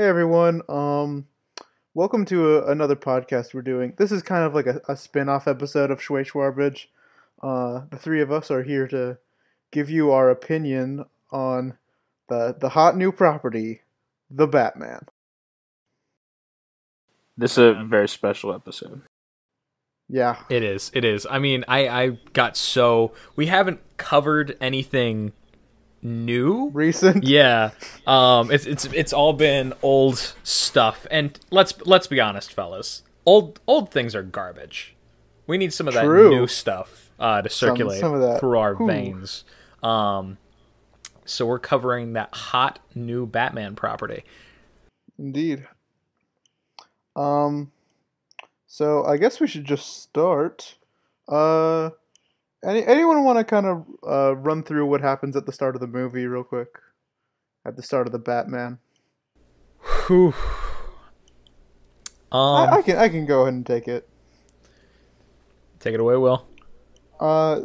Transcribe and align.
Hey 0.00 0.06
everyone, 0.06 0.62
um, 0.68 1.26
welcome 1.92 2.24
to 2.26 2.58
a, 2.58 2.70
another 2.70 2.94
podcast 2.94 3.52
we're 3.52 3.62
doing. 3.62 3.94
This 3.98 4.12
is 4.12 4.22
kind 4.22 4.44
of 4.44 4.54
like 4.54 4.66
a, 4.68 4.80
a 4.88 4.96
spin-off 4.96 5.48
episode 5.48 5.90
of 5.90 5.98
Schway 5.98 6.24
Schwarbage. 6.24 6.86
Uh, 7.42 7.84
the 7.90 7.98
three 7.98 8.20
of 8.20 8.30
us 8.30 8.48
are 8.52 8.62
here 8.62 8.86
to 8.86 9.18
give 9.72 9.90
you 9.90 10.12
our 10.12 10.30
opinion 10.30 11.04
on 11.32 11.76
the 12.28 12.54
the 12.56 12.68
hot 12.68 12.96
new 12.96 13.10
property, 13.10 13.80
the 14.30 14.46
Batman. 14.46 15.04
This 17.36 17.58
is 17.58 17.76
a 17.76 17.82
very 17.82 18.08
special 18.08 18.54
episode. 18.54 19.02
Yeah, 20.08 20.44
It 20.48 20.62
is. 20.62 20.92
It 20.94 21.04
is. 21.04 21.26
I 21.28 21.40
mean, 21.40 21.64
I 21.66 21.88
I 21.88 22.08
got 22.34 22.56
so 22.56 23.14
we 23.34 23.46
haven't 23.46 23.80
covered 23.96 24.56
anything 24.60 25.32
new. 26.02 26.70
recent. 26.72 27.24
Yeah. 27.28 27.70
Um 28.06 28.50
it's 28.50 28.66
it's 28.66 28.84
it's 28.86 29.12
all 29.12 29.32
been 29.32 29.72
old 29.82 30.34
stuff. 30.42 31.06
And 31.10 31.38
let's 31.50 31.74
let's 31.86 32.06
be 32.06 32.20
honest, 32.20 32.52
fellas. 32.52 33.02
Old 33.26 33.60
old 33.66 33.90
things 33.90 34.14
are 34.14 34.22
garbage. 34.22 34.94
We 35.46 35.58
need 35.58 35.72
some 35.72 35.88
of 35.88 35.94
that 35.94 36.04
True. 36.04 36.30
new 36.30 36.46
stuff 36.46 37.10
uh 37.18 37.42
to 37.42 37.48
circulate 37.48 38.00
some 38.00 38.18
that. 38.20 38.40
through 38.40 38.58
our 38.58 38.74
Whew. 38.74 38.86
veins. 38.86 39.44
Um 39.82 40.38
so 41.24 41.44
we're 41.44 41.58
covering 41.58 42.14
that 42.14 42.34
hot 42.34 42.78
new 42.94 43.26
Batman 43.26 43.74
property. 43.76 44.24
Indeed. 45.18 45.66
Um, 47.14 47.70
so 48.66 49.04
I 49.04 49.16
guess 49.18 49.40
we 49.40 49.46
should 49.46 49.64
just 49.64 50.02
start. 50.02 50.76
Uh, 51.28 51.90
any 52.64 52.84
anyone 52.84 53.24
want 53.24 53.38
to 53.38 53.44
kind 53.44 53.66
of 53.66 53.86
uh 54.06 54.36
run 54.36 54.62
through 54.62 54.86
what 54.86 55.00
happens 55.00 55.36
at 55.36 55.46
the 55.46 55.52
start 55.52 55.74
of 55.74 55.80
the 55.80 55.86
movie 55.86 56.26
real 56.26 56.44
quick? 56.44 56.68
At 57.64 57.76
the 57.76 57.82
start 57.82 58.06
of 58.06 58.12
the 58.12 58.18
Batman. 58.18 58.78
Whew. 60.06 60.34
Um 62.32 62.68
I, 62.70 62.78
I 62.78 62.82
can 62.82 62.96
I 62.96 63.08
can 63.08 63.26
go 63.26 63.42
ahead 63.42 63.54
and 63.54 63.66
take 63.66 63.88
it. 63.88 64.08
take 65.80 65.94
it 65.94 66.00
away, 66.00 66.16
Will. 66.16 66.46
Uh, 67.20 67.60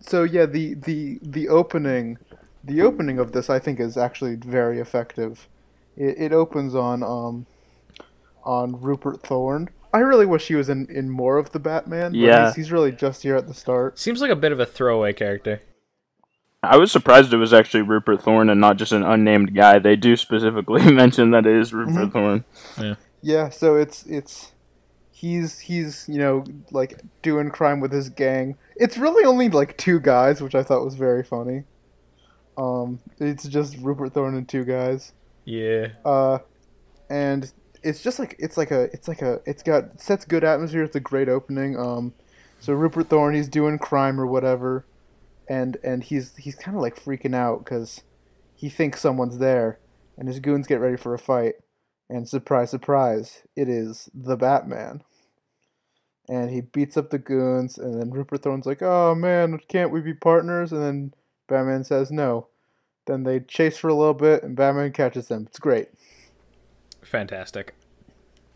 so 0.00 0.24
yeah, 0.24 0.46
the 0.46 0.74
the 0.74 1.18
the 1.22 1.48
opening, 1.48 2.18
the 2.64 2.82
opening 2.82 3.18
of 3.18 3.32
this 3.32 3.50
I 3.50 3.58
think 3.58 3.80
is 3.80 3.96
actually 3.96 4.36
very 4.36 4.80
effective. 4.80 5.48
It, 5.96 6.18
it 6.18 6.32
opens 6.32 6.74
on 6.74 7.02
um, 7.02 7.46
on 8.44 8.80
Rupert 8.80 9.22
Thorne. 9.22 9.68
I 9.92 9.98
really 10.00 10.26
wish 10.26 10.46
he 10.48 10.54
was 10.54 10.68
in, 10.68 10.86
in 10.90 11.10
more 11.10 11.36
of 11.38 11.50
the 11.52 11.58
Batman. 11.58 12.12
But 12.12 12.18
Yeah. 12.18 12.46
he's, 12.46 12.56
he's 12.56 12.72
really 12.72 12.92
just 12.92 13.22
here 13.22 13.36
at 13.36 13.46
the 13.48 13.54
start. 13.54 13.98
Seems 13.98 14.20
like 14.20 14.30
a 14.30 14.36
bit 14.36 14.52
of 14.52 14.60
a 14.60 14.66
throwaway 14.66 15.12
character. 15.12 15.60
I 16.62 16.76
was 16.76 16.92
surprised 16.92 17.32
it 17.32 17.38
was 17.38 17.54
actually 17.54 17.82
Rupert 17.82 18.22
Thorne 18.22 18.50
and 18.50 18.60
not 18.60 18.76
just 18.76 18.92
an 18.92 19.02
unnamed 19.02 19.54
guy. 19.54 19.78
They 19.78 19.96
do 19.96 20.14
specifically 20.16 20.82
mention 20.92 21.30
that 21.30 21.46
it 21.46 21.56
is 21.56 21.72
Rupert 21.72 22.12
Thorne. 22.12 22.44
Yeah, 23.22 23.48
so 23.48 23.76
it's 23.76 24.04
it's 24.06 24.52
he's 25.10 25.58
he's 25.58 26.06
you 26.08 26.18
know 26.18 26.44
like 26.70 27.00
doing 27.22 27.50
crime 27.50 27.80
with 27.80 27.92
his 27.92 28.10
gang. 28.10 28.56
It's 28.76 28.96
really 28.98 29.24
only 29.24 29.48
like 29.48 29.76
two 29.78 30.00
guys, 30.00 30.42
which 30.42 30.54
I 30.54 30.62
thought 30.62 30.84
was 30.84 30.94
very 30.96 31.22
funny. 31.22 31.64
Um, 32.58 33.00
it's 33.18 33.44
just 33.48 33.76
Rupert 33.78 34.12
Thorne 34.12 34.34
and 34.36 34.46
two 34.48 34.64
guys. 34.64 35.12
Yeah. 35.46 35.88
uh, 36.04 36.38
and 37.08 37.50
it's 37.82 38.02
just 38.02 38.18
like 38.18 38.36
it's 38.38 38.56
like 38.56 38.70
a 38.70 38.84
it's 38.92 39.08
like 39.08 39.22
a 39.22 39.40
it's 39.46 39.62
got 39.62 40.00
sets 40.00 40.24
good 40.24 40.44
atmosphere. 40.44 40.82
It's 40.82 40.96
a 40.96 41.00
great 41.00 41.28
opening. 41.28 41.78
Um, 41.78 42.12
so 42.58 42.74
Rupert 42.74 43.08
Thorne, 43.08 43.34
he's 43.34 43.48
doing 43.48 43.78
crime 43.78 44.20
or 44.20 44.26
whatever, 44.26 44.84
and 45.48 45.76
and 45.82 46.02
he's 46.02 46.36
he's 46.36 46.54
kind 46.54 46.76
of 46.76 46.82
like 46.82 47.02
freaking 47.02 47.34
out 47.34 47.64
because 47.64 48.02
he 48.54 48.68
thinks 48.68 49.00
someone's 49.00 49.38
there, 49.38 49.78
and 50.18 50.28
his 50.28 50.40
goons 50.40 50.66
get 50.66 50.80
ready 50.80 50.96
for 50.96 51.14
a 51.14 51.18
fight, 51.18 51.54
and 52.08 52.28
surprise, 52.28 52.70
surprise, 52.70 53.42
it 53.56 53.68
is 53.68 54.08
the 54.14 54.36
Batman. 54.36 55.02
And 56.28 56.50
he 56.50 56.60
beats 56.60 56.96
up 56.96 57.10
the 57.10 57.18
goons, 57.18 57.78
and 57.78 58.00
then 58.00 58.10
Rupert 58.10 58.42
Thorne's 58.42 58.66
like, 58.66 58.82
"Oh 58.82 59.14
man, 59.14 59.58
can't 59.68 59.90
we 59.90 60.00
be 60.00 60.14
partners?" 60.14 60.72
And 60.72 60.82
then 60.82 61.14
Batman 61.48 61.84
says 61.84 62.10
no. 62.10 62.48
Then 63.06 63.24
they 63.24 63.40
chase 63.40 63.78
for 63.78 63.88
a 63.88 63.94
little 63.94 64.14
bit, 64.14 64.42
and 64.42 64.54
Batman 64.54 64.92
catches 64.92 65.28
them. 65.28 65.46
It's 65.48 65.58
great. 65.58 65.88
Fantastic. 67.02 67.74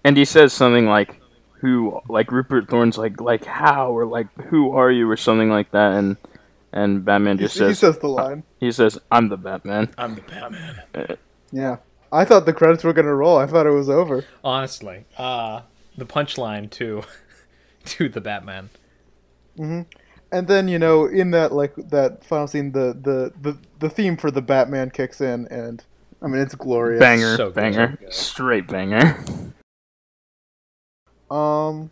And 0.05 0.16
he 0.16 0.25
says 0.25 0.53
something 0.53 0.87
like, 0.87 1.21
"Who?" 1.60 2.00
Like 2.09 2.31
Rupert 2.31 2.69
Thorne's 2.69 2.99
like, 2.99 3.21
"Like 3.21 3.44
how?" 3.44 3.91
or 3.91 4.05
like, 4.06 4.32
"Who 4.47 4.72
are 4.72 4.91
you?" 4.91 5.10
or 5.10 5.16
something 5.16 5.50
like 5.50 5.71
that. 5.72 5.93
And 5.94 6.16
and 6.72 7.05
Batman 7.05 7.38
He, 7.38 7.44
just 7.44 7.55
he 7.55 7.75
says, 7.75 7.78
says 7.78 7.99
the 7.99 8.09
line. 8.09 8.43
he 8.60 8.71
says, 8.72 8.99
"I'm 9.10 9.28
the 9.28 9.37
Batman." 9.37 9.94
I'm 9.97 10.15
the 10.15 10.22
Batman. 10.22 10.82
Yeah. 11.53 11.77
I 12.12 12.25
thought 12.25 12.47
the 12.47 12.53
credits 12.53 12.84
were 12.84 12.93
gonna 12.93 13.15
roll. 13.15 13.38
I 13.38 13.47
thought 13.47 13.66
it 13.66 13.71
was 13.71 13.88
over. 13.91 14.25
Honestly, 14.44 15.05
uh, 15.19 15.62
the 15.97 16.05
punchline 16.06 16.71
to 16.72 17.03
to 17.87 18.09
the 18.09 18.21
Batman. 18.21 18.71
Hmm. 19.56 19.82
And 20.31 20.47
then 20.49 20.69
you 20.69 20.78
know, 20.78 21.06
in 21.06 21.31
that 21.32 21.53
like 21.53 21.75
that 21.76 22.25
final 22.25 22.47
scene, 22.47 22.72
the 22.72 22.97
the 23.00 23.32
the, 23.41 23.59
the 23.78 23.88
theme 23.91 24.16
for 24.16 24.31
the 24.31 24.43
Batman 24.43 24.91
kicks 24.91 25.21
in, 25.21 25.47
and 25.49 25.82
I 26.25 26.27
mean 26.27 26.41
it's 26.41 26.55
glorious. 26.55 27.01
Banger, 27.01 27.37
So 27.37 27.51
banger, 27.51 27.99
good. 28.01 28.12
straight 28.12 28.67
banger. 28.67 29.17
Um, 31.31 31.91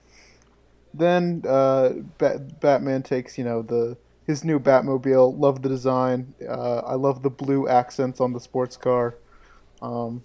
then 0.94 1.42
uh, 1.46 1.90
Bat- 2.18 2.60
Batman 2.60 3.02
takes 3.02 3.36
you 3.36 3.44
know 3.44 3.62
the 3.62 3.96
his 4.26 4.44
new 4.44 4.58
Batmobile. 4.58 5.38
Love 5.38 5.62
the 5.62 5.68
design. 5.68 6.32
Uh, 6.48 6.78
I 6.78 6.94
love 6.94 7.22
the 7.22 7.30
blue 7.30 7.68
accents 7.68 8.20
on 8.20 8.32
the 8.32 8.40
sports 8.40 8.76
car. 8.76 9.16
Um, 9.80 10.22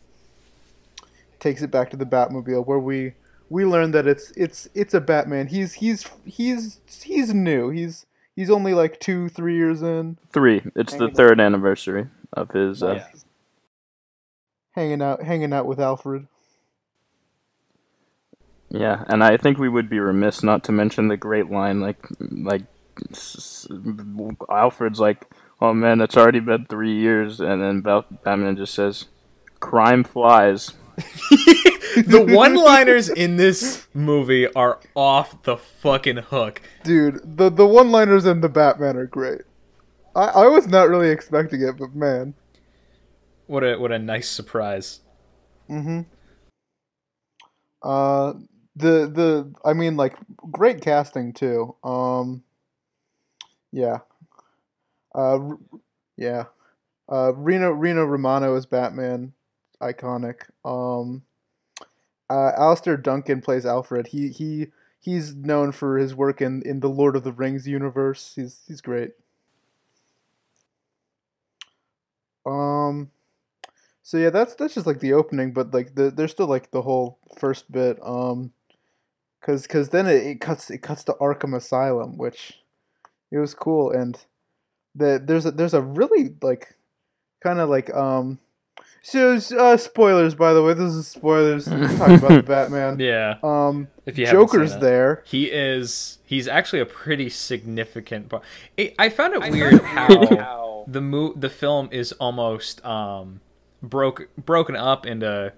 takes 1.40 1.62
it 1.62 1.72
back 1.72 1.90
to 1.92 1.98
the 1.98 2.06
Batmobile 2.06 2.66
where 2.66 2.80
we 2.80 3.14
we 3.50 3.66
learn 3.66 3.92
that 3.92 4.08
it's 4.08 4.32
it's 4.32 4.70
it's 4.74 4.94
a 4.94 5.02
Batman. 5.02 5.48
He's 5.48 5.74
he's 5.74 6.06
he's 6.26 6.80
he's 7.04 7.34
new. 7.34 7.70
He's 7.72 8.06
he's 8.36 8.50
only 8.50 8.74
like 8.74 9.00
two 9.00 9.30
three 9.30 9.56
years 9.56 9.82
in, 9.82 10.18
Three. 10.32 10.62
It's 10.76 10.94
the 10.96 11.10
third 11.10 11.40
anniversary 11.42 12.08
of 12.34 12.52
his. 12.52 12.84
Uh, 12.84 12.96
Yeah. 12.96 13.08
Hanging 14.78 15.02
out 15.02 15.24
hanging 15.24 15.52
out 15.54 15.66
with 15.66 15.80
Alfred. 15.80 16.28
Yeah, 18.70 19.04
and 19.08 19.24
I 19.24 19.38
think 19.38 19.58
we 19.58 19.70
would 19.70 19.90
be 19.90 20.00
remiss 20.00 20.44
not 20.44 20.64
to 20.66 20.72
mention 20.72 21.08
the 21.08 21.18
great 21.18 21.50
line, 21.50 21.80
like, 21.82 21.98
like, 22.20 22.64
s- 23.12 23.68
s- 23.70 23.78
Alfred's 24.50 25.00
like, 25.00 25.26
"Oh 25.60 25.74
man, 25.74 26.00
it's 26.02 26.16
already 26.18 26.42
been 26.42 26.66
three 26.66 26.94
years," 26.94 27.40
and 27.40 27.62
then 27.62 27.82
Batman 27.82 28.56
just 28.58 28.74
says, 28.76 29.06
"Crime 29.60 30.04
flies." 30.04 30.74
the 30.98 32.26
one-liners 32.28 33.08
in 33.10 33.38
this 33.38 33.88
movie 33.94 34.52
are 34.54 34.80
off 34.96 35.42
the 35.44 35.58
fucking 35.58 36.18
hook. 36.18 36.62
Dude, 36.84 37.38
the 37.38 37.50
the 37.50 37.66
one 37.66 37.90
liners 37.92 38.26
in 38.26 38.42
the 38.42 38.50
Batman 38.50 38.98
are 38.98 39.06
great. 39.06 39.42
I, 40.16 40.26
I 40.26 40.48
was 40.48 40.68
not 40.68 40.90
really 40.90 41.10
expecting 41.10 41.62
it, 41.62 41.78
but 41.78 41.96
man. 41.96 42.34
What 43.48 43.64
a 43.64 43.78
what 43.78 43.92
a 43.92 44.00
nice 44.00 44.30
surprise. 44.30 45.00
Mm-hmm. 45.70 46.02
Uh 47.82 48.34
the 48.76 49.08
the 49.08 49.54
I 49.66 49.74
mean 49.74 49.98
like 49.98 50.16
great 50.52 50.82
casting 50.82 51.34
too. 51.34 51.76
Um 51.84 52.44
yeah. 53.72 54.00
Uh 55.16 55.40
yeah. 56.18 56.46
Uh 57.12 57.34
Rino 57.36 57.72
Rino 57.72 58.04
Romano 58.04 58.56
is 58.56 58.66
Batman 58.66 59.34
iconic. 59.82 60.42
Um 60.66 61.24
uh 62.30 62.52
Alastair 62.58 62.98
Duncan 62.98 63.42
plays 63.42 63.66
Alfred. 63.66 64.08
He 64.08 64.28
he 64.28 64.68
he's 65.00 65.36
known 65.36 65.72
for 65.72 65.98
his 65.98 66.14
work 66.14 66.42
in 66.42 66.62
in 66.64 66.82
the 66.82 66.90
Lord 66.90 67.16
of 67.16 67.24
the 67.24 67.32
Rings 67.32 67.66
universe. 67.66 68.34
He's 68.36 68.60
he's 68.68 68.82
great. 68.82 69.12
Um 72.46 73.10
so 74.08 74.16
yeah, 74.16 74.30
that's 74.30 74.56
that's 74.56 74.74
just 74.74 74.88
like 74.88 75.02
the 75.02 75.12
opening, 75.12 75.52
but 75.52 75.74
like 75.74 75.94
the 75.94 76.10
there's 76.10 76.32
still 76.32 76.48
like 76.48 76.72
the 76.72 76.82
whole 76.82 77.20
first 77.38 77.70
bit, 77.70 78.00
um, 78.02 78.54
cause 79.42 79.68
cause 79.68 79.90
then 79.90 80.08
it, 80.08 80.26
it 80.26 80.40
cuts 80.40 80.70
it 80.72 80.78
cuts 80.78 81.04
to 81.04 81.14
Arkham 81.20 81.54
Asylum, 81.54 82.18
which 82.18 82.58
it 83.34 83.38
was 83.38 83.54
cool, 83.54 83.92
and 83.92 84.18
the 84.96 85.22
there's 85.22 85.46
a 85.46 85.52
there's 85.52 85.74
a 85.74 85.82
really 85.82 86.34
like 86.42 86.74
kind 87.44 87.60
of 87.60 87.68
like 87.68 87.94
um, 87.94 88.40
so 89.02 89.42
uh, 89.60 89.76
spoilers 89.76 90.36
by 90.36 90.54
the 90.54 90.64
way, 90.64 90.74
this 90.74 90.94
is 90.94 91.06
spoilers. 91.10 91.68
We're 91.68 91.98
talking 91.98 92.16
about 92.16 92.30
the 92.30 92.44
Batman. 92.48 93.02
Yeah. 93.02 93.40
Um, 93.44 93.90
If 94.06 94.18
you 94.18 94.26
Joker's 94.26 94.72
seen 94.72 94.80
there. 94.80 95.22
He 95.26 95.52
is 95.52 96.20
he's 96.24 96.48
actually 96.48 96.80
a 96.80 96.86
pretty 96.86 97.30
significant 97.30 98.30
part. 98.30 98.44
I 98.80 98.94
I 98.98 99.10
found 99.10 99.34
it 99.34 99.52
weird 99.52 99.82
how 99.82 100.86
the 100.88 101.02
mo- 101.02 101.34
the 101.34 101.50
film 101.50 101.90
is 101.92 102.14
almost 102.14 102.86
um 102.86 103.42
broke 103.82 104.30
broken 104.38 104.76
up 104.76 105.06
into 105.06 105.54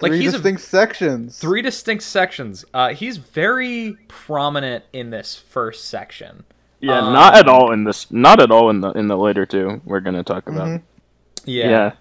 like 0.00 0.12
three 0.12 0.20
he's 0.20 0.32
distinct 0.32 0.60
a, 0.60 0.64
sections. 0.64 1.38
three 1.38 1.62
distinct 1.62 2.04
sections. 2.04 2.64
Uh 2.72 2.94
he's 2.94 3.16
very 3.18 3.96
prominent 4.08 4.84
in 4.92 5.10
this 5.10 5.36
first 5.36 5.86
section. 5.86 6.44
Yeah, 6.80 7.00
Um, 7.00 7.12
not 7.12 7.36
at 7.36 7.48
all 7.48 7.72
in 7.72 7.84
this. 7.84 8.10
Not 8.10 8.40
at 8.40 8.50
all 8.50 8.70
in 8.70 8.80
the 8.80 8.90
in 8.92 9.08
the 9.08 9.16
later 9.16 9.44
two. 9.44 9.80
We're 9.84 10.00
gonna 10.00 10.22
talk 10.22 10.48
about. 10.48 10.68
Mhm. 10.68 10.82
Yeah. 11.44 11.68
Yeah. 11.68 11.92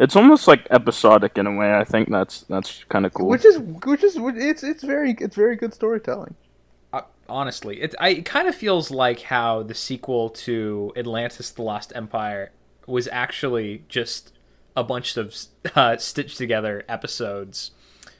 It's 0.00 0.16
almost 0.16 0.46
like 0.46 0.66
episodic 0.70 1.38
in 1.38 1.46
a 1.46 1.54
way. 1.54 1.74
I 1.74 1.84
think 1.84 2.10
that's 2.10 2.42
that's 2.42 2.84
kind 2.84 3.06
of 3.06 3.14
cool. 3.14 3.28
Which 3.28 3.44
is 3.44 3.58
which 3.58 4.04
is 4.04 4.16
it's 4.18 4.62
it's 4.62 4.82
very 4.82 5.12
it's 5.18 5.36
very 5.36 5.56
good 5.56 5.72
storytelling. 5.72 6.34
Uh, 6.92 7.02
honestly, 7.28 7.80
it 7.80 7.94
I, 7.98 8.08
it 8.10 8.24
kind 8.24 8.48
of 8.48 8.54
feels 8.54 8.90
like 8.90 9.20
how 9.20 9.62
the 9.62 9.74
sequel 9.74 10.30
to 10.30 10.92
Atlantis: 10.96 11.50
The 11.50 11.62
Lost 11.62 11.92
Empire 11.94 12.50
was 12.88 13.08
actually 13.12 13.84
just 13.88 14.32
a 14.76 14.84
bunch 14.84 15.16
of 15.16 15.34
uh, 15.74 15.96
stitched 15.96 16.38
together 16.38 16.84
episodes 16.88 17.72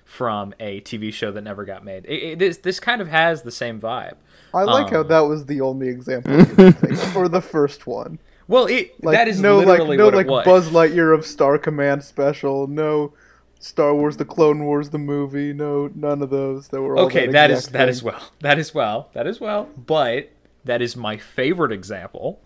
from 0.04 0.54
a 0.58 0.80
TV 0.80 1.12
show 1.12 1.30
that 1.30 1.42
never 1.42 1.64
got 1.64 1.84
made. 1.84 2.04
It, 2.06 2.22
it, 2.22 2.38
this 2.38 2.58
this 2.58 2.80
kind 2.80 3.00
of 3.00 3.08
has 3.08 3.42
the 3.42 3.52
same 3.52 3.80
vibe. 3.80 4.14
I 4.54 4.62
like 4.62 4.86
Um, 4.86 4.92
how 4.92 5.02
that 5.04 5.20
was 5.20 5.46
the 5.46 5.60
only 5.60 5.88
example 5.88 6.38
you 6.38 6.46
could 6.46 6.78
think 6.78 6.96
for 6.96 7.28
the 7.28 7.42
first 7.42 7.86
one. 7.86 8.18
Well, 8.48 8.66
it 8.66 9.02
Like 9.04 9.16
that 9.16 9.28
is 9.28 9.40
no 9.40 9.58
like 9.58 9.66
literally 9.66 9.96
no 9.98 10.06
what 10.06 10.14
like 10.14 10.26
it 10.26 10.30
was. 10.30 10.44
Buzz 10.44 10.70
Lightyear 10.70 11.14
of 11.14 11.26
Star 11.26 11.58
Command 11.58 12.02
special, 12.02 12.66
no 12.66 13.12
Star 13.60 13.94
Wars 13.94 14.16
the 14.16 14.24
Clone 14.24 14.64
Wars 14.64 14.88
the 14.88 14.98
movie, 14.98 15.52
no 15.52 15.90
none 15.94 16.22
of 16.22 16.30
those 16.30 16.68
that 16.68 16.80
were 16.80 16.96
all 16.96 17.04
okay, 17.06 17.26
that, 17.26 17.32
that 17.32 17.50
is 17.50 17.68
thing. 17.68 17.88
is 17.88 18.02
well, 18.02 18.32
that 18.40 18.58
is 18.58 18.72
well, 18.74 19.10
that 19.12 19.26
is 19.26 19.40
well, 19.40 19.68
but 19.76 20.30
that 20.64 20.80
is 20.80 20.96
my 20.96 21.18
favorite 21.18 21.72
example. 21.72 22.40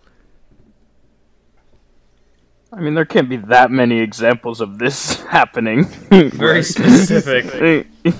I 2.75 2.79
mean, 2.79 2.95
there 2.95 3.05
can't 3.05 3.29
be 3.29 3.37
that 3.37 3.69
many 3.71 3.99
examples 3.99 4.59
of 4.59 4.79
this 4.79 5.21
happening. 5.25 5.85
Very 5.85 6.63
specific. 6.63 7.87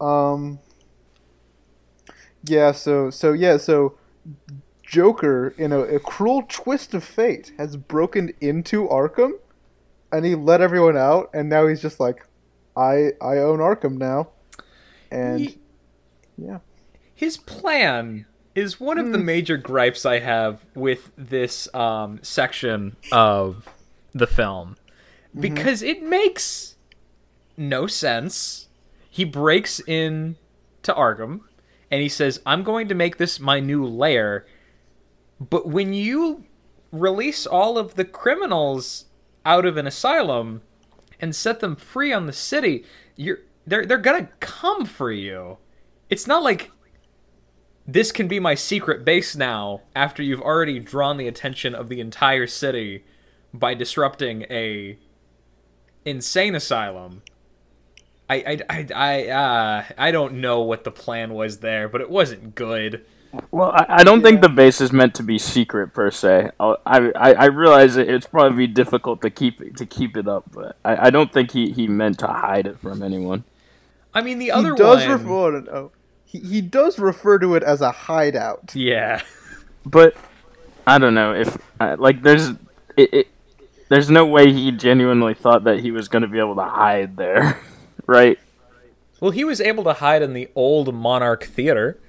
Um. 0.00 0.58
Yeah. 2.44 2.72
So. 2.72 3.10
So. 3.10 3.32
Yeah. 3.32 3.56
So. 3.56 3.96
Joker, 4.82 5.54
in 5.56 5.72
a, 5.72 5.80
a 5.80 5.98
cruel 5.98 6.42
twist 6.48 6.94
of 6.94 7.02
fate, 7.02 7.52
has 7.58 7.76
broken 7.76 8.32
into 8.40 8.86
Arkham, 8.86 9.32
and 10.12 10.24
he 10.24 10.34
let 10.34 10.60
everyone 10.60 10.96
out, 10.96 11.30
and 11.32 11.48
now 11.48 11.66
he's 11.66 11.80
just 11.80 11.98
like, 12.00 12.26
I 12.76 13.12
I 13.20 13.38
own 13.38 13.58
Arkham 13.60 13.96
now, 13.96 14.28
and 15.10 15.40
Ye- 15.40 15.58
yeah. 16.36 16.58
His 17.14 17.36
plan 17.38 18.26
is 18.54 18.78
one 18.80 18.98
of 18.98 19.12
the 19.12 19.18
Hmm. 19.18 19.24
major 19.24 19.56
gripes 19.56 20.06
I 20.06 20.20
have 20.20 20.64
with 20.74 21.10
this 21.16 21.72
um, 21.74 22.20
section 22.22 22.96
of 23.12 23.68
the 24.12 24.26
film 24.26 24.76
Mm-hmm. 25.30 25.40
because 25.40 25.82
it 25.82 26.02
makes 26.02 26.76
no 27.56 27.86
sense. 27.88 28.68
He 29.10 29.24
breaks 29.24 29.80
in 29.80 30.36
to 30.82 30.92
Arkham 30.94 31.40
and 31.90 32.00
he 32.02 32.08
says, 32.08 32.40
"I'm 32.46 32.62
going 32.62 32.86
to 32.88 32.94
make 32.94 33.16
this 33.16 33.40
my 33.40 33.58
new 33.60 33.84
lair." 33.84 34.46
But 35.40 35.66
when 35.66 35.92
you 35.92 36.44
release 36.92 37.46
all 37.46 37.76
of 37.76 37.96
the 37.96 38.04
criminals 38.04 39.06
out 39.44 39.66
of 39.66 39.76
an 39.76 39.86
asylum 39.88 40.62
and 41.20 41.34
set 41.34 41.58
them 41.60 41.74
free 41.74 42.12
on 42.12 42.26
the 42.26 42.32
city, 42.32 42.84
you're 43.16 43.40
they're 43.66 43.84
they're 43.84 43.98
gonna 43.98 44.28
come 44.40 44.84
for 44.84 45.10
you. 45.10 45.58
It's 46.10 46.26
not 46.28 46.42
like 46.44 46.70
this 47.86 48.12
can 48.12 48.28
be 48.28 48.40
my 48.40 48.54
secret 48.54 49.04
base 49.04 49.36
now 49.36 49.82
after 49.94 50.22
you've 50.22 50.40
already 50.40 50.78
drawn 50.78 51.16
the 51.16 51.28
attention 51.28 51.74
of 51.74 51.88
the 51.88 52.00
entire 52.00 52.46
city 52.46 53.04
by 53.52 53.74
disrupting 53.74 54.42
a 54.50 54.98
insane 56.04 56.54
asylum. 56.54 57.22
I 58.28 58.36
I 58.36 58.60
I 58.70 58.86
I, 58.94 59.28
uh, 59.28 59.84
I 59.98 60.10
don't 60.10 60.34
know 60.40 60.60
what 60.60 60.84
the 60.84 60.90
plan 60.90 61.34
was 61.34 61.58
there, 61.58 61.88
but 61.88 62.00
it 62.00 62.08
wasn't 62.10 62.54
good. 62.54 63.04
Well, 63.50 63.72
I, 63.72 63.86
I 63.88 64.04
don't 64.04 64.22
think 64.22 64.40
the 64.42 64.48
base 64.48 64.80
is 64.80 64.92
meant 64.92 65.14
to 65.16 65.22
be 65.22 65.38
secret 65.38 65.88
per 65.92 66.10
se. 66.10 66.50
I'll- 66.60 66.78
I 66.86 67.10
I, 67.16 67.32
I 67.34 67.44
realize 67.46 67.96
it, 67.96 68.08
it's 68.08 68.26
probably 68.26 68.66
difficult 68.66 69.20
to 69.22 69.30
keep 69.30 69.60
it, 69.60 69.76
to 69.76 69.84
keep 69.86 70.16
it 70.16 70.26
up, 70.28 70.44
but 70.52 70.76
I, 70.84 71.08
I 71.08 71.10
don't 71.10 71.32
think 71.32 71.50
he, 71.50 71.72
he 71.72 71.86
meant 71.88 72.18
to 72.20 72.28
hide 72.28 72.66
it 72.66 72.78
from 72.78 73.02
anyone. 73.02 73.44
I 74.14 74.22
mean, 74.22 74.38
the 74.38 74.46
He 74.46 74.50
other 74.52 74.72
does 74.74 75.00
one. 75.02 75.10
refer. 75.10 75.28
Oh, 75.28 75.50
no, 75.50 75.60
no. 75.60 75.92
He 76.34 76.40
he 76.40 76.60
does 76.60 76.98
refer 76.98 77.38
to 77.38 77.54
it 77.54 77.62
as 77.62 77.80
a 77.80 77.92
hideout. 77.92 78.74
yeah. 78.74 79.22
But 79.86 80.16
I 80.86 80.98
don't 80.98 81.14
know 81.14 81.32
if 81.32 81.56
uh, 81.78 81.96
like 81.98 82.22
there's 82.22 82.48
it, 82.96 83.14
it 83.14 83.28
there's 83.88 84.10
no 84.10 84.26
way 84.26 84.52
he 84.52 84.72
genuinely 84.72 85.34
thought 85.34 85.64
that 85.64 85.78
he 85.78 85.92
was 85.92 86.08
going 86.08 86.22
to 86.22 86.28
be 86.28 86.40
able 86.40 86.56
to 86.56 86.64
hide 86.64 87.16
there, 87.16 87.60
right? 88.06 88.38
Well, 89.20 89.30
he 89.30 89.44
was 89.44 89.60
able 89.60 89.84
to 89.84 89.92
hide 89.92 90.22
in 90.22 90.32
the 90.32 90.48
old 90.56 90.92
Monarch 90.92 91.44
Theater. 91.44 92.00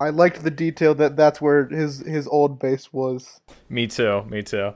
I 0.00 0.10
liked 0.10 0.42
the 0.42 0.50
detail 0.50 0.94
that 0.94 1.16
that's 1.16 1.40
where 1.42 1.66
his 1.66 1.98
his 1.98 2.26
old 2.26 2.58
base 2.58 2.92
was. 2.92 3.40
Me 3.68 3.86
too. 3.86 4.22
Me 4.24 4.42
too. 4.42 4.72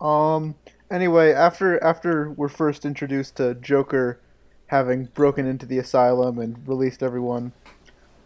Um. 0.00 0.54
Anyway, 0.90 1.32
after 1.32 1.82
after 1.84 2.30
we're 2.30 2.48
first 2.48 2.84
introduced 2.84 3.36
to 3.36 3.54
Joker 3.54 4.20
having 4.66 5.06
broken 5.14 5.46
into 5.46 5.66
the 5.66 5.78
asylum 5.78 6.38
and 6.38 6.66
released 6.66 7.02
everyone, 7.02 7.52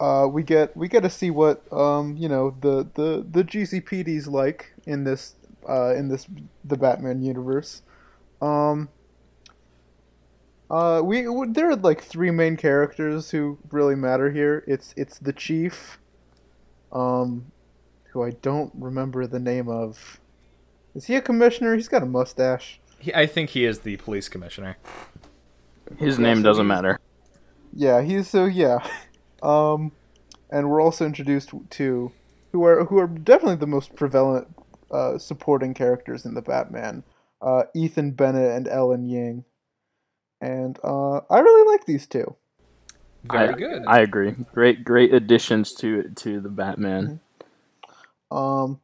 uh, 0.00 0.28
we 0.30 0.42
get 0.42 0.76
we 0.76 0.88
get 0.88 1.02
to 1.02 1.10
see 1.10 1.30
what 1.30 1.70
um 1.72 2.16
you 2.16 2.28
know 2.28 2.54
the 2.60 2.88
the 2.94 3.26
the 3.28 3.42
GCPD's 3.44 4.28
like 4.28 4.72
in 4.86 5.04
this 5.04 5.34
uh 5.68 5.94
in 5.94 6.08
this 6.08 6.26
the 6.64 6.76
Batman 6.76 7.22
universe. 7.22 7.82
Um. 8.40 8.88
Uh, 10.70 11.02
we 11.04 11.26
there 11.50 11.68
are 11.68 11.76
like 11.76 12.02
three 12.02 12.30
main 12.30 12.56
characters 12.56 13.30
who 13.30 13.58
really 13.70 13.94
matter 13.94 14.30
here. 14.30 14.64
It's 14.66 14.94
it's 14.96 15.18
the 15.18 15.34
chief, 15.34 15.98
um, 16.92 17.52
who 18.10 18.22
I 18.22 18.30
don't 18.30 18.72
remember 18.74 19.26
the 19.26 19.38
name 19.38 19.68
of. 19.68 20.18
Is 20.94 21.06
he 21.06 21.16
a 21.16 21.22
commissioner? 21.22 21.74
He's 21.74 21.88
got 21.88 22.02
a 22.02 22.06
mustache. 22.06 22.80
He, 22.98 23.14
I 23.14 23.26
think 23.26 23.50
he 23.50 23.64
is 23.64 23.80
the 23.80 23.96
police 23.96 24.28
commissioner. 24.28 24.76
His 25.98 26.18
name 26.18 26.42
doesn't 26.42 26.66
matter. 26.66 26.98
Yeah, 27.72 28.02
he's 28.02 28.28
so 28.28 28.44
yeah. 28.46 28.78
Um, 29.42 29.90
and 30.50 30.70
we're 30.70 30.80
also 30.80 31.04
introduced 31.04 31.52
to 31.70 32.12
who 32.52 32.64
are 32.64 32.84
who 32.84 32.98
are 32.98 33.08
definitely 33.08 33.56
the 33.56 33.66
most 33.66 33.96
prevalent 33.96 34.46
uh, 34.92 35.18
supporting 35.18 35.74
characters 35.74 36.24
in 36.24 36.34
the 36.34 36.42
Batman. 36.42 37.02
Uh, 37.40 37.64
Ethan 37.74 38.12
Bennett 38.12 38.52
and 38.52 38.68
Ellen 38.68 39.04
Yin. 39.04 39.44
And 40.40 40.78
uh, 40.84 41.22
I 41.28 41.40
really 41.40 41.72
like 41.72 41.86
these 41.86 42.06
two. 42.06 42.36
Very 43.24 43.48
I, 43.48 43.52
good. 43.52 43.82
I 43.86 44.00
agree. 44.00 44.32
Great 44.52 44.84
great 44.84 45.12
additions 45.12 45.74
to 45.76 46.10
to 46.16 46.40
the 46.40 46.48
Batman. 46.48 47.20
Um, 48.30 48.80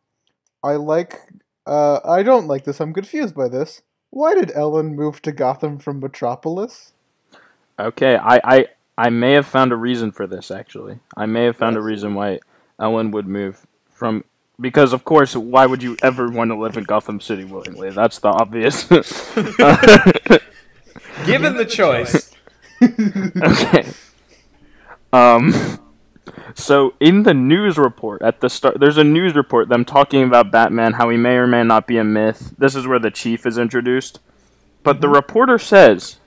I 0.62 0.72
like. 0.72 1.20
Uh, 1.68 2.00
I 2.02 2.22
don't 2.22 2.46
like 2.46 2.64
this. 2.64 2.80
I'm 2.80 2.94
confused 2.94 3.34
by 3.34 3.48
this. 3.48 3.82
Why 4.08 4.34
did 4.34 4.50
Ellen 4.54 4.96
move 4.96 5.20
to 5.22 5.32
Gotham 5.32 5.78
from 5.78 6.00
Metropolis? 6.00 6.94
Okay, 7.78 8.16
I, 8.16 8.40
I 8.42 8.66
I 8.96 9.10
may 9.10 9.32
have 9.32 9.46
found 9.46 9.70
a 9.70 9.76
reason 9.76 10.10
for 10.10 10.26
this 10.26 10.50
actually. 10.50 11.00
I 11.14 11.26
may 11.26 11.44
have 11.44 11.56
found 11.56 11.76
a 11.76 11.82
reason 11.82 12.14
why 12.14 12.40
Ellen 12.80 13.10
would 13.10 13.28
move 13.28 13.66
from 13.90 14.24
because 14.58 14.94
of 14.94 15.04
course 15.04 15.36
why 15.36 15.66
would 15.66 15.82
you 15.82 15.98
ever 16.02 16.30
want 16.30 16.50
to 16.50 16.56
live 16.56 16.78
in 16.78 16.84
Gotham 16.84 17.20
City 17.20 17.44
willingly? 17.44 17.90
That's 17.90 18.18
the 18.18 18.28
obvious. 18.28 18.84
Given 21.26 21.56
the 21.56 21.66
choice, 21.66 22.32
okay. 22.82 23.92
Um 25.12 25.52
so 26.54 26.94
in 27.00 27.22
the 27.22 27.34
news 27.34 27.78
report 27.78 28.22
at 28.22 28.40
the 28.40 28.48
start 28.48 28.80
there's 28.80 28.98
a 28.98 29.04
news 29.04 29.34
report 29.34 29.68
them 29.68 29.84
talking 29.84 30.22
about 30.22 30.50
Batman 30.50 30.94
how 30.94 31.08
he 31.10 31.16
may 31.16 31.36
or 31.36 31.46
may 31.46 31.62
not 31.62 31.86
be 31.86 31.98
a 31.98 32.04
myth. 32.04 32.54
This 32.58 32.74
is 32.74 32.86
where 32.86 32.98
the 32.98 33.10
chief 33.10 33.46
is 33.46 33.58
introduced. 33.58 34.20
But 34.82 35.00
the 35.00 35.08
reporter 35.08 35.58
says 35.58 36.18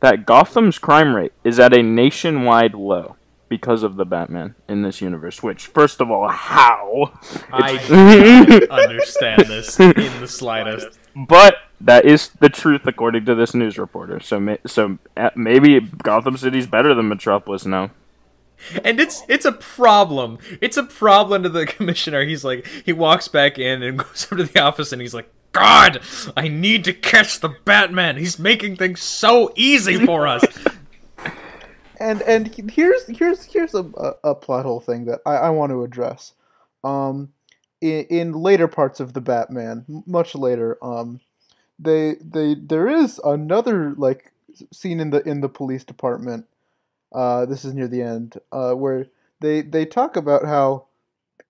that 0.00 0.26
Gotham's 0.26 0.78
crime 0.78 1.16
rate 1.16 1.32
is 1.42 1.58
at 1.58 1.72
a 1.72 1.82
nationwide 1.82 2.74
low 2.74 3.16
because 3.48 3.82
of 3.82 3.96
the 3.96 4.04
Batman 4.04 4.54
in 4.68 4.82
this 4.82 5.00
universe. 5.00 5.42
Which, 5.42 5.66
first 5.66 6.00
of 6.00 6.10
all, 6.10 6.28
how? 6.28 7.12
I 7.52 7.78
do 7.86 8.66
not 8.66 8.70
understand 8.90 9.42
this 9.46 9.78
in 9.80 9.92
the 10.20 10.28
slightest. 10.28 10.98
but 11.14 11.56
that 11.80 12.04
is 12.04 12.30
the 12.40 12.48
truth 12.48 12.86
according 12.86 13.24
to 13.26 13.34
this 13.34 13.54
news 13.54 13.78
reporter. 13.78 14.20
So, 14.20 14.40
ma- 14.40 14.56
so 14.66 14.98
uh, 15.16 15.30
maybe 15.34 15.80
Gotham 15.80 16.36
City's 16.36 16.66
better 16.66 16.94
than 16.94 17.08
Metropolis 17.08 17.66
now. 17.66 17.90
And 18.84 19.00
it's 19.00 19.22
it's 19.28 19.44
a 19.44 19.52
problem. 19.52 20.38
It's 20.60 20.76
a 20.76 20.82
problem 20.82 21.42
to 21.42 21.48
the 21.48 21.66
commissioner. 21.66 22.24
He's 22.24 22.44
like 22.44 22.66
he 22.84 22.92
walks 22.92 23.28
back 23.28 23.58
in 23.58 23.82
and 23.82 23.98
goes 24.04 24.24
up 24.30 24.38
to 24.38 24.44
the 24.44 24.60
office 24.60 24.92
and 24.92 25.00
he's 25.00 25.14
like, 25.14 25.30
God, 25.52 26.00
I 26.36 26.48
need 26.48 26.84
to 26.84 26.92
catch 26.92 27.40
the 27.40 27.50
Batman. 27.64 28.16
He's 28.16 28.38
making 28.38 28.76
things 28.76 29.00
so 29.00 29.52
easy 29.56 30.04
for 30.04 30.26
us. 30.26 30.44
And 31.98 32.22
and 32.22 32.70
here's 32.70 33.06
here's 33.06 33.44
here's 33.44 33.74
a, 33.74 33.82
a, 33.96 34.30
a 34.30 34.34
plot 34.34 34.64
hole 34.64 34.80
thing 34.80 35.06
that 35.06 35.20
I, 35.24 35.36
I 35.36 35.50
want 35.50 35.70
to 35.70 35.82
address. 35.82 36.34
Um, 36.84 37.32
in, 37.80 38.04
in 38.10 38.32
later 38.32 38.68
parts 38.68 39.00
of 39.00 39.12
the 39.12 39.20
Batman, 39.20 39.84
much 40.06 40.34
later, 40.34 40.76
um, 40.82 41.20
they 41.78 42.16
they 42.20 42.54
there 42.54 42.88
is 42.88 43.18
another 43.24 43.94
like 43.96 44.32
scene 44.72 45.00
in 45.00 45.10
the 45.10 45.26
in 45.28 45.40
the 45.40 45.48
police 45.48 45.84
department. 45.84 46.46
Uh, 47.12 47.46
this 47.46 47.64
is 47.64 47.74
near 47.74 47.88
the 47.88 48.02
end, 48.02 48.38
uh, 48.52 48.72
where 48.72 49.06
they 49.40 49.62
they 49.62 49.86
talk 49.86 50.16
about 50.16 50.44
how 50.44 50.86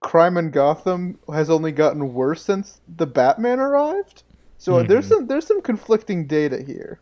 crime 0.01 0.37
in 0.37 0.51
Gotham 0.51 1.19
has 1.33 1.51
only 1.51 1.73
gotten 1.73 2.15
worse 2.15 2.43
since 2.43 2.81
the 2.89 3.07
Batman 3.07 3.59
arrived. 3.59 4.23
So 4.59 4.75
mm-hmm. 4.75 4.89
there's 4.89 5.09
some 5.09 5.27
there's 5.27 5.47
some 5.47 5.63
conflicting 5.63 6.27
data 6.27 6.63
here. 6.63 7.01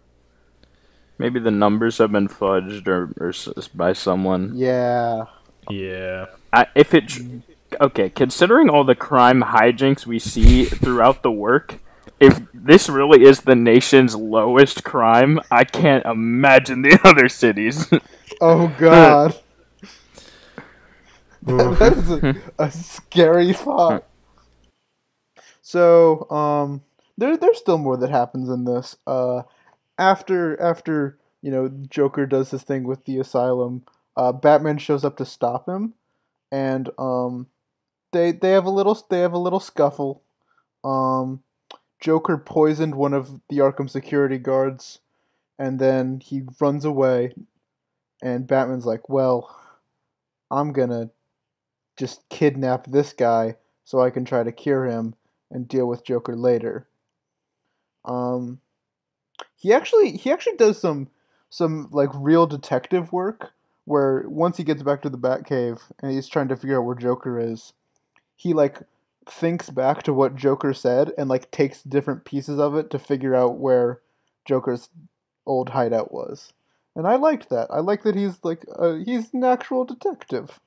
Maybe 1.19 1.39
the 1.39 1.51
numbers 1.51 1.99
have 1.99 2.11
been 2.11 2.29
fudged 2.29 2.89
or, 2.89 3.13
or 3.21 3.33
by 3.75 3.93
someone. 3.93 4.53
Yeah. 4.55 5.27
Yeah. 5.71 6.27
I, 6.53 6.67
if 6.75 6.93
it 6.93 7.13
okay, 7.81 8.11
considering 8.11 8.69
all 8.69 8.85
the 8.85 8.95
crime 8.95 9.43
hijinks 9.43 10.07
we 10.07 10.19
see 10.19 10.65
throughout 10.65 11.23
the 11.23 11.31
work, 11.31 11.81
if 12.27 12.41
this 12.53 12.89
really 12.89 13.25
is 13.25 13.43
the 13.43 13.55
nation's 13.55 14.15
lowest 14.15 14.85
crime, 14.85 15.41
I 15.51 15.65
can't 15.65 16.05
imagine 16.05 16.83
the 16.83 16.99
other 17.05 17.29
cities. 17.29 17.89
oh 18.41 18.69
God. 18.79 19.39
that 21.43 21.93
is 21.95 22.11
a, 22.11 22.35
a 22.59 22.71
scary 22.71 23.53
thought. 23.53 24.05
So, 25.61 26.29
um, 26.31 26.83
there, 27.19 27.37
there's 27.37 27.59
still 27.59 27.77
more 27.77 27.99
that 27.99 28.11
happens 28.11 28.49
in 28.49 28.65
this. 28.65 28.97
Uh, 29.07 29.43
after 29.99 30.61
after 30.61 31.19
you 31.43 31.51
know 31.51 31.69
Joker 31.91 32.27
does 32.27 32.51
his 32.51 32.63
thing 32.63 32.85
with 32.85 33.05
the 33.05 33.19
asylum, 33.19 33.85
uh, 34.17 34.33
Batman 34.33 34.79
shows 34.79 35.05
up 35.05 35.19
to 35.19 35.27
stop 35.27 35.69
him, 35.69 35.95
and 36.51 36.89
um, 36.99 37.47
they 38.13 38.33
they 38.33 38.53
have 38.53 38.65
a 38.65 38.71
little 38.71 38.99
they 39.11 39.21
have 39.21 39.35
a 39.35 39.39
little 39.39 39.61
scuffle. 39.61 40.23
Um, 40.83 41.43
Joker 42.05 42.37
poisoned 42.37 42.97
one 42.97 43.15
of 43.15 43.41
the 43.49 43.61
Arkham 43.61 43.89
security 43.89 44.37
guards, 44.37 44.99
and 45.59 45.79
then 45.79 46.21
he 46.21 46.43
runs 46.61 46.85
away, 46.85 47.33
and 48.23 48.47
Batman's 48.47 48.85
like, 48.85 49.09
"Well, 49.09 49.59
I'm 50.51 50.75
gonna 50.75 51.09
just 51.97 52.29
kidnap 52.29 52.87
this 52.87 53.15
guy 53.15 53.57
so 53.85 54.01
I 54.01 54.11
can 54.11 54.27
try 54.27 54.43
to 54.43 54.53
cure 54.53 54.85
him 54.85 55.15
and 55.51 55.67
deal 55.67 55.87
with 55.87 56.05
Joker 56.05 56.37
later." 56.37 56.87
Um, 58.05 58.61
he 59.57 59.73
actually 59.73 60.19
he 60.19 60.31
actually 60.31 60.59
does 60.59 60.79
some 60.79 61.09
some 61.49 61.89
like 61.91 62.11
real 62.13 62.47
detective 62.47 63.15
work 63.15 63.55
where 63.87 64.29
once 64.29 64.59
he 64.59 64.65
gets 64.65 64.83
back 64.83 65.01
to 65.01 65.09
the 65.09 65.17
Batcave 65.17 65.81
and 66.01 66.13
he's 66.13 66.29
trying 66.29 66.49
to 66.49 66.57
figure 66.57 66.79
out 66.79 66.85
where 66.85 66.97
Joker 66.97 67.41
is, 67.41 67.73
he 68.37 68.53
like 68.53 68.83
thinks 69.27 69.71
back 69.71 70.03
to 70.05 70.13
what 70.13 70.37
Joker 70.37 70.75
said 70.75 71.13
and 71.17 71.29
like 71.29 71.51
takes 71.51 71.83
different 71.83 72.25
pieces 72.25 72.59
of 72.59 72.77
it 72.77 72.91
to 72.91 72.99
figure 72.99 73.35
out 73.35 73.59
where 73.59 74.01
Joker's 74.45 74.89
old 75.47 75.71
hideout 75.71 76.13
was. 76.13 76.53
And 76.97 77.07
I 77.07 77.17
liked 77.17 77.49
that. 77.51 77.69
I 77.71 77.81
like 77.81 78.03
that 78.05 78.15
he's 78.15 78.39
like 78.43 78.65
uh, 78.79 78.95
he's 78.95 79.35
an 79.35 79.45
actual 79.45 79.85
detective. 79.85 80.61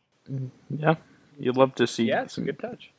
Yeah, 0.70 0.96
you'd 1.40 1.58
love 1.58 1.76
to 1.76 1.88
see. 1.88 2.06
Yeah, 2.06 2.24
it's 2.24 2.38
a 2.38 2.42
good 2.42 2.60
touch. 2.60 2.92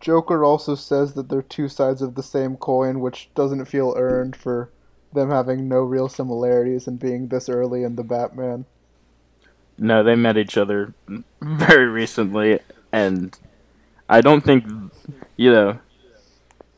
Joker 0.00 0.44
also 0.44 0.74
says 0.74 1.14
that 1.14 1.28
they're 1.28 1.42
two 1.42 1.68
sides 1.68 2.02
of 2.02 2.16
the 2.16 2.24
same 2.24 2.56
coin, 2.56 2.98
which 2.98 3.30
doesn't 3.36 3.66
feel 3.66 3.94
earned 3.96 4.34
for 4.34 4.68
them 5.12 5.30
having 5.30 5.68
no 5.68 5.82
real 5.82 6.08
similarities 6.08 6.88
and 6.88 6.98
being 6.98 7.28
this 7.28 7.48
early 7.48 7.84
in 7.84 7.94
the 7.94 8.02
Batman. 8.02 8.64
No, 9.82 10.04
they 10.04 10.14
met 10.14 10.36
each 10.36 10.56
other 10.56 10.94
very 11.40 11.86
recently, 11.86 12.60
and 12.92 13.36
I 14.08 14.20
don't 14.20 14.42
think, 14.42 14.64
you 15.36 15.50
know, 15.50 15.78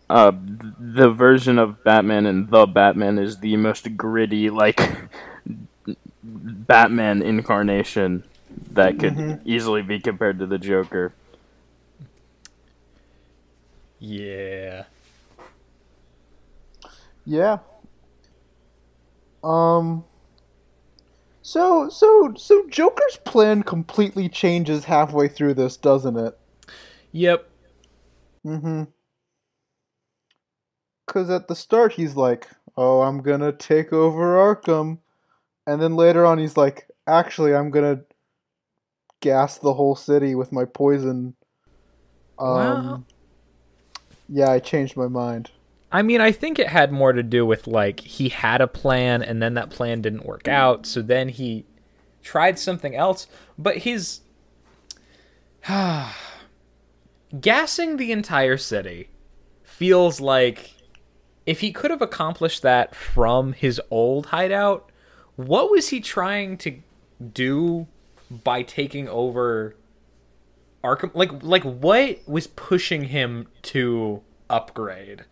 uh, 0.09 0.33
the 0.81 1.11
version 1.11 1.59
of 1.59 1.85
Batman 1.85 2.25
and 2.25 2.49
the 2.49 2.65
Batman 2.65 3.19
is 3.19 3.41
the 3.41 3.59
most 3.59 3.95
gritty, 3.95 4.49
like, 4.49 4.81
Batman 6.23 7.21
incarnation 7.21 8.25
that 8.71 8.99
could 8.99 9.15
mm-hmm. 9.15 9.43
easily 9.45 9.83
be 9.83 10.01
compared 10.01 10.39
to 10.39 10.47
the 10.47 10.59
Joker. 10.59 11.13
Yeah. 13.99 14.85
Yeah. 17.27 17.59
Um 19.43 20.05
so 21.45 21.91
so 21.91 22.33
so 22.37 22.67
Joker's 22.69 23.19
plan 23.27 23.63
completely 23.63 24.31
changes 24.31 24.85
halfway 24.85 25.29
through 25.29 25.55
this, 25.55 25.77
doesn't 25.77 26.17
it? 26.17 26.39
Yep. 27.13 27.49
Mm 28.47 28.63
Mhm. 28.63 28.89
Cuz 31.07 31.29
at 31.29 31.47
the 31.49 31.55
start 31.55 31.93
he's 31.93 32.17
like, 32.17 32.49
"Oh, 32.79 33.03
I'm 33.03 33.21
going 33.21 33.41
to 33.41 33.53
take 33.53 33.93
over 33.93 34.37
Arkham." 34.37 34.99
And 35.67 35.81
then 35.83 35.97
later 35.97 36.25
on 36.25 36.39
he's 36.39 36.57
like, 36.57 36.89
"Actually, 37.07 37.55
I'm 37.55 37.71
going 37.71 37.99
to 37.99 38.05
gas 39.21 39.59
the 39.59 39.75
whole 39.75 39.95
city 39.95 40.35
with 40.35 40.51
my 40.51 40.65
poison." 40.65 41.37
Um 42.39 43.05
yeah, 44.29 44.51
I 44.51 44.61
changed 44.61 44.97
my 44.97 45.09
mind. 45.09 45.51
I 45.95 46.03
mean, 46.03 46.21
I 46.21 46.33
think 46.33 46.59
it 46.59 46.67
had 46.67 46.91
more 46.91 47.13
to 47.13 47.23
do 47.23 47.47
with 47.47 47.69
like 47.69 48.01
he 48.01 48.29
had 48.29 48.61
a 48.61 48.67
plan 48.67 49.23
and 49.23 49.41
then 49.41 49.55
that 49.55 49.71
plan 49.71 50.03
didn't 50.03 50.27
work 50.27 50.43
mm. 50.43 50.53
out, 50.53 50.87
so 50.87 51.01
then 51.01 51.29
he 51.29 51.67
tried 52.21 52.59
something 52.59 52.97
else, 52.97 53.29
but 53.57 53.79
his 53.79 54.23
gassing 57.41 57.97
the 57.97 58.11
entire 58.11 58.57
city 58.57 59.09
feels 59.63 60.21
like 60.21 60.75
if 61.47 61.61
he 61.61 61.71
could 61.71 61.93
have 61.93 62.03
accomplished 62.03 62.63
that 62.63 62.97
from 62.97 63.53
his 63.53 63.81
old 63.89 64.27
hideout, 64.27 64.91
what 65.37 65.71
was 65.71 65.91
he 65.91 66.01
trying 66.01 66.59
to 66.59 66.81
do 67.33 67.87
by 68.43 68.63
taking 68.63 69.09
over 69.09 69.77
Arkham? 70.83 71.13
Like 71.15 71.31
like 71.45 71.63
what 71.63 72.19
was 72.27 72.49
pushing 72.49 73.05
him 73.05 73.47
to 73.63 74.23
upgrade? 74.51 75.27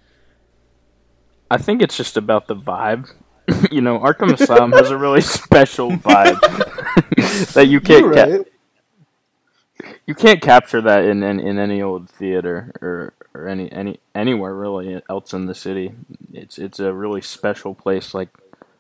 I 1.53 1.59
think 1.59 1.83
it's 1.83 1.99
just 1.99 2.17
about 2.17 2.47
the 2.47 2.57
vibe. 2.57 3.11
you 3.71 3.83
know, 3.83 3.99
Arkham 3.99 4.33
Asylum 4.33 4.73
has 4.73 4.91
a 4.91 4.97
really 4.97 5.21
special 5.21 5.91
vibe 5.91 6.41
that 7.53 7.69
you 7.69 7.79
can't 7.79 8.07
right. 8.07 8.47
ca- 9.77 9.89
you 10.07 10.15
can't 10.15 10.41
capture 10.41 10.81
that 10.81 11.05
in, 11.05 11.23
in, 11.23 11.39
in 11.41 11.59
any 11.59 11.83
old 11.83 12.09
theater 12.09 12.73
or 12.81 13.13
or 13.35 13.49
any 13.49 13.71
any 13.71 14.01
anywhere 14.15 14.55
really 14.55 15.03
else 15.11 15.35
in 15.35 15.45
the 15.45 15.55
city. 15.55 15.93
It's 16.33 16.57
it's 16.57 16.81
a 16.81 16.95
really 16.95 17.21
special 17.21 17.75
place. 17.75 18.15
Like 18.15 18.31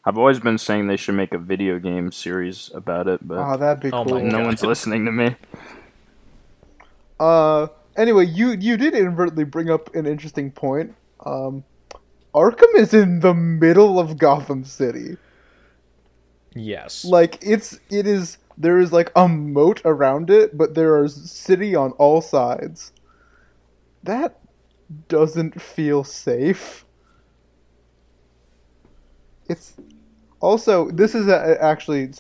I've 0.07 0.17
always 0.17 0.41
been 0.41 0.57
saying 0.57 0.87
they 0.87 0.97
should 0.97 1.15
make 1.15 1.35
a 1.35 1.39
video 1.39 1.79
game 1.79 2.11
series 2.11 2.71
about 2.73 3.07
it, 3.07 3.29
but 3.29 3.37
oh, 3.37 3.59
that'd 3.59 3.83
be 3.83 3.91
cool. 3.91 4.19
no 4.19 4.41
one's 4.41 4.63
listening 4.63 5.05
to 5.05 5.13
me. 5.13 5.37
Uh, 7.21 7.67
anyway, 7.99 8.25
you 8.25 8.53
you 8.53 8.79
did 8.79 8.95
inadvertently 8.95 9.45
bring 9.45 9.69
up 9.69 9.95
an 9.95 10.07
interesting 10.07 10.51
point. 10.51 10.95
Um, 11.27 11.65
Arkham 12.35 12.75
is 12.77 12.95
in 12.95 13.21
the 13.21 13.35
middle 13.35 13.99
of 13.99 14.19
Gotham 14.19 14.65
City. 14.65 15.17
Yes. 16.55 17.05
Like 17.05 17.39
it's 17.43 17.79
it 17.91 18.07
is 18.07 18.39
there 18.57 18.79
is 18.79 18.93
like 18.93 19.11
a 19.17 19.29
moat 19.29 19.81
around 19.85 20.31
it, 20.31 20.57
but 20.57 20.75
there 20.75 21.03
is 21.05 21.31
city 21.31 21.75
on 21.75 21.93
all 21.93 22.21
sides. 22.21 22.93
That 24.03 24.39
doesn't 25.09 25.61
feel 25.61 26.05
safe. 26.05 26.85
It's 29.49 29.75
also 30.41 30.91
this 30.91 31.15
is 31.15 31.29
a, 31.29 31.63
actually 31.63 32.11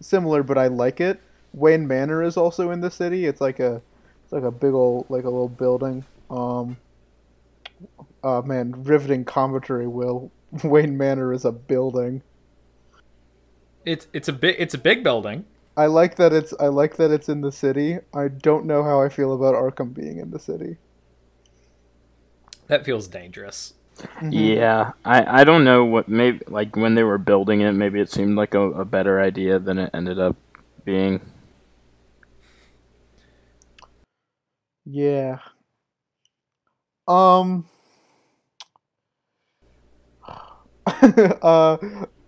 similar, 0.00 0.42
but 0.42 0.58
I 0.58 0.68
like 0.68 1.00
it. 1.00 1.20
Wayne 1.52 1.86
Manor 1.86 2.22
is 2.22 2.36
also 2.36 2.70
in 2.70 2.80
the 2.80 2.90
city. 2.90 3.26
It's 3.26 3.40
like 3.40 3.60
a 3.60 3.80
it's 4.24 4.32
like 4.32 4.42
a 4.42 4.50
big 4.50 4.74
old, 4.74 5.06
like 5.08 5.24
a 5.24 5.30
little 5.30 5.48
building. 5.48 6.04
Um, 6.30 6.76
uh, 8.26 8.42
man, 8.42 8.82
riveting 8.82 9.24
commentary. 9.24 9.86
Will 9.86 10.32
Wayne 10.64 10.96
Manor 10.96 11.32
is 11.32 11.44
a 11.44 11.52
building. 11.52 12.22
It's 13.84 14.08
it's 14.12 14.28
a 14.28 14.32
big 14.32 14.56
it's 14.58 14.74
a 14.74 14.78
big 14.78 15.04
building. 15.04 15.44
I 15.76 15.86
like 15.86 16.16
that 16.16 16.32
it's 16.32 16.52
I 16.58 16.66
like 16.66 16.96
that 16.96 17.12
it's 17.12 17.28
in 17.28 17.40
the 17.40 17.52
city. 17.52 17.98
I 18.12 18.28
don't 18.28 18.66
know 18.66 18.82
how 18.82 19.00
I 19.00 19.08
feel 19.08 19.32
about 19.32 19.54
Arkham 19.54 19.94
being 19.94 20.18
in 20.18 20.30
the 20.30 20.40
city. 20.40 20.76
That 22.66 22.84
feels 22.84 23.06
dangerous. 23.06 23.74
Mm-hmm. 23.98 24.30
Yeah, 24.32 24.92
I 25.04 25.42
I 25.42 25.44
don't 25.44 25.62
know 25.62 25.84
what 25.84 26.08
maybe 26.08 26.40
like 26.48 26.74
when 26.74 26.96
they 26.96 27.04
were 27.04 27.18
building 27.18 27.60
it, 27.60 27.72
maybe 27.72 28.00
it 28.00 28.10
seemed 28.10 28.36
like 28.36 28.54
a, 28.54 28.62
a 28.72 28.84
better 28.84 29.20
idea 29.20 29.60
than 29.60 29.78
it 29.78 29.90
ended 29.94 30.18
up 30.18 30.36
being. 30.84 31.20
Yeah. 34.84 35.38
Um. 37.06 37.68
uh, 41.42 41.76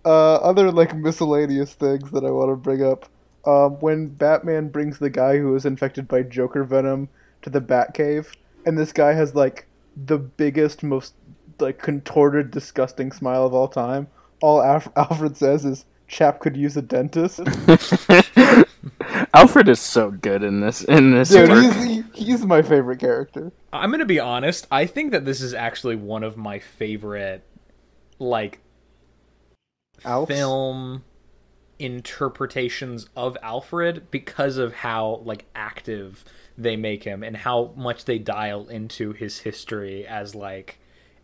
uh, 0.05 0.35
other 0.35 0.71
like 0.71 0.95
miscellaneous 0.95 1.73
things 1.73 2.11
that 2.11 2.25
I 2.25 2.31
want 2.31 2.51
to 2.51 2.55
bring 2.55 2.83
up. 2.83 3.05
Um, 3.45 3.79
when 3.79 4.07
Batman 4.07 4.69
brings 4.69 4.99
the 4.99 5.09
guy 5.09 5.37
who 5.37 5.51
was 5.51 5.65
infected 5.65 6.07
by 6.07 6.23
Joker 6.23 6.63
venom 6.63 7.09
to 7.41 7.49
the 7.49 7.61
Batcave, 7.61 8.33
and 8.65 8.77
this 8.77 8.91
guy 8.91 9.13
has 9.13 9.33
like 9.33 9.65
the 9.95 10.17
biggest, 10.17 10.83
most 10.83 11.13
like 11.59 11.81
contorted, 11.81 12.51
disgusting 12.51 13.11
smile 13.11 13.45
of 13.45 13.53
all 13.53 13.67
time. 13.67 14.07
All 14.41 14.61
Alfred 14.95 15.37
says 15.37 15.65
is, 15.65 15.85
"Chap 16.07 16.39
could 16.39 16.57
use 16.57 16.75
a 16.77 16.81
dentist." 16.81 17.39
Alfred 19.33 19.69
is 19.69 19.79
so 19.79 20.11
good 20.11 20.43
in 20.43 20.61
this. 20.61 20.83
In 20.83 21.11
this, 21.11 21.29
Dude, 21.29 21.49
work. 21.49 21.63
he's, 21.63 21.83
he, 21.83 22.03
he's 22.13 22.45
my 22.45 22.61
favorite 22.61 22.99
character. 22.99 23.51
I'm 23.71 23.91
gonna 23.91 24.05
be 24.05 24.19
honest. 24.19 24.67
I 24.71 24.85
think 24.85 25.11
that 25.11 25.25
this 25.25 25.41
is 25.41 25.53
actually 25.53 25.95
one 25.95 26.23
of 26.23 26.37
my 26.37 26.59
favorite, 26.59 27.43
like, 28.19 28.59
film 30.27 31.03
interpretations 31.79 33.07
of 33.15 33.37
Alfred 33.41 34.11
because 34.11 34.57
of 34.57 34.73
how 34.73 35.21
like 35.23 35.45
active 35.55 36.25
they 36.57 36.75
make 36.75 37.03
him 37.05 37.23
and 37.23 37.37
how 37.37 37.73
much 37.77 38.03
they 38.05 38.19
dial 38.19 38.67
into 38.67 39.13
his 39.13 39.39
history 39.39 40.05
as 40.05 40.35
like 40.35 40.77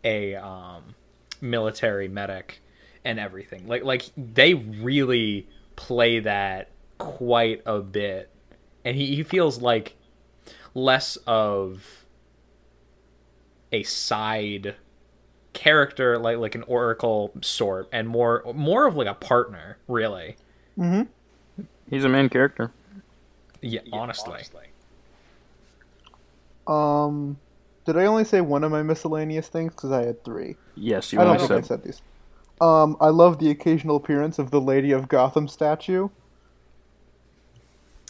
a 0.03 0.35
um, 0.35 0.95
military 1.41 2.07
medic 2.07 2.61
and 3.03 3.19
everything. 3.19 3.67
Like 3.67 3.83
like 3.83 4.05
they 4.15 4.53
really 4.53 5.47
play 5.75 6.19
that 6.19 6.69
quite 6.97 7.61
a 7.65 7.79
bit, 7.79 8.29
and 8.85 8.95
he, 8.95 9.15
he 9.15 9.23
feels 9.23 9.61
like 9.61 9.97
less 10.73 11.17
of 11.27 12.05
a 13.71 13.83
side 13.83 14.75
character 15.55 16.19
like 16.19 16.37
like 16.37 16.53
an 16.53 16.63
oracle 16.67 17.31
sort 17.41 17.87
and 17.91 18.07
more 18.07 18.43
more 18.53 18.85
of 18.85 18.95
like 18.95 19.07
a 19.07 19.13
partner 19.15 19.77
really 19.87 20.35
Mhm. 20.77 21.07
He's 21.89 22.03
a 22.03 22.09
main 22.09 22.29
character. 22.29 22.71
yeah, 23.61 23.79
honestly. 23.93 24.41
Um, 26.67 27.37
did 27.85 27.95
I 27.97 28.05
only 28.05 28.23
say 28.25 28.41
one 28.41 28.63
of 28.63 28.71
my 28.71 28.83
miscellaneous 28.83 29.47
things? 29.47 29.73
Because 29.73 29.91
I 29.91 30.03
had 30.05 30.23
three. 30.23 30.55
Yes, 30.75 31.13
you 31.13 31.19
I 31.19 31.23
don't 31.23 31.35
only 31.35 31.47
think 31.47 31.51
I 31.51 31.55
said. 31.61 31.65
said 31.67 31.83
these. 31.83 32.01
Um, 32.59 32.97
I 32.99 33.09
love 33.09 33.39
the 33.39 33.49
occasional 33.51 33.95
appearance 33.97 34.39
of 34.39 34.49
the 34.51 34.59
Lady 34.61 34.91
of 34.91 35.07
Gotham 35.07 35.47
statue. 35.47 36.09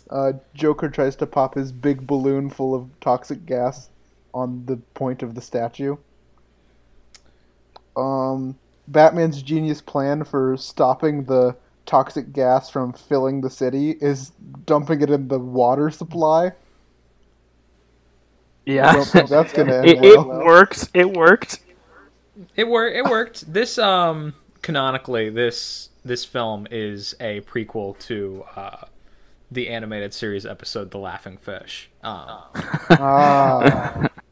Uh, 0.09 0.33
Joker 0.53 0.89
tries 0.89 1.15
to 1.17 1.25
pop 1.25 1.55
his 1.55 1.71
big 1.71 2.05
balloon 2.07 2.49
full 2.49 2.73
of 2.73 2.87
toxic 3.01 3.45
gas 3.45 3.89
on 4.33 4.65
the 4.65 4.77
point 4.93 5.21
of 5.23 5.35
the 5.35 5.41
statue. 5.41 5.97
Um, 7.95 8.57
Batman's 8.87 9.41
genius 9.41 9.81
plan 9.81 10.23
for 10.23 10.57
stopping 10.57 11.25
the 11.25 11.55
toxic 11.85 12.33
gas 12.33 12.69
from 12.69 12.93
filling 12.93 13.41
the 13.41 13.49
city 13.49 13.91
is 14.01 14.31
dumping 14.65 15.01
it 15.01 15.09
in 15.09 15.27
the 15.27 15.39
water 15.39 15.89
supply. 15.89 16.51
Yeah, 18.65 18.89
I 18.89 18.93
don't 18.93 19.05
think 19.05 19.29
that's 19.29 19.53
gonna 19.53 19.75
end 19.77 19.85
it, 19.87 20.03
it 20.03 20.17
well. 20.17 20.43
worked. 20.43 20.89
It 20.93 21.11
worked. 21.13 21.59
It 22.55 22.67
worked. 22.67 22.95
It 22.95 23.05
worked. 23.05 23.53
This 23.53 23.77
um 23.77 24.33
canonically 24.61 25.29
this 25.29 25.89
this 26.03 26.25
film 26.25 26.67
is 26.71 27.15
a 27.19 27.41
prequel 27.41 27.97
to 27.99 28.43
uh, 28.55 28.85
the 29.51 29.69
animated 29.69 30.13
series 30.13 30.45
episode 30.45 30.91
The 30.91 30.97
Laughing 30.99 31.37
Fish. 31.37 31.89
Um, 32.03 32.41
Ah. 32.91 34.07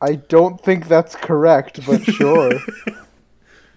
I 0.00 0.16
don't 0.16 0.60
think 0.62 0.88
that's 0.88 1.14
correct, 1.16 1.84
but 1.86 2.04
sure. 2.04 2.52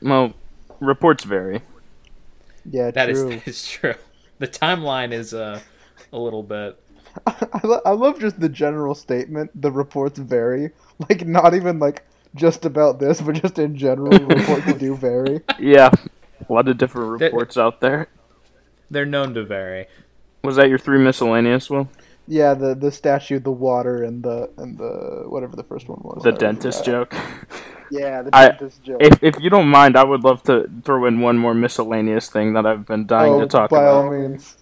Well, 0.02 0.34
reports 0.80 1.24
vary. 1.24 1.62
Yeah, 2.70 2.92
that 2.92 3.10
is 3.10 3.20
true. 3.22 3.30
that 3.36 3.48
is 3.48 3.68
true. 3.68 3.94
The 4.40 4.48
timeline 4.48 5.12
is 5.12 5.34
uh, 5.34 5.60
a 6.14 6.18
little 6.18 6.44
bit. 6.44 6.80
I, 7.28 7.60
lo- 7.64 7.82
I 7.86 7.92
love 7.92 8.20
just 8.20 8.40
the 8.40 8.50
general 8.50 8.96
statement. 8.96 9.52
The 9.60 9.72
reports 9.72 10.20
vary. 10.20 10.72
Like 11.10 11.26
not 11.26 11.54
even 11.54 11.80
like 11.80 12.04
just 12.36 12.66
about 12.66 13.00
this, 13.00 13.22
but 13.22 13.36
just 13.42 13.58
in 13.58 13.76
general, 13.76 14.12
the 14.12 14.26
reports 14.26 14.74
do 14.80 14.96
vary. 14.96 15.42
Yeah, 15.60 15.90
a 16.48 16.54
lot 16.54 16.68
of 16.68 16.78
different 16.78 17.20
That- 17.20 17.26
reports 17.26 17.58
out 17.58 17.82
there. 17.82 18.08
They're 18.92 19.06
known 19.06 19.34
to 19.36 19.44
vary. 19.44 19.86
Was 20.44 20.56
that 20.56 20.68
your 20.70 20.80
three 20.80 20.98
miscellaneous? 21.00 21.70
Will 21.70 21.90
Yeah, 22.30 22.54
the 22.54 22.76
the 22.76 22.92
statue, 22.92 23.40
the 23.40 23.52
water, 23.52 24.04
and 24.04 24.22
the 24.22 24.52
and 24.58 24.78
the 24.78 25.26
whatever 25.28 25.56
the 25.56 25.64
first 25.64 25.90
one 25.90 26.00
was. 26.04 26.22
the 26.22 26.32
I 26.32 26.38
dentist 26.38 26.86
joke? 26.86 27.16
Yeah, 27.90 28.22
the 28.22 28.30
I- 28.32 28.50
dentist 28.50 28.84
joke. 28.84 28.98
If 29.02 29.24
if 29.24 29.40
you 29.40 29.50
don't 29.50 29.68
mind, 29.68 29.98
I 29.98 30.04
would 30.04 30.24
love 30.24 30.44
to 30.44 30.70
throw 30.84 31.06
in 31.08 31.22
one 31.22 31.40
more 31.40 31.56
miscellaneous 31.56 32.30
thing 32.30 32.54
that 32.54 32.68
I've 32.68 32.86
been 32.86 33.08
dying 33.08 33.34
oh, 33.34 33.40
to 33.42 33.48
talk 33.48 33.72
by 33.72 33.82
about. 33.82 34.06
all 34.06 34.12
means. 34.12 34.58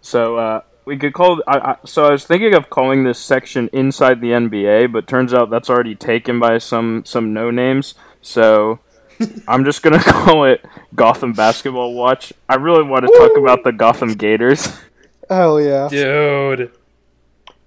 So 0.00 0.36
uh, 0.36 0.62
we 0.84 0.96
could 0.96 1.12
call. 1.12 1.40
I, 1.46 1.58
I, 1.58 1.76
so 1.84 2.06
I 2.06 2.10
was 2.10 2.24
thinking 2.26 2.54
of 2.54 2.70
calling 2.70 3.04
this 3.04 3.20
section 3.20 3.70
inside 3.72 4.20
the 4.20 4.32
NBA, 4.32 4.90
but 4.90 5.06
turns 5.06 5.32
out 5.32 5.48
that's 5.50 5.70
already 5.70 5.94
taken 5.94 6.40
by 6.40 6.58
some 6.58 7.04
some 7.04 7.32
no 7.32 7.52
names. 7.52 7.94
So 8.20 8.80
I'm 9.48 9.64
just 9.64 9.84
gonna 9.84 10.02
call 10.02 10.44
it 10.44 10.64
Gotham 10.96 11.34
Basketball 11.34 11.94
Watch. 11.94 12.32
I 12.48 12.56
really 12.56 12.82
want 12.82 13.06
to 13.06 13.12
talk 13.16 13.36
about 13.38 13.62
the 13.62 13.70
Gotham 13.70 14.14
Gators. 14.14 14.76
Hell 15.30 15.60
yeah, 15.60 15.86
Dude. 15.88 16.72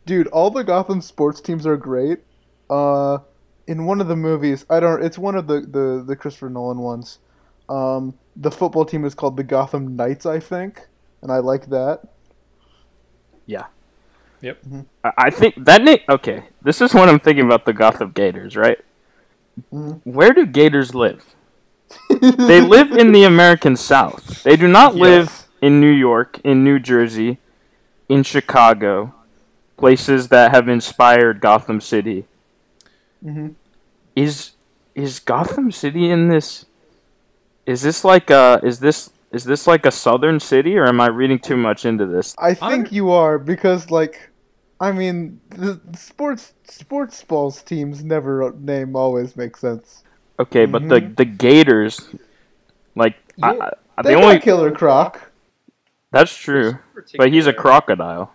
Dude! 0.05 0.27
All 0.27 0.49
the 0.49 0.63
Gotham 0.63 1.01
sports 1.01 1.41
teams 1.41 1.65
are 1.65 1.77
great. 1.77 2.19
Uh, 2.69 3.19
in 3.67 3.85
one 3.85 4.01
of 4.01 4.07
the 4.07 4.15
movies, 4.15 4.65
I 4.69 4.79
don't. 4.79 5.03
It's 5.03 5.17
one 5.17 5.35
of 5.35 5.47
the 5.47 5.61
the 5.61 6.03
the 6.05 6.15
Christopher 6.15 6.49
Nolan 6.49 6.79
ones. 6.79 7.19
Um, 7.69 8.13
the 8.35 8.51
football 8.51 8.85
team 8.85 9.05
is 9.05 9.13
called 9.15 9.37
the 9.37 9.43
Gotham 9.43 9.95
Knights, 9.95 10.25
I 10.25 10.39
think, 10.39 10.81
and 11.21 11.31
I 11.31 11.37
like 11.37 11.67
that. 11.67 12.01
Yeah. 13.45 13.65
Yep. 14.41 14.57
I, 15.03 15.11
I 15.17 15.29
think 15.29 15.55
that 15.65 15.83
name. 15.83 15.99
Okay, 16.09 16.43
this 16.61 16.81
is 16.81 16.93
what 16.93 17.07
I'm 17.09 17.19
thinking 17.19 17.45
about 17.45 17.65
the 17.65 17.73
Gotham 17.73 18.11
Gators, 18.11 18.55
right? 18.57 18.77
Mhm. 19.73 20.01
Where 20.03 20.33
do 20.33 20.45
Gators 20.45 20.93
live? 20.93 21.35
they 22.09 22.59
live 22.59 22.91
in 22.91 23.11
the 23.11 23.23
American 23.23 23.75
South. 23.75 24.43
They 24.43 24.55
do 24.57 24.67
not 24.67 24.95
live 25.07 25.25
Yes. 25.27 25.47
in 25.61 25.79
New 25.79 25.91
York, 25.91 26.39
in 26.43 26.63
New 26.63 26.79
Jersey, 26.79 27.37
in 28.09 28.23
Chicago, 28.23 29.13
places 29.77 30.27
that 30.29 30.51
have 30.51 30.67
inspired 30.69 31.39
Gotham 31.41 31.81
City. 31.81 32.25
Mhm. 33.23 33.55
Is 34.15 34.51
is 34.95 35.19
Gotham 35.19 35.71
City 35.71 36.09
in 36.09 36.29
this? 36.29 36.65
Is 37.65 37.81
this 37.81 38.03
like 38.03 38.29
a 38.29 38.59
is 38.63 38.79
this 38.79 39.09
is 39.31 39.43
this 39.45 39.65
like 39.65 39.85
a 39.85 39.91
southern 39.91 40.39
city, 40.39 40.77
or 40.77 40.85
am 40.87 41.01
I 41.01 41.07
reading 41.07 41.39
too 41.39 41.57
much 41.57 41.85
into 41.85 42.05
this? 42.05 42.35
I 42.37 42.53
think 42.53 42.61
I'm- 42.85 42.87
you 42.91 43.09
are 43.11 43.39
because, 43.39 43.89
like, 43.89 44.29
I 44.79 44.91
mean, 44.91 45.39
the 45.49 45.79
sports 45.97 46.53
sports 46.65 47.23
balls 47.23 47.63
teams 47.63 48.03
never 48.03 48.53
name 48.59 48.95
always 48.95 49.35
makes 49.35 49.59
sense. 49.61 50.03
Okay, 50.39 50.65
but 50.65 50.87
the 50.89 50.99
the 50.99 51.25
Gators, 51.25 52.09
like 52.95 53.15
I, 53.41 53.53
Yeah, 53.53 53.69
I, 53.97 54.01
They 54.03 54.09
the 54.13 54.15
got 54.19 54.23
only 54.23 54.39
Killer 54.39 54.71
Croc. 54.71 55.31
that's 56.11 56.35
true, 56.35 56.77
but 57.17 57.31
he's 57.31 57.47
a 57.47 57.53
crocodile. 57.53 58.31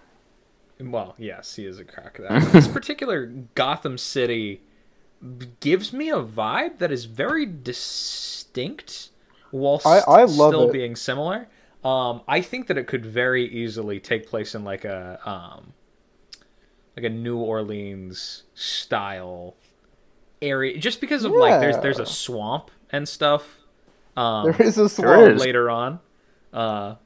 Well, 0.81 1.15
yes, 1.19 1.57
he 1.57 1.67
is 1.67 1.79
a 1.79 1.85
crocodile. 1.85 2.41
this 2.41 2.69
particular 2.79 3.27
Gotham 3.55 3.99
City 3.99 4.63
gives 5.61 5.93
me 5.93 6.11
a 6.11 6.23
vibe 6.23 6.79
that 6.79 6.93
is 6.93 7.07
very 7.07 7.45
distinct 7.47 9.11
while 9.51 9.81
I- 9.85 10.03
I 10.07 10.27
still 10.27 10.69
it. 10.69 10.73
being 10.73 10.95
similar. 10.97 11.49
Um, 11.85 12.23
I 12.29 12.41
think 12.41 12.67
that 12.69 12.77
it 12.79 12.87
could 12.87 13.05
very 13.07 13.45
easily 13.47 14.01
take 14.01 14.27
place 14.29 14.55
in 14.55 14.65
like 14.65 14.85
a 14.85 15.19
um, 15.25 15.73
like 16.97 17.05
a 17.05 17.09
New 17.11 17.39
Orleans 17.39 18.43
style 18.55 19.55
area, 20.43 20.77
just 20.79 21.01
because 21.01 21.25
of 21.25 21.33
like 21.33 21.61
there's 21.61 21.79
there's 21.79 21.99
a 22.01 22.07
swamp 22.07 22.71
and 22.91 23.09
stuff. 23.09 23.59
Um, 24.17 24.51
There 24.53 24.63
is 24.67 24.77
a 24.79 24.89
swamp. 24.89 25.39
later 25.39 25.71
on, 25.71 26.01
uh, 26.53 26.97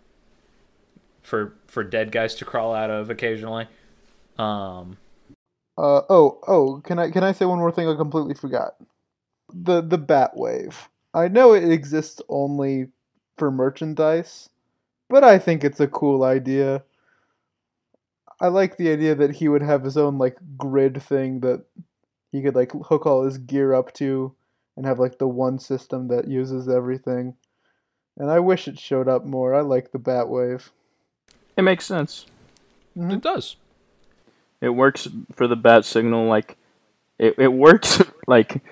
for 1.23 1.55
for 1.67 1.83
dead 1.85 2.13
guys 2.13 2.35
to 2.37 2.45
crawl 2.45 2.75
out 2.75 2.91
of 2.91 3.11
occasionally. 3.11 3.67
Um, 4.39 4.99
Uh, 5.79 6.03
oh, 6.11 6.39
oh, 6.47 6.83
can 6.85 6.99
I 6.99 7.11
can 7.11 7.25
I 7.25 7.33
say 7.33 7.45
one 7.45 7.59
more 7.59 7.73
thing 7.73 7.89
I 7.89 7.97
completely 7.97 8.35
forgot? 8.35 8.75
The 9.53 9.81
the 9.81 9.99
Bat 9.99 10.37
Wave. 10.37 10.89
I 11.15 11.29
know 11.29 11.53
it 11.53 11.71
exists 11.71 12.21
only 12.29 12.89
for 13.39 13.51
merchandise, 13.51 14.49
but 15.09 15.25
I 15.25 15.39
think 15.39 15.65
it's 15.65 15.81
a 15.81 15.89
cool 15.89 16.25
idea. 16.25 16.83
I 18.41 18.49
like 18.49 18.77
the 18.77 18.91
idea 18.91 19.15
that 19.15 19.31
he 19.37 19.49
would 19.49 19.63
have 19.63 19.85
his 19.85 19.97
own 19.97 20.19
like 20.19 20.37
grid 20.57 21.03
thing 21.03 21.41
that 21.41 21.65
he 22.33 22.43
could 22.43 22.57
like 22.57 22.73
hook 22.73 23.07
all 23.07 23.25
his 23.25 23.39
gear 23.39 23.73
up 23.75 23.93
to 23.95 24.35
and 24.77 24.87
have 24.87 24.99
like 24.99 25.19
the 25.19 25.29
one 25.29 25.59
system 25.59 26.09
that 26.09 26.29
uses 26.29 26.69
everything. 26.69 27.35
And 28.17 28.31
I 28.31 28.41
wish 28.41 28.69
it 28.69 28.79
showed 28.79 29.09
up 29.09 29.25
more. 29.25 29.55
I 29.55 29.61
like 29.61 29.93
the 29.93 29.99
Bat 29.99 30.29
Wave. 30.29 30.73
It 31.57 31.63
makes 31.63 31.85
sense. 31.85 32.27
Mhm. 32.97 33.15
it 33.15 33.21
does. 33.23 33.57
It 34.61 34.71
works 34.71 35.09
for 35.33 35.47
the 35.47 35.57
bat 35.57 35.85
signal. 35.85 36.27
Like 36.27 36.57
it, 37.19 37.35
it 37.39 37.53
works 37.53 38.03
like 38.27 38.63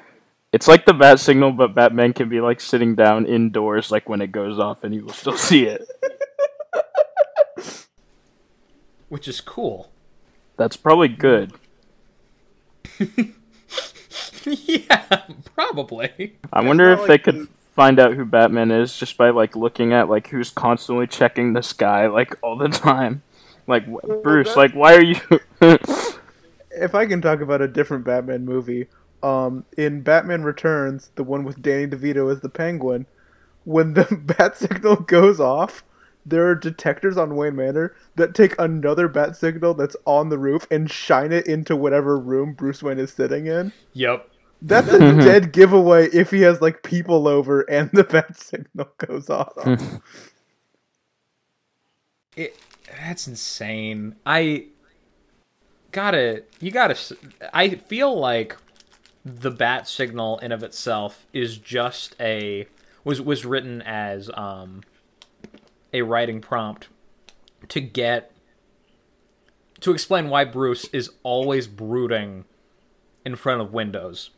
it's 0.53 0.69
like 0.69 0.85
the 0.85 0.95
bat 0.95 1.21
signal, 1.21 1.53
but 1.53 1.75
Batman 1.75 2.13
can 2.13 2.29
be 2.29 2.41
like 2.41 2.61
sitting 2.61 2.95
down 2.95 3.27
indoors, 3.27 3.91
like 3.91 4.09
when 4.09 4.21
it 4.21 4.33
goes 4.33 4.59
off, 4.59 4.85
and 4.85 4.95
you 4.95 5.05
will 5.05 5.13
still 5.13 5.37
see 5.37 5.67
it. 5.67 5.87
which 9.09 9.29
is 9.29 9.41
cool. 9.41 9.91
That's 10.57 10.77
probably 10.77 11.09
good. 11.09 11.53
yeah, 14.45 15.23
probably. 15.55 16.37
I 16.53 16.63
wonder 16.63 16.91
not 16.91 17.01
if 17.01 17.07
they 17.07 17.15
like 17.15 17.25
could 17.25 17.49
find 17.73 17.99
out 17.99 18.15
who 18.15 18.25
Batman 18.25 18.71
is 18.71 18.97
just 18.97 19.17
by 19.17 19.31
like 19.31 19.57
looking 19.57 19.93
at 19.93 20.09
like 20.09 20.29
who's 20.29 20.51
constantly 20.51 21.07
checking 21.07 21.53
the 21.53 21.63
sky 21.63 22.07
like 22.07 22.37
all 22.43 22.57
the 22.57 22.69
time. 22.69 23.23
Like 23.67 23.87
Bruce, 24.23 24.57
like 24.57 24.73
why 24.73 24.95
are 24.95 25.03
you? 25.03 25.21
if 26.71 26.95
I 26.95 27.07
can 27.07 27.21
talk 27.21 27.41
about 27.41 27.63
a 27.63 27.69
different 27.69 28.05
Batman 28.05 28.45
movie, 28.45 28.89
um, 29.23 29.65
in 29.77 30.03
Batman 30.03 30.43
Returns, 30.43 31.11
the 31.15 31.25
one 31.25 31.45
with 31.45 31.63
Danny 31.63 31.87
DeVito 31.87 32.33
as 32.33 32.41
the 32.41 32.49
Penguin, 32.49 33.07
when 33.65 33.95
the 33.95 34.05
bat 34.37 34.57
signal 34.57 34.97
goes 34.97 35.41
off, 35.41 35.85
there 36.25 36.47
are 36.47 36.55
detectors 36.55 37.17
on 37.17 37.37
Wayne 37.37 37.57
Manor 37.57 37.95
that 38.17 38.35
take 38.35 38.59
another 38.59 39.09
bat 39.09 39.37
signal 39.37 39.75
that's 39.75 39.97
on 40.05 40.29
the 40.29 40.39
roof 40.39 40.67
and 40.71 40.91
shine 40.91 41.33
it 41.33 41.47
into 41.47 41.77
whatever 41.77 42.19
room 42.19 42.53
Bruce 42.53 42.83
Wayne 42.83 42.99
is 42.99 43.13
sitting 43.13 43.47
in. 43.47 43.73
Yep. 43.95 44.29
That's 44.63 44.89
a 44.89 44.99
dead 44.99 45.53
giveaway 45.53 46.09
if 46.09 46.31
he 46.31 46.43
has 46.43 46.61
like 46.61 46.83
people 46.83 47.27
over 47.27 47.63
and 47.63 47.91
the 47.93 48.05
bat 48.05 48.37
signal 48.41 48.89
goes 48.99 49.31
off. 49.31 49.53
it 52.37 52.57
that's 53.01 53.27
insane. 53.27 54.17
I 54.27 54.67
gotta 55.93 56.45
you 56.61 56.71
gotta. 56.71 56.97
I 57.53 57.71
feel 57.77 58.19
like 58.19 58.57
the 59.25 59.51
bat 59.51 59.89
signal 59.89 60.39
in 60.39 60.53
of 60.53 60.63
itself 60.63 61.27
is 61.33 61.59
just 61.59 62.17
a 62.21 62.67
was 63.05 63.21
was 63.21 63.45
written 63.45 63.83
as 63.83 64.31
um 64.35 64.83
a 65.93 66.03
writing 66.03 66.41
prompt 66.41 66.89
to 67.69 67.81
get 67.81 68.33
to 69.81 69.93
explain 69.93 70.29
why 70.29 70.45
Bruce 70.45 70.85
is 70.93 71.11
always 71.23 71.67
brooding 71.67 72.45
in 73.25 73.37
front 73.37 73.61
of 73.61 73.73
windows. 73.73 74.31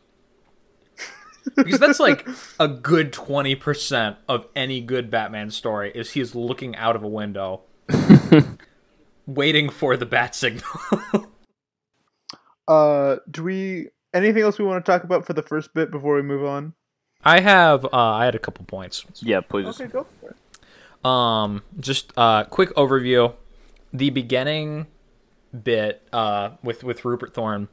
Because 1.55 1.79
that's 1.79 1.99
like 1.99 2.27
a 2.59 2.67
good 2.67 3.11
20% 3.11 4.17
of 4.27 4.47
any 4.55 4.81
good 4.81 5.09
Batman 5.11 5.51
story 5.51 5.91
is 5.93 6.11
he's 6.11 6.35
looking 6.35 6.75
out 6.75 6.95
of 6.95 7.03
a 7.03 7.07
window 7.07 7.61
waiting 9.25 9.69
for 9.69 9.97
the 9.97 10.05
bat 10.05 10.35
signal. 10.35 10.69
uh 12.67 13.17
do 13.29 13.43
we 13.43 13.89
anything 14.13 14.41
else 14.41 14.57
we 14.57 14.63
want 14.63 14.83
to 14.83 14.89
talk 14.89 15.03
about 15.03 15.25
for 15.25 15.33
the 15.33 15.43
first 15.43 15.73
bit 15.73 15.91
before 15.91 16.15
we 16.15 16.21
move 16.21 16.45
on? 16.45 16.73
I 17.23 17.41
have 17.41 17.85
uh 17.85 17.89
I 17.91 18.25
had 18.25 18.35
a 18.35 18.39
couple 18.39 18.65
points. 18.65 19.05
Yeah, 19.21 19.41
please. 19.41 19.67
Okay, 19.67 19.87
go 19.87 20.05
for 20.19 20.29
it. 20.29 20.35
Um, 21.03 21.63
just 21.79 22.13
uh, 22.17 22.45
quick 22.45 22.73
overview. 22.75 23.33
The 23.91 24.09
beginning 24.09 24.87
bit 25.63 26.07
uh, 26.11 26.51
with 26.63 26.83
with 26.83 27.05
Rupert 27.05 27.33
Thorne, 27.33 27.67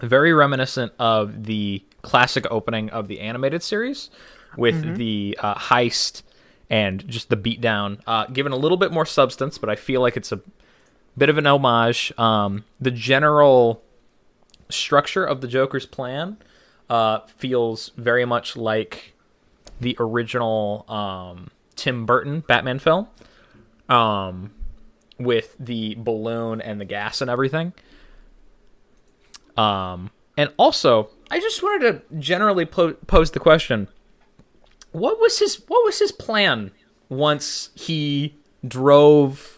very 0.00 0.32
reminiscent 0.32 0.92
of 0.98 1.44
the 1.44 1.84
classic 2.02 2.46
opening 2.50 2.90
of 2.90 3.08
the 3.08 3.20
animated 3.20 3.62
series, 3.62 4.10
with 4.56 4.82
mm-hmm. 4.82 4.94
the 4.94 5.38
uh, 5.40 5.54
heist 5.54 6.22
and 6.68 7.06
just 7.08 7.28
the 7.28 7.36
beatdown. 7.36 8.00
Uh, 8.06 8.26
given 8.26 8.52
a 8.52 8.56
little 8.56 8.78
bit 8.78 8.92
more 8.92 9.06
substance, 9.06 9.58
but 9.58 9.68
I 9.68 9.76
feel 9.76 10.00
like 10.00 10.16
it's 10.16 10.32
a 10.32 10.40
bit 11.16 11.28
of 11.28 11.38
an 11.38 11.46
homage. 11.46 12.12
Um, 12.18 12.64
the 12.80 12.90
general 12.90 13.82
structure 14.68 15.24
of 15.24 15.40
the 15.40 15.48
Joker's 15.48 15.86
plan 15.86 16.36
uh, 16.88 17.20
feels 17.36 17.90
very 17.96 18.24
much 18.24 18.56
like 18.56 19.14
the 19.80 19.96
original. 19.98 20.84
Um, 20.88 21.50
Tim 21.80 22.04
Burton 22.04 22.40
Batman 22.40 22.78
film, 22.78 23.08
um, 23.88 24.50
with 25.18 25.56
the 25.58 25.94
balloon 25.96 26.60
and 26.60 26.78
the 26.78 26.84
gas 26.84 27.22
and 27.22 27.30
everything. 27.30 27.72
Um, 29.60 30.10
and 30.36 30.52
also, 30.56 31.10
I 31.30 31.40
just 31.40 31.62
wanted 31.62 32.08
to 32.08 32.18
generally 32.18 32.64
po- 32.64 32.94
pose 33.06 33.30
the 33.32 33.40
question: 33.40 33.88
What 34.92 35.20
was 35.20 35.38
his 35.38 35.56
What 35.68 35.84
was 35.84 35.98
his 35.98 36.12
plan 36.12 36.70
once 37.08 37.70
he 37.74 38.36
drove? 38.66 39.56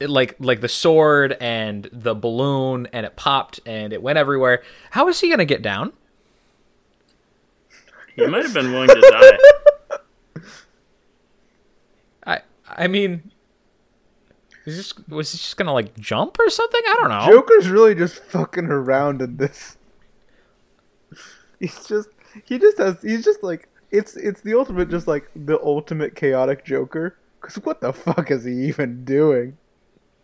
like 0.00 0.36
like 0.40 0.60
the 0.60 0.68
sword 0.68 1.38
and 1.40 1.88
the 1.90 2.14
balloon 2.14 2.86
and 2.92 3.06
it 3.06 3.16
popped 3.16 3.60
and 3.64 3.94
it 3.94 4.02
went 4.02 4.18
everywhere 4.18 4.62
how 4.90 5.08
is 5.08 5.18
he 5.20 5.30
gonna 5.30 5.46
get 5.46 5.62
down 5.62 5.90
he 8.14 8.26
might 8.26 8.42
have 8.44 8.54
been 8.54 8.72
willing 8.72 8.88
to 8.88 9.38
die. 10.30 10.40
I 12.26 12.40
I 12.68 12.86
mean, 12.88 13.30
is 14.66 14.76
this 14.76 15.08
was 15.08 15.32
he 15.32 15.38
just 15.38 15.56
gonna 15.56 15.72
like 15.72 15.96
jump 15.98 16.38
or 16.38 16.48
something? 16.48 16.80
I 16.86 16.94
don't 17.00 17.10
know. 17.10 17.26
Joker's 17.26 17.68
really 17.68 17.94
just 17.94 18.22
fucking 18.24 18.66
around 18.66 19.20
in 19.20 19.36
this. 19.36 19.76
He's 21.60 21.86
just 21.86 22.08
he 22.44 22.58
just 22.58 22.78
has 22.78 23.00
he's 23.02 23.24
just 23.24 23.42
like 23.42 23.68
it's 23.90 24.16
it's 24.16 24.40
the 24.40 24.58
ultimate 24.58 24.90
just 24.90 25.06
like 25.06 25.30
the 25.36 25.60
ultimate 25.62 26.16
chaotic 26.16 26.64
Joker. 26.64 27.16
Cause 27.40 27.56
what 27.56 27.80
the 27.80 27.92
fuck 27.92 28.30
is 28.30 28.44
he 28.44 28.52
even 28.66 29.04
doing? 29.04 29.58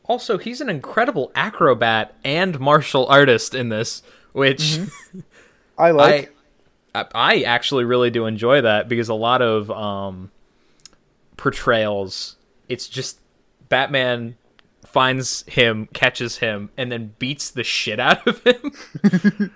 Also, 0.05 0.39
he's 0.39 0.61
an 0.61 0.69
incredible 0.69 1.31
acrobat 1.35 2.15
and 2.25 2.59
martial 2.59 3.07
artist 3.07 3.55
in 3.55 3.69
this, 3.69 4.03
which 4.33 4.59
mm-hmm. 4.61 5.21
I 5.79 5.91
like. 5.93 6.35
I 6.93 7.43
actually 7.43 7.85
really 7.85 8.11
do 8.11 8.27
enjoy 8.27 8.63
that 8.63 8.89
because 8.89 9.09
a 9.09 9.15
lot 9.15 9.43
of 9.43 9.71
um, 9.71 10.33
portrayals, 11.37 12.35
it's 12.69 12.89
just 12.89 13.21
Batman 13.71 14.37
finds 14.85 15.45
him, 15.49 15.89
catches 15.95 16.39
him, 16.39 16.69
and 16.77 16.93
then 16.93 17.15
beats 17.19 17.51
the 17.51 17.65
shit 17.65 17.99
out 17.99 18.27
of 18.27 18.45
him. 18.45 18.73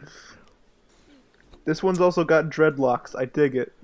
this 1.67 1.83
one's 1.83 2.01
also 2.01 2.25
got 2.25 2.47
dreadlocks. 2.47 3.15
I 3.15 3.27
dig 3.27 3.55
it. 3.55 3.75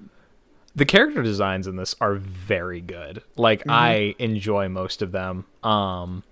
The 0.75 0.87
character 0.87 1.23
designs 1.23 1.67
in 1.67 1.77
this 1.77 1.95
are 2.01 2.15
very 2.15 2.81
good. 2.81 3.23
Like 3.37 3.61
mm-hmm. 3.61 3.71
I 3.71 4.15
enjoy 4.19 4.71
most 4.71 5.03
of 5.03 5.13
them. 5.13 5.45
Um, 5.63 6.23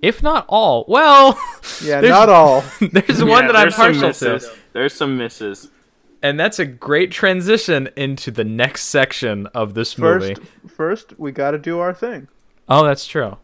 if 0.00 0.22
not 0.22 0.44
all, 0.48 0.84
well, 0.86 1.36
yeah, 1.82 2.00
not 2.02 2.28
all. 2.28 2.62
There's 2.78 3.18
yeah, 3.18 3.24
one 3.24 3.48
that 3.48 3.56
I'm 3.56 3.72
partial 3.72 4.12
to. 4.12 4.52
There's 4.72 4.94
some 4.94 5.16
misses 5.16 5.70
and 6.24 6.40
that's 6.40 6.58
a 6.58 6.64
great 6.64 7.10
transition 7.10 7.90
into 7.96 8.30
the 8.30 8.44
next 8.44 8.84
section 8.84 9.46
of 9.48 9.74
this 9.74 9.92
first, 9.92 10.26
movie. 10.26 10.48
First, 10.66 11.18
we 11.18 11.32
got 11.32 11.50
to 11.50 11.58
do 11.58 11.80
our 11.80 11.92
thing. 11.92 12.28
Oh, 12.68 12.84
that's 12.84 13.06
true. 13.06 13.36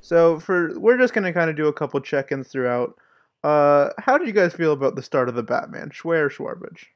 So 0.00 0.38
for 0.38 0.78
we're 0.78 0.98
just 0.98 1.14
gonna 1.14 1.32
kind 1.32 1.50
of 1.50 1.56
do 1.56 1.66
a 1.66 1.72
couple 1.72 2.00
check-ins 2.00 2.48
throughout. 2.48 2.94
Uh, 3.42 3.90
how 3.98 4.18
did 4.18 4.26
you 4.26 4.32
guys 4.32 4.54
feel 4.54 4.72
about 4.72 4.94
the 4.94 5.02
start 5.02 5.28
of 5.28 5.34
the 5.34 5.42
Batman? 5.42 5.90
Schway 5.90 6.30
Schwarbage. 6.30 6.86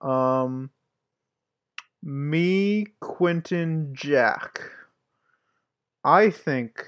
Um, 0.00 0.70
me, 2.02 2.86
Quentin, 3.00 3.90
Jack. 3.94 4.60
I 6.04 6.30
think. 6.30 6.84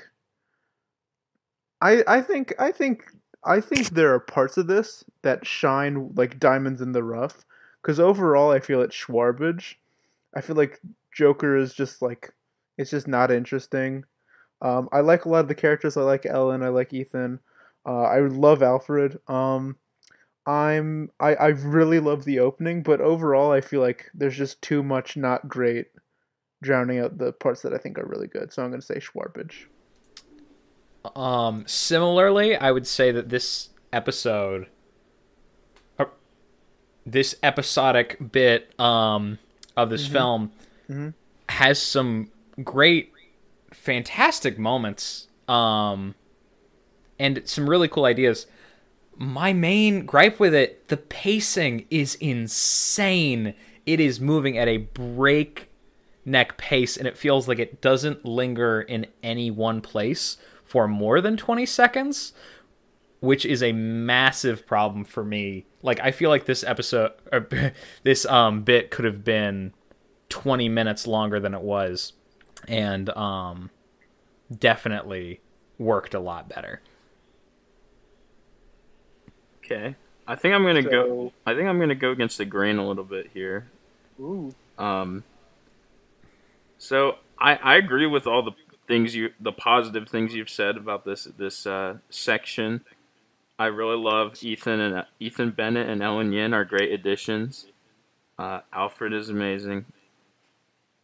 I 1.81 2.02
I 2.07 2.20
think 2.22 2.55
I 2.59 2.72
think 2.72 3.05
I 3.44 3.61
think 3.61 3.90
there 3.90 4.14
are 4.14 4.20
parts 4.20 4.57
of 4.57 4.68
this 4.68 5.05
that 5.22 5.46
shine 5.46 6.12
like 6.14 6.38
diamonds 6.38 6.81
in 6.81 6.92
the 6.92 7.02
rough. 7.02 7.44
Because 7.83 7.98
overall, 7.98 8.52
I 8.52 8.61
feel 8.61 8.81
it's 8.81 8.96
Schwarbage. 8.96 9.74
I 10.37 10.40
feel 10.40 10.57
like 10.57 10.81
Joker 11.12 11.57
is 11.57 11.74
just 11.74 12.00
like 12.00 12.33
it's 12.78 12.90
just 12.90 13.08
not 13.08 13.30
interesting. 13.30 14.04
Um, 14.61 14.88
I 14.92 15.00
like 15.00 15.24
a 15.24 15.28
lot 15.28 15.40
of 15.40 15.48
the 15.48 15.54
characters. 15.54 15.96
I 15.96 16.02
like 16.02 16.26
Ellen. 16.26 16.62
I 16.62 16.68
like 16.68 16.92
Ethan. 16.92 17.40
Uh, 17.85 18.02
I 18.02 18.20
love 18.20 18.62
Alfred. 18.62 19.18
Um, 19.26 19.76
I'm 20.46 21.11
I, 21.20 21.35
I 21.35 21.46
really 21.48 22.00
love 22.00 22.24
the 22.24 22.40
opening, 22.40 22.82
but 22.82 23.00
overall, 23.00 23.52
I 23.52 23.61
feel 23.61 23.80
like 23.80 24.11
there's 24.14 24.37
just 24.37 24.61
too 24.62 24.82
much 24.82 25.16
not 25.16 25.48
great, 25.48 25.88
drowning 26.62 26.98
out 26.98 27.18
the 27.18 27.32
parts 27.32 27.62
that 27.62 27.72
I 27.72 27.78
think 27.78 27.98
are 27.98 28.06
really 28.06 28.26
good. 28.26 28.52
So 28.52 28.64
I'm 28.64 28.70
gonna 28.70 28.82
say 28.82 28.96
Schwarbage. 28.98 29.66
Um, 31.16 31.64
similarly, 31.66 32.56
I 32.56 32.72
would 32.72 32.87
say 32.87 33.12
that 33.12 33.28
this 33.28 33.70
episode, 33.92 34.66
uh, 35.98 36.06
this 37.06 37.37
episodic 37.42 38.32
bit 38.32 38.78
um, 38.80 39.38
of 39.76 39.90
this 39.90 40.04
mm-hmm. 40.04 40.12
film, 40.12 40.52
mm-hmm. 40.88 41.08
has 41.48 41.80
some 41.80 42.32
great, 42.62 43.12
fantastic 43.72 44.58
moments, 44.58 45.28
um, 45.48 46.14
and 47.18 47.42
some 47.44 47.68
really 47.68 47.88
cool 47.88 48.04
ideas. 48.04 48.46
My 49.16 49.52
main 49.52 50.06
gripe 50.06 50.40
with 50.40 50.54
it, 50.54 50.88
the 50.88 50.96
pacing 50.96 51.86
is 51.90 52.14
insane. 52.16 53.54
It 53.86 54.00
is 54.00 54.20
moving 54.20 54.58
at 54.58 54.68
a 54.68 54.78
breakneck 54.78 56.56
pace, 56.56 56.96
and 56.96 57.06
it 57.06 57.18
feels 57.18 57.46
like 57.48 57.58
it 57.58 57.80
doesn't 57.80 58.24
linger 58.24 58.80
in 58.80 59.06
any 59.22 59.50
one 59.50 59.80
place 59.80 60.38
for 60.64 60.88
more 60.88 61.20
than 61.20 61.36
20 61.36 61.66
seconds, 61.66 62.32
which 63.20 63.44
is 63.44 63.62
a 63.62 63.72
massive 63.72 64.66
problem 64.66 65.04
for 65.04 65.22
me. 65.22 65.66
Like 65.82 66.00
I 66.00 66.10
feel 66.10 66.30
like 66.30 66.46
this 66.46 66.64
episode 66.64 67.12
or 67.30 67.46
this 68.02 68.24
um 68.26 68.62
bit 68.62 68.90
could 68.90 69.04
have 69.04 69.22
been 69.22 69.74
20 70.30 70.70
minutes 70.70 71.06
longer 71.06 71.38
than 71.38 71.52
it 71.52 71.60
was 71.60 72.14
and 72.68 73.11
um 73.11 73.70
definitely 74.59 75.40
worked 75.79 76.14
a 76.14 76.20
lot 76.20 76.48
better. 76.48 76.81
Okay. 79.64 79.96
I 80.27 80.37
think 80.37 80.55
I'm 80.55 80.64
gonna 80.64 80.83
so... 80.83 80.90
go. 80.90 81.33
I 81.46 81.55
think 81.55 81.68
I'm 81.68 81.79
gonna 81.79 81.94
go 81.94 82.11
against 82.11 82.38
the 82.38 82.44
grain 82.44 82.79
a 82.79 82.87
little 82.87 83.05
bit 83.05 83.31
here. 83.35 83.66
Ooh. 84.20 84.55
Um. 84.79 85.25
So 86.79 87.16
I 87.38 87.57
I 87.57 87.77
agree 87.77 88.07
with 88.07 88.27
all 88.27 88.42
the 88.42 88.53
things 88.87 89.14
you 89.14 89.31
the 89.40 89.53
positive 89.53 90.09
things 90.09 90.35
you've 90.35 90.51
said 90.51 90.77
about 90.77 91.05
this 91.05 91.25
this 91.25 91.66
uh, 91.66 91.98
section. 92.11 92.85
I 93.59 93.66
really 93.66 93.96
love 93.96 94.42
Ethan 94.42 94.81
and 94.81 94.94
uh, 94.96 95.05
Ethan 95.20 95.51
Bennett 95.51 95.88
and 95.88 96.03
Ellen 96.03 96.33
Yin 96.33 96.55
are 96.55 96.64
great 96.64 96.92
additions. 96.92 97.66
Uh, 98.38 98.61
Alfred 98.72 99.12
is 99.12 99.29
amazing. 99.29 99.85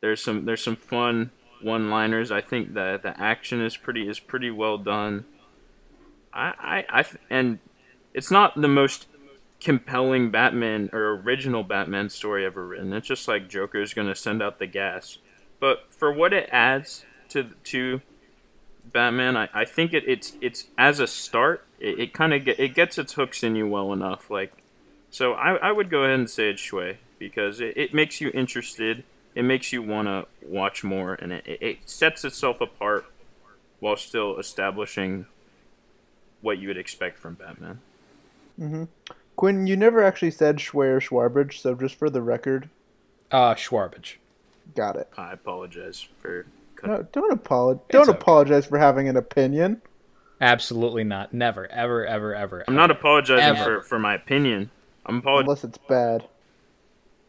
There's 0.01 0.23
some 0.23 0.45
there's 0.45 0.63
some 0.63 0.77
fun 0.77 1.31
one-liners. 1.63 2.31
I 2.31 2.41
think 2.41 2.75
that 2.75 3.03
the 3.03 3.19
action 3.21 3.61
is 3.61 3.77
pretty 3.77 4.09
is 4.09 4.21
pretty 4.21 4.51
well 4.51 4.79
done. 4.79 5.25
I 6.33 6.85
I, 6.91 7.01
I 7.01 7.05
and 7.31 7.59
it's 8.15 8.31
not 8.31 8.61
the 8.61 8.69
most 8.69 9.07
compelling 9.61 10.31
Batman 10.31 10.89
or 10.93 11.11
original 11.17 11.65
Batman 11.65 12.11
story 12.11 12.45
ever 12.45 12.67
written. 12.67 12.93
It's 12.93 13.09
just 13.09 13.29
like 13.29 13.49
Joker's 13.49 13.95
gonna 13.95 14.15
send 14.15 14.43
out 14.43 14.59
the 14.59 14.67
gas. 14.67 15.19
But 15.61 15.87
for 15.91 16.13
what 16.13 16.33
it 16.33 16.49
adds 16.53 17.05
to 17.31 17.51
to 17.65 18.01
Batman, 18.93 19.37
I, 19.37 19.49
I 19.53 19.65
think 19.65 19.93
it, 19.93 20.05
it's 20.07 20.35
it's 20.41 20.67
as 20.77 21.01
a 21.01 21.07
start, 21.07 21.65
it, 21.79 21.99
it 21.99 22.15
kind 22.15 22.33
of 22.33 22.45
get 22.45 22.59
it 22.59 22.75
gets 22.75 22.99
its 22.99 23.15
hooks 23.15 23.43
in 23.43 23.57
you 23.57 23.67
well 23.67 23.93
enough. 23.93 24.31
Like, 24.31 24.53
so 25.11 25.33
I, 25.33 25.57
I 25.57 25.73
would 25.73 25.91
go 25.91 26.05
ahead 26.05 26.19
and 26.19 26.31
say 26.31 26.51
it's 26.51 26.63
Schway 26.63 26.97
because 27.19 27.61
it, 27.61 27.77
it 27.77 27.95
makes 27.95 28.21
you 28.21 28.31
interested. 28.33 29.05
It 29.35 29.43
makes 29.43 29.73
you 29.73 29.83
want 29.83 30.09
to 30.09 30.27
watch 30.43 30.83
more, 30.83 31.15
and 31.15 31.33
it, 31.33 31.45
it 31.47 31.79
sets 31.89 32.25
itself 32.25 32.61
apart 32.61 33.07
while 33.81 33.97
still 33.97 34.39
establishing 34.39 35.27
what 36.41 36.59
you 36.59 36.69
would 36.69 36.77
expect 36.77 37.19
from 37.19 37.35
Batman. 37.35 37.81
Mm-hmm. 38.59 38.85
Quinn, 39.37 39.67
you 39.67 39.77
never 39.77 40.03
actually 40.03 40.33
said 40.33 40.57
Schway 40.57 40.89
or 40.89 41.01
Schwarbage, 41.01 41.61
so 41.61 41.75
just 41.75 41.95
for 41.95 42.11
the 42.11 42.23
record. 42.23 42.69
Uh, 43.31 43.55
Schwarbage. 43.55 44.15
Got 44.75 44.97
it. 44.97 45.09
I 45.17 45.33
apologize 45.33 46.07
for. 46.19 46.47
No, 46.85 47.07
don't 47.13 47.33
apologize. 47.33 47.85
Don't 47.91 48.09
okay. 48.09 48.19
apologize 48.19 48.67
for 48.67 48.79
having 48.79 49.09
an 49.09 49.17
opinion. 49.17 49.83
Absolutely 50.41 51.05
not. 51.05 51.33
Never, 51.33 51.67
ever, 51.69 52.07
ever, 52.07 52.35
ever. 52.35 52.65
I'm 52.69 52.75
not 52.75 52.91
apologizing 52.91 53.45
ever. 53.45 53.81
for, 53.81 53.83
for 53.83 53.99
my 53.99 54.15
opinion. 54.15 54.71
I'm 55.07 55.19
apologizing 55.19 55.49
unless 55.49 55.65
it's 55.65 55.79
bad. 55.89 56.29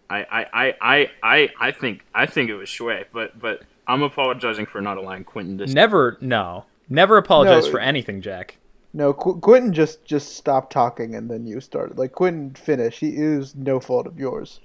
I, 0.10 0.26
I, 0.32 0.74
I, 0.82 1.12
I, 1.22 1.50
I 1.60 1.72
think 1.72 2.06
I 2.13 2.26
think 2.26 2.50
it 2.50 2.56
was 2.56 2.69
Schway, 2.69 3.06
but 3.12 3.39
but 3.39 3.62
I'm 3.88 4.02
apologizing 4.02 4.65
for 4.65 4.82
not 4.82 4.98
allowing 4.98 5.24
Quentin 5.24 5.58
to. 5.60 5.67
Never, 5.67 6.17
no, 6.22 6.65
never 6.89 7.17
apologize 7.17 7.65
no, 7.65 7.72
for 7.72 7.80
anything, 7.80 8.22
Jack. 8.22 8.58
No, 8.93 9.13
Qu- 9.13 9.39
Quentin 9.39 9.74
just 9.74 10.04
just 10.06 10.36
stopped 10.36 10.72
talking 10.72 11.15
and 11.15 11.30
then 11.30 11.45
you 11.45 11.62
started. 11.62 11.98
Like 11.98 12.13
Quentin 12.13 12.56
finished. 12.56 13.00
He 13.00 13.10
is 13.10 13.56
no 13.56 13.80
fault 13.80 14.08
of 14.08 14.17
yours. 14.17 14.60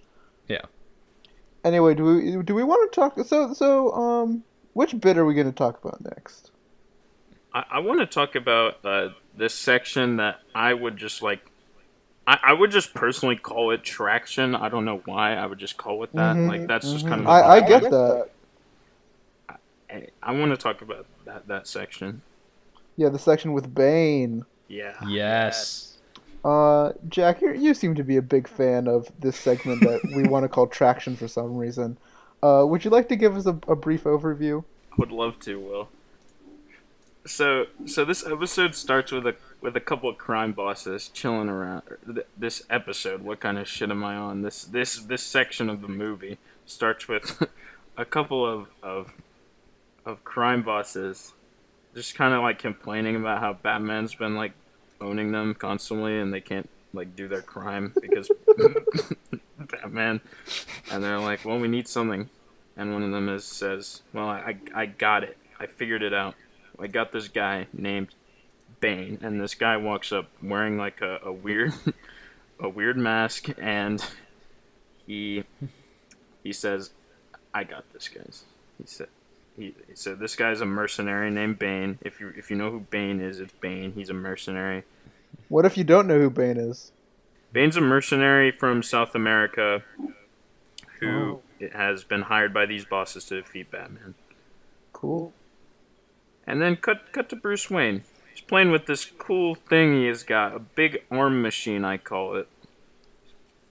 Yeah. 0.48 0.62
Anyway, 1.62 1.94
do 1.94 2.04
we 2.04 2.42
do 2.42 2.54
we 2.54 2.64
want 2.64 2.90
to 2.90 2.94
talk? 2.94 3.18
So 3.26 3.52
so 3.52 3.92
um, 3.92 4.44
which 4.72 4.98
bit 4.98 5.18
are 5.18 5.24
we 5.24 5.34
going 5.34 5.46
to 5.46 5.52
talk 5.52 5.82
about 5.82 6.02
next? 6.02 6.50
I, 7.52 7.64
I 7.72 7.78
want 7.80 8.00
to 8.00 8.06
talk 8.06 8.34
about 8.34 8.84
uh, 8.84 9.10
this 9.36 9.54
section 9.54 10.16
that 10.16 10.40
I 10.54 10.74
would 10.74 10.96
just 10.96 11.22
like. 11.22 11.50
I, 12.26 12.38
I 12.42 12.52
would 12.52 12.70
just 12.70 12.94
personally 12.94 13.36
call 13.36 13.70
it 13.70 13.82
traction. 13.82 14.54
I 14.54 14.68
don't 14.68 14.84
know 14.84 15.02
why. 15.04 15.34
I 15.34 15.46
would 15.46 15.58
just 15.58 15.76
call 15.76 16.02
it 16.04 16.12
that. 16.14 16.36
Mm-hmm, 16.36 16.48
like 16.48 16.66
that's 16.66 16.86
mm-hmm. 16.86 16.94
just 16.94 17.06
kind 17.06 17.20
of. 17.20 17.26
I, 17.26 17.42
I 17.42 17.60
get 17.60 17.82
that. 17.82 18.30
I, 19.90 20.06
I 20.22 20.32
want 20.32 20.50
to 20.52 20.56
talk 20.56 20.82
about 20.82 21.06
that 21.24 21.46
that 21.48 21.66
section. 21.66 22.22
Yeah, 22.96 23.08
the 23.08 23.18
section 23.18 23.52
with 23.52 23.74
Bane. 23.74 24.44
Yeah. 24.68 24.94
Yes. 25.06 25.98
Uh, 26.44 26.92
Jack, 27.08 27.40
you 27.40 27.72
seem 27.74 27.94
to 27.94 28.04
be 28.04 28.16
a 28.16 28.22
big 28.22 28.46
fan 28.46 28.86
of 28.86 29.10
this 29.18 29.36
segment 29.36 29.80
that 29.80 30.00
we 30.14 30.22
want 30.28 30.44
to 30.44 30.48
call 30.48 30.66
traction 30.66 31.16
for 31.16 31.26
some 31.26 31.56
reason. 31.56 31.96
Uh, 32.42 32.64
would 32.66 32.84
you 32.84 32.90
like 32.90 33.08
to 33.08 33.16
give 33.16 33.36
us 33.36 33.46
a, 33.46 33.58
a 33.66 33.74
brief 33.74 34.04
overview? 34.04 34.62
I 34.92 34.94
would 34.98 35.10
love 35.10 35.38
to, 35.40 35.58
Will. 35.58 35.88
So, 37.26 37.66
so 37.86 38.04
this 38.04 38.26
episode 38.26 38.74
starts 38.74 39.10
with 39.10 39.26
a 39.26 39.34
with 39.64 39.74
a 39.74 39.80
couple 39.80 40.10
of 40.10 40.18
crime 40.18 40.52
bosses 40.52 41.08
chilling 41.08 41.48
around. 41.48 41.82
This 42.36 42.62
episode, 42.68 43.22
what 43.22 43.40
kind 43.40 43.58
of 43.58 43.66
shit 43.66 43.90
am 43.90 44.04
I 44.04 44.14
on? 44.14 44.42
This 44.42 44.62
this 44.62 44.96
this 44.96 45.22
section 45.22 45.70
of 45.70 45.80
the 45.80 45.88
movie 45.88 46.36
starts 46.66 47.08
with 47.08 47.48
a 47.96 48.04
couple 48.04 48.44
of 48.44 48.68
of 48.82 49.14
of 50.04 50.22
crime 50.22 50.62
bosses 50.62 51.32
just 51.94 52.14
kind 52.14 52.34
of 52.34 52.42
like 52.42 52.58
complaining 52.58 53.16
about 53.16 53.40
how 53.40 53.54
Batman's 53.54 54.14
been 54.14 54.36
like 54.36 54.52
owning 55.00 55.32
them 55.32 55.54
constantly 55.54 56.20
and 56.20 56.32
they 56.32 56.42
can't 56.42 56.68
like 56.92 57.16
do 57.16 57.26
their 57.26 57.40
crime 57.40 57.94
because 58.02 58.30
Batman. 59.58 60.20
And 60.90 61.02
they're 61.02 61.18
like, 61.18 61.44
well, 61.44 61.58
we 61.58 61.68
need 61.68 61.88
something. 61.88 62.28
And 62.76 62.92
one 62.92 63.02
of 63.02 63.12
them 63.12 63.30
is 63.30 63.44
says, 63.44 64.02
well, 64.12 64.28
I, 64.28 64.56
I 64.74 64.86
got 64.86 65.24
it. 65.24 65.38
I 65.58 65.66
figured 65.66 66.02
it 66.02 66.12
out. 66.12 66.34
I 66.78 66.88
got 66.88 67.12
this 67.12 67.28
guy 67.28 67.68
named 67.72 68.08
Bane, 68.84 69.18
and 69.22 69.40
this 69.40 69.54
guy 69.54 69.78
walks 69.78 70.12
up 70.12 70.28
wearing 70.42 70.76
like 70.76 71.00
a, 71.00 71.18
a 71.24 71.32
weird, 71.32 71.72
a 72.60 72.68
weird 72.68 72.98
mask, 72.98 73.48
and 73.58 74.04
he 75.06 75.44
he 76.42 76.52
says, 76.52 76.90
"I 77.54 77.64
got 77.64 77.90
this, 77.94 78.08
guys." 78.08 78.44
He 78.76 78.86
said, 78.86 79.08
he, 79.56 79.74
so 79.94 80.14
this 80.14 80.36
guy's 80.36 80.60
a 80.60 80.66
mercenary 80.66 81.30
named 81.30 81.58
Bane. 81.58 81.98
If 82.02 82.20
you 82.20 82.34
if 82.36 82.50
you 82.50 82.56
know 82.56 82.70
who 82.70 82.80
Bane 82.80 83.22
is, 83.22 83.40
it's 83.40 83.54
Bane. 83.54 83.92
He's 83.94 84.10
a 84.10 84.14
mercenary. 84.14 84.82
What 85.48 85.64
if 85.64 85.78
you 85.78 85.84
don't 85.84 86.06
know 86.06 86.18
who 86.18 86.28
Bane 86.28 86.58
is? 86.58 86.92
Bane's 87.52 87.78
a 87.78 87.80
mercenary 87.80 88.50
from 88.50 88.82
South 88.82 89.14
America 89.14 89.82
who 91.00 91.40
oh. 91.62 91.68
has 91.72 92.04
been 92.04 92.22
hired 92.22 92.52
by 92.52 92.66
these 92.66 92.84
bosses 92.84 93.24
to 93.26 93.36
defeat 93.36 93.70
Batman. 93.70 94.14
Cool. 94.92 95.32
And 96.46 96.60
then 96.60 96.76
cut 96.76 97.12
cut 97.12 97.30
to 97.30 97.36
Bruce 97.36 97.70
Wayne. 97.70 98.04
He's 98.34 98.42
playing 98.42 98.72
with 98.72 98.86
this 98.86 99.04
cool 99.04 99.54
thing 99.54 99.94
he 99.94 100.06
has 100.06 100.24
got, 100.24 100.56
a 100.56 100.58
big 100.58 101.04
arm 101.08 101.40
machine 101.40 101.84
I 101.84 101.98
call 101.98 102.34
it. 102.34 102.48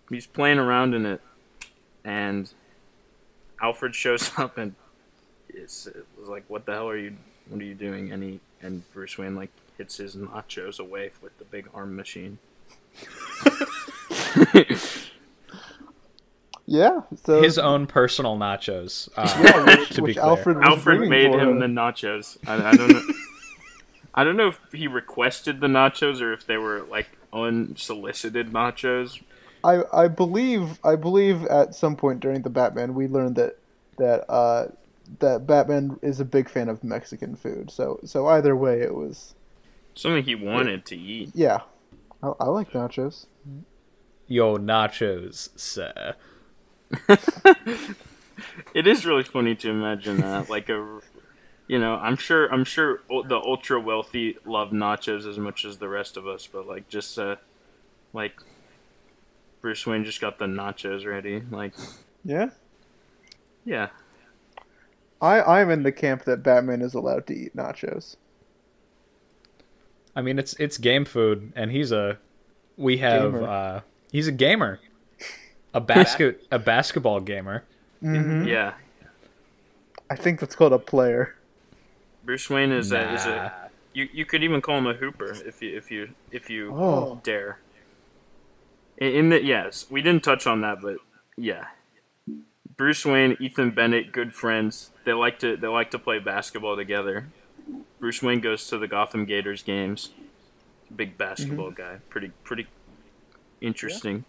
He's 0.10 0.26
playing 0.26 0.58
around 0.58 0.94
in 0.94 1.06
it 1.06 1.22
and 2.06 2.50
Alfred 3.62 3.94
shows 3.94 4.32
up 4.38 4.58
and 4.58 4.76
it's, 5.50 5.86
it 5.88 6.08
was 6.18 6.30
like, 6.30 6.46
what 6.48 6.66
the 6.66 6.72
hell 6.72 6.88
are 6.88 6.98
you? 6.98 7.18
What 7.50 7.60
are 7.60 7.66
you 7.66 7.76
doing? 7.76 8.14
And 8.14 8.24
he 8.24 8.40
and 8.62 8.90
Bruce 8.94 9.18
Wayne 9.18 9.36
like 9.36 9.52
hits 9.78 9.98
his 9.98 10.16
nachos 10.16 10.80
away 10.80 11.12
with 11.22 11.38
the 11.40 11.44
big 11.44 11.68
arm 11.74 11.98
machine. 11.98 12.38
yeah, 16.66 17.02
so 17.26 17.42
his 17.42 17.58
own 17.58 17.86
personal 17.86 18.38
nachos. 18.38 19.10
Uh, 19.18 19.42
yeah, 19.44 19.78
which, 19.78 19.98
which 20.00 20.18
Alfred 20.18 20.58
Alfred 20.64 21.10
made 21.10 21.34
him, 21.34 21.40
him, 21.40 21.60
the 21.60 21.66
nachos. 21.66 22.38
I, 22.48 22.70
I 22.70 22.74
don't 22.76 22.94
know. 22.94 23.02
I 24.16 24.24
don't 24.24 24.38
know 24.38 24.50
if 24.50 24.60
he 24.72 24.88
requested 24.88 25.60
the 25.60 25.68
nachos 25.68 26.22
or 26.22 26.34
if 26.34 26.46
they 26.46 26.58
were 26.58 26.84
like 26.84 27.18
unsolicited 27.32 28.52
nachos. 28.52 29.22
I 29.64 29.84
I 29.92 30.08
believe 30.08 30.80
I 30.84 30.96
believe 30.96 31.46
at 31.46 31.74
some 31.74 31.96
point 31.96 32.20
during 32.20 32.42
the 32.42 32.50
Batman 32.50 32.94
we 32.94 33.08
learned 33.08 33.36
that 33.38 33.58
that 33.98 34.30
uh, 34.30 34.68
that 35.20 35.48
Batman 35.48 36.00
is 36.02 36.20
a 36.20 36.26
big 36.26 36.50
fan 36.50 36.70
of 36.70 36.84
Mexican 36.84 37.36
food. 37.36 37.72
So 37.72 38.00
so 38.06 38.28
either 38.28 38.56
way, 38.56 38.82
it 38.82 38.94
was 38.94 39.36
something 39.96 40.24
he 40.24 40.36
wanted 40.36 40.80
it, 40.80 40.86
to 40.88 40.98
eat. 40.98 41.32
Yeah, 41.34 41.62
I, 42.22 42.32
I, 42.40 42.46
like 42.46 42.72
nachos. 42.72 43.26
Yo, 44.28 44.58
nachos, 44.58 45.50
sir. 45.56 46.16
it 48.74 48.88
is 48.88 49.06
really 49.06 49.24
funny 49.24 49.56
to 49.56 49.70
imagine 49.70 50.18
that, 50.18 50.50
like 50.50 50.70
a, 50.70 51.00
you 51.74 51.80
know, 51.80 51.96
I'm 51.96 52.18
sure 52.18 52.46
I'm 52.54 52.66
sure 52.66 53.02
the 53.10 53.42
ultra 53.44 53.80
wealthy 53.80 54.38
love 54.46 54.70
nachos 54.70 55.28
as 55.28 55.40
much 55.40 55.66
as 55.66 55.80
the 55.80 55.90
rest 55.90 56.18
of 56.18 56.28
us, 56.28 56.46
but 56.46 56.68
like 56.68 56.88
just 56.88 57.18
uh, 57.18 57.38
like 58.14 58.34
Bruce 59.60 59.88
Wayne 59.88 60.06
just 60.06 60.22
got 60.22 60.38
the 60.38 60.46
nachos 60.46 61.04
ready, 61.04 61.42
like. 61.50 61.74
Yeah. 62.24 62.52
Yeah, 63.66 63.88
I 65.20 65.42
I'm 65.42 65.72
in 65.72 65.82
the 65.82 65.92
camp 65.92 66.26
that 66.26 66.44
Batman 66.44 66.84
is 66.84 66.94
allowed 66.94 67.26
to 67.28 67.34
eat 67.34 67.56
nachos. 67.56 68.18
I 70.16 70.22
mean, 70.22 70.38
it's 70.38 70.54
it's 70.60 70.78
game 70.78 71.06
food, 71.06 71.54
and 71.56 71.72
he's 71.72 71.92
a 71.92 72.20
we 72.78 72.98
have 72.98 73.34
uh, 73.34 73.82
he's 74.12 74.28
a 74.28 74.32
gamer, 74.32 74.80
a 75.74 75.82
basket 75.82 76.46
a 76.52 76.60
basketball 76.60 77.20
gamer. 77.20 77.64
Mm-hmm. 78.04 78.48
Yeah, 78.48 78.74
I 80.10 80.18
think 80.18 80.40
that's 80.40 80.56
called 80.56 80.74
a 80.74 80.80
player. 80.80 81.36
Bruce 82.24 82.50
Wayne 82.50 82.72
is 82.72 82.92
nah. 82.92 83.00
a 83.00 83.14
is 83.14 83.26
a 83.26 83.54
you 83.94 84.10
you 84.14 84.26
could 84.26 84.44
even 84.44 84.62
call 84.62 84.78
him 84.78 84.88
a 84.88 84.94
hooper 84.94 85.36
if 85.46 85.62
you 85.62 85.78
if 85.78 85.92
you 85.92 86.10
if 86.32 86.50
you 86.50 86.74
oh. 86.74 87.22
dare. 87.24 87.60
In, 88.98 89.12
in 89.14 89.30
the 89.30 89.44
yes, 89.44 89.88
we 89.90 90.02
didn't 90.02 90.24
touch 90.24 90.48
on 90.48 90.62
that, 90.62 90.82
but 90.82 90.98
yeah, 91.38 91.66
Bruce 92.76 93.06
Wayne, 93.06 93.38
Ethan 93.40 93.72
Bennett, 93.72 94.12
good 94.12 94.34
friends. 94.34 94.92
They 95.06 95.14
like 95.14 95.40
to 95.40 95.58
they 95.58 95.68
like 95.68 95.92
to 95.92 96.00
play 96.00 96.20
basketball 96.20 96.76
together. 96.76 97.28
Bruce 98.00 98.22
Wayne 98.22 98.42
goes 98.42 98.68
to 98.68 98.78
the 98.78 98.88
Gotham 98.88 99.26
Gators 99.26 99.64
games. 99.64 100.10
Big 100.94 101.18
basketball 101.18 101.72
mm-hmm. 101.72 101.82
guy. 101.82 101.98
Pretty 102.10 102.32
pretty 102.44 102.68
interesting. 103.62 104.26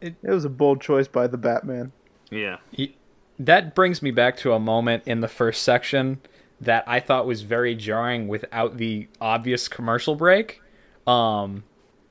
Yeah. 0.00 0.08
It, 0.08 0.14
it 0.22 0.30
was 0.30 0.44
a 0.44 0.50
bold 0.50 0.80
choice 0.80 1.08
by 1.08 1.26
the 1.26 1.36
Batman. 1.36 1.92
Yeah. 2.30 2.58
He 2.70 2.96
that 3.40 3.74
brings 3.74 4.02
me 4.02 4.10
back 4.10 4.36
to 4.36 4.52
a 4.52 4.60
moment 4.60 5.02
in 5.06 5.20
the 5.20 5.28
first 5.28 5.62
section 5.62 6.20
that 6.60 6.84
I 6.86 7.00
thought 7.00 7.26
was 7.26 7.40
very 7.40 7.74
jarring 7.74 8.28
without 8.28 8.76
the 8.76 9.08
obvious 9.18 9.66
commercial 9.66 10.14
break. 10.14 10.60
Um, 11.06 11.64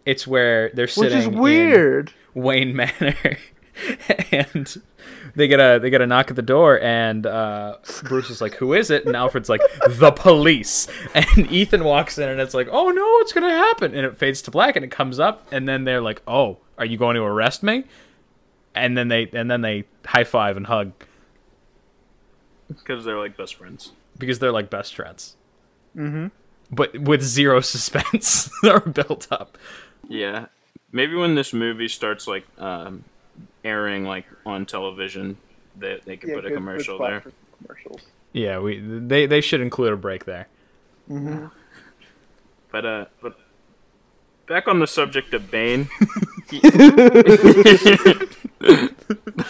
it's 0.08 0.26
where 0.26 0.72
they're 0.74 0.88
sitting 0.88 1.18
Which 1.18 1.28
is 1.36 1.40
weird. 1.40 2.14
Wayne 2.34 2.76
Manor, 2.76 3.16
and 4.32 4.82
they 5.36 5.48
get 5.48 5.60
a 5.60 5.80
they 5.80 5.92
get 5.92 6.02
a 6.02 6.08
knock 6.08 6.32
at 6.32 6.36
the 6.36 6.42
door, 6.42 6.80
and 6.82 7.28
uh, 7.28 7.78
Bruce 8.06 8.32
is 8.32 8.42
like, 8.42 8.56
"Who 8.56 8.74
is 8.74 8.90
it?" 8.90 9.06
And 9.06 9.16
Alfred's 9.16 9.50
like, 9.50 9.62
"The 9.88 10.12
police." 10.12 10.88
And 11.14 11.52
Ethan 11.52 11.84
walks 11.84 12.18
in, 12.18 12.28
and 12.28 12.42
it's 12.42 12.56
like, 12.56 12.68
"Oh 12.72 12.90
no, 12.90 13.04
what's 13.04 13.34
gonna 13.34 13.50
happen?" 13.50 13.94
And 13.94 14.04
it 14.06 14.18
fades 14.18 14.42
to 14.44 14.52
black, 14.52 14.76
and 14.76 14.84
it 14.84 14.92
comes 14.92 15.20
up, 15.20 15.48
and 15.52 15.68
then 15.68 15.84
they're 15.84 16.02
like, 16.02 16.24
"Oh, 16.28 16.58
are 16.80 16.86
you 16.86 16.98
going 16.98 17.16
to 17.16 17.22
arrest 17.22 17.62
me?" 17.62 17.84
And 18.74 18.98
then 18.98 19.10
they 19.10 19.30
and 19.34 19.52
then 19.52 19.62
they 19.62 19.84
high 20.06 20.24
five 20.24 20.58
and 20.58 20.66
hug 20.66 20.94
because 22.70 23.04
they're 23.06 23.18
like 23.20 23.36
best 23.36 23.56
friends. 23.56 23.92
Because 24.18 24.40
they're 24.40 24.52
like 24.52 24.70
best 24.70 24.96
friends. 24.96 25.36
Mm-hmm. 25.96 26.28
But 26.72 26.98
with 27.00 27.22
zero 27.22 27.62
suspense 27.76 28.50
or 28.64 28.80
built 28.80 29.28
up. 29.32 29.58
Yeah, 30.08 30.46
maybe 30.92 31.16
when 31.16 31.36
this 31.36 31.52
movie 31.54 31.88
starts 31.88 32.28
like 32.28 32.46
um, 32.58 33.04
airing 33.64 34.06
like 34.06 34.26
on 34.46 34.66
television, 34.66 35.38
they 35.78 36.00
they 36.06 36.18
could 36.18 36.30
Yeah, 36.30 36.36
put 36.36 36.46
a 36.46 36.50
good- 36.50 36.56
commercial 36.56 36.98
good 36.98 37.08
there. 37.12 37.24
Commercials. 37.62 38.02
Yeah, 38.34 38.60
we 38.60 38.80
they 38.80 39.26
they 39.26 39.42
should 39.42 39.62
include 39.62 39.94
a 39.94 39.98
break 39.98 40.26
there. 40.26 40.48
But 42.72 42.86
uh, 42.86 43.06
but 43.20 43.36
back 44.46 44.68
on 44.68 44.78
the 44.78 44.86
subject 44.86 45.34
of 45.34 45.50
Bane. 45.50 45.90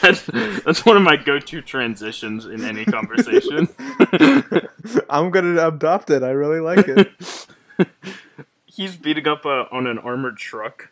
That's 0.02 0.26
that's 0.63 0.86
one 0.86 0.95
of 0.95 1.04
my 1.04 1.17
go-to 1.17 1.62
transitions 1.62 2.45
in 2.45 2.63
any 2.63 2.86
conversation. 2.86 3.67
I'm 5.10 5.32
gonna 5.32 5.67
adopt 5.67 6.10
it. 6.10 6.24
I 6.24 6.30
really 6.30 6.60
like 6.60 6.88
it. 6.88 7.12
He's 8.65 8.95
beating 8.95 9.28
up 9.28 9.45
uh, 9.45 9.65
on 9.72 9.88
an 9.88 9.98
armored 10.00 10.38
truck. 10.38 10.91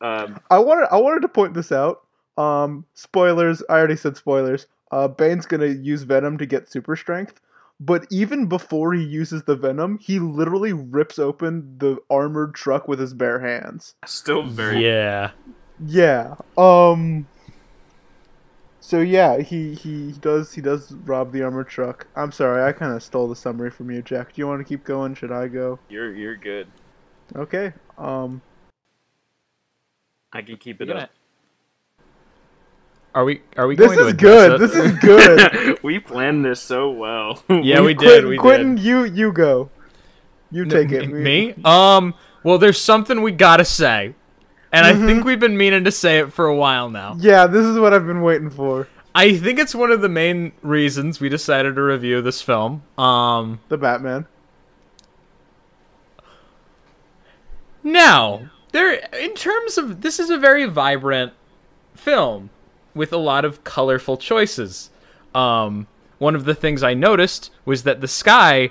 Um, 0.00 0.40
I 0.50 0.58
wanted 0.58 0.88
I 0.90 0.98
wanted 0.98 1.20
to 1.22 1.28
point 1.28 1.54
this 1.54 1.72
out. 1.72 2.02
Um, 2.36 2.84
spoilers. 2.94 3.62
I 3.70 3.74
already 3.74 3.96
said 3.96 4.16
spoilers. 4.16 4.66
Uh, 4.90 5.08
Bane's 5.08 5.46
gonna 5.46 5.66
use 5.66 6.02
Venom 6.02 6.36
to 6.38 6.46
get 6.46 6.70
super 6.70 6.94
strength, 6.94 7.40
but 7.80 8.06
even 8.10 8.46
before 8.46 8.92
he 8.92 9.02
uses 9.02 9.44
the 9.44 9.56
Venom, 9.56 9.98
he 9.98 10.18
literally 10.18 10.74
rips 10.74 11.18
open 11.18 11.78
the 11.78 11.96
armored 12.10 12.54
truck 12.54 12.86
with 12.86 12.98
his 12.98 13.14
bare 13.14 13.40
hands. 13.40 13.94
still 14.04 14.42
very 14.42 14.84
Yeah. 14.84 15.30
Yeah. 15.84 16.34
Um. 16.58 17.26
So 18.86 19.00
yeah, 19.00 19.38
he 19.38 19.74
he 19.74 20.12
does 20.20 20.52
he 20.54 20.60
does 20.60 20.92
rob 20.92 21.32
the 21.32 21.42
armored 21.42 21.66
truck. 21.66 22.06
I'm 22.14 22.30
sorry, 22.30 22.62
I 22.62 22.70
kind 22.70 22.92
of 22.92 23.02
stole 23.02 23.26
the 23.26 23.34
summary 23.34 23.68
from 23.68 23.90
you, 23.90 24.00
Jack. 24.00 24.32
Do 24.32 24.40
you 24.40 24.46
want 24.46 24.60
to 24.60 24.64
keep 24.64 24.84
going? 24.84 25.16
Should 25.16 25.32
I 25.32 25.48
go? 25.48 25.80
You're 25.88 26.14
you're 26.14 26.36
good. 26.36 26.68
Okay. 27.34 27.72
Um. 27.98 28.40
I 30.32 30.40
can 30.42 30.56
keep 30.58 30.80
it 30.80 30.86
You're 30.86 30.98
up. 30.98 31.10
Are 33.12 33.24
we 33.24 33.42
are 33.56 33.66
we 33.66 33.74
This 33.74 33.88
going 33.88 33.98
to 33.98 34.06
is 34.06 34.12
address 34.12 34.48
good. 34.50 34.60
This 34.60 34.76
is 34.76 34.98
good. 35.00 35.78
we 35.82 35.98
planned 35.98 36.44
this 36.44 36.60
so 36.60 36.88
well. 36.88 37.42
Yeah, 37.48 37.80
we 37.80 37.92
did. 37.92 38.06
Quentin, 38.06 38.28
we 38.28 38.38
Quentin, 38.38 38.74
did. 38.76 38.84
you 38.84 39.02
you 39.02 39.32
go. 39.32 39.68
You 40.52 40.64
take 40.64 40.92
it. 40.92 41.02
M- 41.02 41.24
Me? 41.24 41.54
Um. 41.64 42.14
Well, 42.44 42.58
there's 42.58 42.80
something 42.80 43.20
we 43.22 43.32
gotta 43.32 43.64
say, 43.64 44.14
and 44.76 44.86
I 44.86 44.94
think 45.06 45.24
we've 45.24 45.40
been 45.40 45.56
meaning 45.56 45.84
to 45.84 45.92
say 45.92 46.18
it 46.18 46.32
for 46.32 46.46
a 46.46 46.54
while 46.54 46.90
now. 46.90 47.16
Yeah, 47.18 47.46
this 47.46 47.64
is 47.64 47.78
what 47.78 47.94
I've 47.94 48.06
been 48.06 48.22
waiting 48.22 48.50
for. 48.50 48.88
I 49.14 49.36
think 49.36 49.58
it's 49.58 49.74
one 49.74 49.90
of 49.90 50.02
the 50.02 50.08
main 50.08 50.52
reasons 50.62 51.20
we 51.20 51.30
decided 51.30 51.74
to 51.76 51.82
review 51.82 52.20
this 52.20 52.42
film. 52.42 52.82
Um. 52.98 53.60
The 53.68 53.78
Batman. 53.78 54.26
Now, 57.82 58.50
there 58.72 58.94
in 59.18 59.34
terms 59.34 59.78
of 59.78 60.02
this 60.02 60.18
is 60.18 60.28
a 60.28 60.36
very 60.36 60.66
vibrant 60.66 61.32
film 61.94 62.50
with 62.94 63.12
a 63.12 63.16
lot 63.16 63.44
of 63.44 63.64
colorful 63.64 64.16
choices. 64.16 64.90
Um, 65.34 65.86
one 66.18 66.34
of 66.34 66.44
the 66.44 66.54
things 66.54 66.82
I 66.82 66.94
noticed 66.94 67.50
was 67.64 67.84
that 67.84 68.00
the 68.00 68.08
sky 68.08 68.70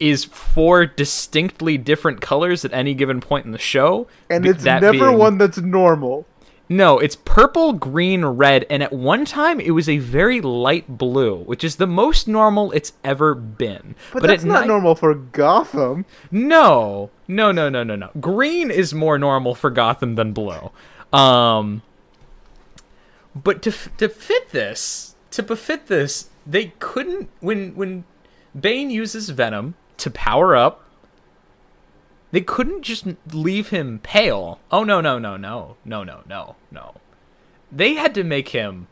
is 0.00 0.24
four 0.24 0.86
distinctly 0.86 1.78
different 1.78 2.20
colors 2.20 2.64
at 2.64 2.72
any 2.72 2.94
given 2.94 3.20
point 3.20 3.46
in 3.46 3.52
the 3.52 3.58
show, 3.58 4.06
And 4.30 4.46
it's 4.46 4.64
that 4.64 4.82
never 4.82 5.06
being- 5.06 5.18
one 5.18 5.38
that's 5.38 5.58
normal. 5.58 6.26
No, 6.70 6.98
it's 6.98 7.16
purple, 7.16 7.72
green, 7.72 8.22
red, 8.26 8.66
and 8.68 8.82
at 8.82 8.92
one 8.92 9.24
time 9.24 9.58
it 9.58 9.70
was 9.70 9.88
a 9.88 9.96
very 9.96 10.42
light 10.42 10.98
blue, 10.98 11.36
which 11.44 11.64
is 11.64 11.76
the 11.76 11.86
most 11.86 12.28
normal 12.28 12.70
it's 12.72 12.92
ever 13.02 13.34
been. 13.34 13.94
But, 14.12 14.24
that's 14.24 14.44
not 14.44 14.60
night- 14.60 14.66
normal 14.68 14.94
for 14.94 15.14
Gotham. 15.14 16.04
no, 16.30 17.08
no, 17.26 17.52
no, 17.52 17.70
no, 17.70 17.82
no, 17.84 17.96
no. 17.96 18.10
Green 18.20 18.70
is 18.70 18.92
more 18.92 19.18
normal 19.18 19.54
for 19.54 19.70
Gotham 19.70 20.16
than 20.16 20.34
blue. 20.34 20.70
Um, 21.10 21.80
but 23.34 23.62
to 23.62 23.70
f- 23.70 23.88
to 23.96 24.08
fit 24.10 24.50
this, 24.50 25.14
to 25.30 25.42
befit 25.42 25.86
this, 25.86 26.28
they 26.46 26.72
couldn't 26.80 27.28
when 27.40 27.74
when 27.76 28.04
Bane 28.60 28.90
uses 28.90 29.30
Venom 29.30 29.74
to 29.98 30.10
power 30.10 30.56
up. 30.56 30.84
They 32.30 32.40
couldn't 32.40 32.82
just 32.82 33.06
leave 33.32 33.70
him 33.70 34.00
pale. 34.02 34.60
Oh 34.70 34.84
no, 34.84 35.00
no, 35.00 35.18
no, 35.18 35.36
no, 35.36 35.76
no, 35.84 36.04
no, 36.04 36.22
no, 36.28 36.56
no. 36.70 36.94
They 37.72 37.94
had 37.94 38.14
to 38.14 38.24
make 38.24 38.50
him 38.50 38.86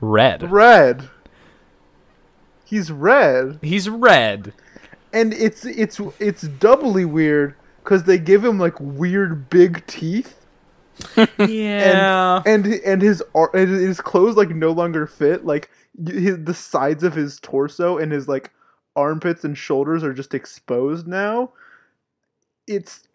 red. 0.00 0.50
Red. 0.50 1.08
He's 2.64 2.90
red. 2.90 3.58
He's 3.62 3.88
red. 3.88 4.52
and 5.12 5.32
it's 5.32 5.64
it's 5.64 6.00
it's 6.18 6.42
doubly 6.42 7.04
weird 7.04 7.54
because 7.82 8.04
they 8.04 8.18
give 8.18 8.44
him 8.44 8.58
like 8.58 8.78
weird 8.80 9.48
big 9.48 9.86
teeth 9.86 10.43
Yeah. 11.38 12.42
and 12.46 12.66
and 12.66 13.02
his 13.02 13.22
ar- 13.34 13.54
and 13.54 13.68
his 13.68 14.00
clothes 14.00 14.36
like 14.36 14.50
no 14.50 14.70
longer 14.70 15.06
fit 15.06 15.44
like 15.44 15.70
his, 16.06 16.42
the 16.44 16.54
sides 16.54 17.02
of 17.02 17.14
his 17.14 17.40
torso 17.40 17.98
and 17.98 18.12
his 18.12 18.28
like 18.28 18.50
armpits 18.96 19.44
and 19.44 19.58
shoulders 19.58 20.04
are 20.04 20.12
just 20.12 20.34
exposed 20.34 21.06
now 21.06 21.52
it's 22.66 23.08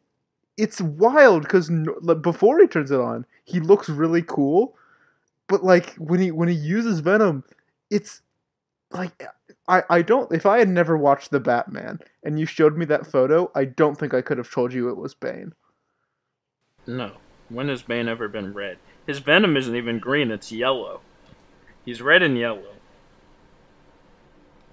it's 0.58 0.82
wild 0.82 1.44
because 1.44 1.70
no, 1.70 1.96
like, 2.02 2.22
before 2.22 2.60
he 2.60 2.68
turns 2.68 2.92
it 2.92 3.00
on 3.00 3.26
he 3.46 3.60
looks 3.60 3.88
really 3.90 4.22
cool 4.22 4.76
but 5.48 5.64
like 5.64 5.96
when 5.96 6.20
he 6.20 6.32
when 6.32 6.50
he 6.50 6.56
uses 6.56 7.00
venom 7.00 7.44
it's 7.90 8.22
like 8.92 9.24
I, 9.70 9.84
I 9.90 10.02
don't 10.02 10.32
if 10.32 10.46
I 10.46 10.58
had 10.58 10.68
never 10.68 10.98
watched 10.98 11.32
the 11.32 11.40
Batman 11.40 12.00
and 12.24 12.40
you 12.40 12.46
showed 12.46 12.76
me 12.76 12.86
that 12.86 13.06
photo, 13.06 13.52
I 13.56 13.66
don't 13.66 13.96
think 13.96 14.14
I 14.14 14.22
could 14.22 14.40
have 14.40 14.52
told 14.52 14.74
you 14.74 14.90
it 14.90 14.98
was 14.98 15.14
Bane. 15.14 15.54
No. 16.88 17.12
When 17.50 17.68
has 17.70 17.82
Bane 17.82 18.08
ever 18.08 18.28
been 18.28 18.54
red? 18.54 18.78
His 19.06 19.20
venom 19.20 19.58
isn't 19.58 19.76
even 19.76 20.00
green, 20.00 20.30
it's 20.32 20.52
yellow. 20.52 21.02
He's 21.86 22.02
red 22.02 22.22
and 22.22 22.38
yellow. 22.38 22.74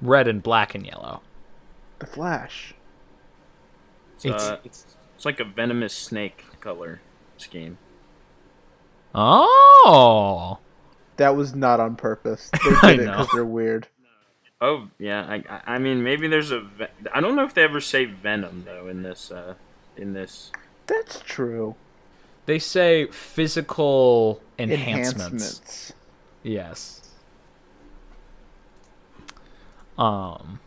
red 0.03 0.29
and 0.29 0.43
black 0.43 0.75
and 0.75 0.87
yellow. 0.87 1.23
The 2.01 2.07
Flash. 2.07 2.75
It's, 4.17 4.25
It's- 4.27 4.43
uh, 4.43 4.59
it's, 4.65 4.85
it's 5.17 5.25
like 5.25 5.41
a 5.41 5.45
venomous 5.45 5.95
snake 5.95 6.45
color 6.61 7.01
scheme. 7.39 7.79
Oh. 9.15 10.59
That 11.17 11.35
was 11.37 11.55
not 11.55 11.81
on 11.81 11.97
purpose. 11.97 12.51
They 12.65 12.77
I 12.83 12.91
did 12.97 13.01
it 13.01 13.05
know. 13.07 13.13
because 13.13 13.29
they're 13.33 13.45
weird. 13.45 13.89
Oh 14.61 14.89
yeah, 14.99 15.23
I 15.27 15.35
I- 15.49 15.75
I 15.75 15.79
mean 15.79 16.03
maybe 16.03 16.29
there's 16.29 16.51
a 16.51 16.61
ve- 16.61 16.87
I 17.13 17.21
don't 17.21 17.35
know 17.37 17.45
if 17.45 17.55
they 17.55 17.63
ever 17.63 17.81
say 17.81 18.05
venom 18.07 18.63
though 18.67 18.89
in 18.89 19.03
this 19.03 19.31
uh 19.31 19.55
in 19.97 20.13
this 20.15 20.51
That's 20.87 21.21
true. 21.21 21.75
They 22.47 22.59
say 22.59 23.07
physical 23.07 24.41
enhancements. 24.59 25.23
Enhancements. 25.23 25.93
Yes. 26.43 27.03
Um. 29.99 30.61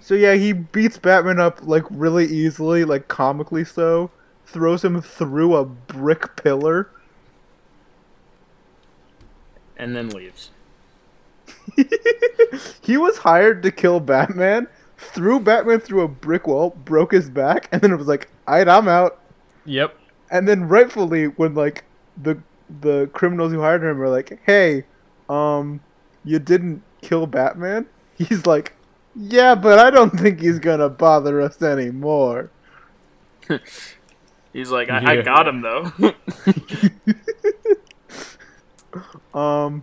So 0.00 0.14
yeah, 0.14 0.34
he 0.34 0.52
beats 0.52 0.98
Batman 0.98 1.40
up 1.40 1.60
like 1.62 1.84
really 1.90 2.26
easily, 2.26 2.84
like 2.84 3.08
comically 3.08 3.64
so. 3.64 4.10
Throws 4.46 4.84
him 4.84 5.00
through 5.00 5.56
a 5.56 5.64
brick 5.64 6.36
pillar. 6.36 6.90
and 9.76 9.94
then 9.96 10.08
leaves. 10.10 10.50
he 12.82 12.96
was 12.96 13.18
hired 13.18 13.62
to 13.62 13.70
kill 13.70 14.00
Batman, 14.00 14.68
threw 14.96 15.40
Batman 15.40 15.80
through 15.80 16.02
a 16.02 16.08
brick 16.08 16.46
wall, 16.46 16.70
broke 16.84 17.12
his 17.12 17.28
back, 17.28 17.68
and 17.72 17.80
then 17.80 17.92
it 17.92 17.96
was 17.96 18.06
like, 18.06 18.28
"Alright, 18.48 18.68
I'm 18.68 18.88
out." 18.88 19.20
Yep. 19.64 19.96
And 20.34 20.48
then 20.48 20.68
rightfully, 20.68 21.26
when 21.26 21.54
like 21.54 21.84
the 22.20 22.36
the 22.80 23.08
criminals 23.12 23.52
who 23.52 23.60
hired 23.60 23.84
him 23.84 24.02
are 24.02 24.08
like, 24.08 24.40
"Hey, 24.44 24.84
um, 25.28 25.80
you 26.24 26.40
didn't 26.40 26.82
kill 27.00 27.26
Batman," 27.28 27.86
he's 28.18 28.44
like, 28.44 28.74
"Yeah, 29.14 29.54
but 29.54 29.78
I 29.78 29.90
don't 29.90 30.10
think 30.10 30.40
he's 30.40 30.58
gonna 30.58 30.88
bother 30.88 31.40
us 31.40 31.62
anymore." 31.62 32.50
He's 34.52 34.70
like, 34.70 34.88
I, 34.88 35.14
I 35.18 35.22
got 35.22 35.48
him 35.48 35.62
though. 35.62 35.92
Um, 39.34 39.82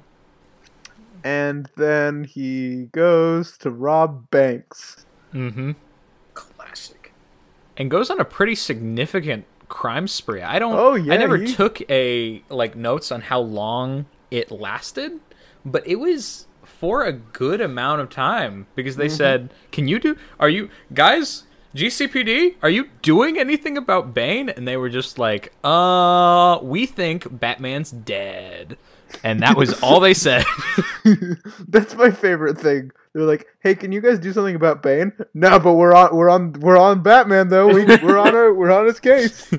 and 1.25 1.69
then 1.75 2.23
he 2.23 2.87
goes 2.93 3.57
to 3.57 3.69
rob 3.69 4.29
banks. 4.31 5.05
Mm-hmm. 5.33 5.71
Classic. 6.33 7.13
And 7.75 7.91
goes 7.91 8.09
on 8.09 8.21
a 8.21 8.25
pretty 8.25 8.55
significant 8.55 9.43
crime 9.71 10.07
spree. 10.07 10.41
I 10.43 10.59
don't. 10.59 10.75
Oh, 10.75 10.93
yeah, 10.95 11.13
I 11.13 11.17
never 11.17 11.37
he- 11.37 11.53
took 11.55 11.81
a 11.89 12.43
like 12.49 12.75
notes 12.75 13.11
on 13.11 13.21
how 13.21 13.39
long 13.39 14.05
it 14.29 14.51
lasted, 14.51 15.19
but 15.65 15.87
it 15.87 15.95
was 15.95 16.45
for 16.63 17.03
a 17.05 17.13
good 17.13 17.61
amount 17.61 18.01
of 18.01 18.09
time 18.09 18.67
because 18.75 18.93
Mm-hmm. 18.95 19.01
they 19.01 19.09
said, 19.09 19.53
"Can 19.71 19.87
you 19.87 19.97
do? 19.97 20.15
Are 20.39 20.49
you 20.49 20.69
guys?" 20.93 21.43
GCPD, 21.73 22.55
are 22.61 22.69
you 22.69 22.89
doing 23.01 23.39
anything 23.39 23.77
about 23.77 24.13
Bane? 24.13 24.49
And 24.49 24.67
they 24.67 24.75
were 24.75 24.89
just 24.89 25.17
like, 25.17 25.53
uh, 25.63 26.59
we 26.61 26.85
think 26.85 27.39
Batman's 27.39 27.91
dead. 27.91 28.77
And 29.23 29.41
that 29.41 29.57
was 29.57 29.81
all 29.81 29.99
they 29.99 30.13
said. 30.13 30.45
That's 31.67 31.95
my 31.95 32.11
favorite 32.11 32.57
thing. 32.57 32.91
They're 33.13 33.23
like, 33.23 33.47
"Hey, 33.59 33.75
can 33.75 33.91
you 33.91 34.01
guys 34.01 34.19
do 34.19 34.31
something 34.31 34.55
about 34.55 34.81
Bane?" 34.81 35.11
No, 35.33 35.59
but 35.59 35.73
we're 35.73 35.93
on 35.93 36.15
we're 36.15 36.29
on 36.29 36.53
we're 36.53 36.77
on 36.77 37.03
Batman 37.03 37.49
though. 37.49 37.67
We, 37.67 37.85
we're 37.85 38.17
on 38.17 38.35
our, 38.35 38.53
we're 38.53 38.71
on 38.71 38.85
his 38.85 38.99
case. 38.99 39.51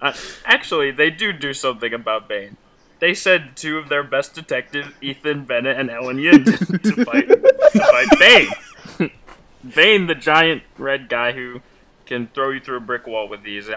Uh, 0.00 0.12
actually, 0.44 0.90
they 0.90 1.08
do 1.08 1.32
do 1.32 1.54
something 1.54 1.94
about 1.94 2.28
Bane. 2.28 2.58
They 3.00 3.14
said 3.14 3.56
two 3.56 3.78
of 3.78 3.88
their 3.88 4.02
best 4.02 4.34
detectives, 4.34 4.88
Ethan 5.00 5.46
Bennett 5.46 5.78
and 5.78 5.90
Ellen 5.90 6.18
Yin, 6.18 6.44
to, 6.44 6.78
to 6.78 7.04
fight 7.04 7.26
to 7.28 7.80
fight 7.80 8.08
Bane. 8.18 9.10
Bane, 9.74 10.06
the 10.06 10.14
giant 10.14 10.62
red 10.76 11.08
guy 11.08 11.32
who 11.32 11.62
can 12.04 12.28
throw 12.28 12.50
you 12.50 12.60
through 12.60 12.76
a 12.76 12.80
brick 12.80 13.06
wall 13.06 13.28
with 13.28 13.42
these. 13.42 13.70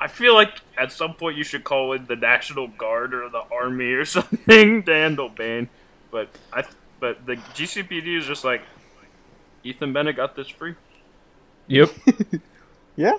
I, 0.00 0.04
I 0.04 0.08
feel 0.08 0.34
like 0.34 0.60
at 0.76 0.92
some 0.92 1.14
point 1.14 1.36
you 1.36 1.44
should 1.44 1.64
call 1.64 1.92
in 1.92 2.06
the 2.06 2.16
National 2.16 2.68
Guard 2.68 3.14
or 3.14 3.28
the 3.28 3.42
Army 3.52 3.92
or 3.92 4.04
something 4.06 4.82
to 4.84 4.92
handle 4.92 5.28
Bane. 5.28 5.68
But 6.10 6.28
I, 6.52 6.64
but 6.98 7.26
the 7.26 7.36
GCPD 7.36 8.18
is 8.18 8.26
just 8.26 8.44
like, 8.44 8.62
Ethan 9.62 9.92
Bennett 9.92 10.16
got 10.16 10.36
this 10.36 10.48
free. 10.48 10.74
yep. 11.66 11.90
Yeah. 12.96 13.14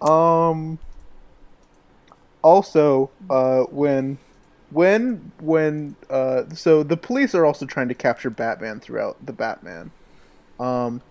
Um. 0.00 0.78
Also, 2.42 3.10
uh, 3.28 3.62
when, 3.64 4.16
when, 4.70 5.32
when, 5.40 5.96
uh, 6.08 6.44
so 6.54 6.84
the 6.84 6.96
police 6.96 7.34
are 7.34 7.44
also 7.44 7.66
trying 7.66 7.88
to 7.88 7.94
capture 7.94 8.30
Batman 8.30 8.78
throughout 8.78 9.16
the 9.26 9.32
Batman. 9.32 9.90
Um, 10.60 11.02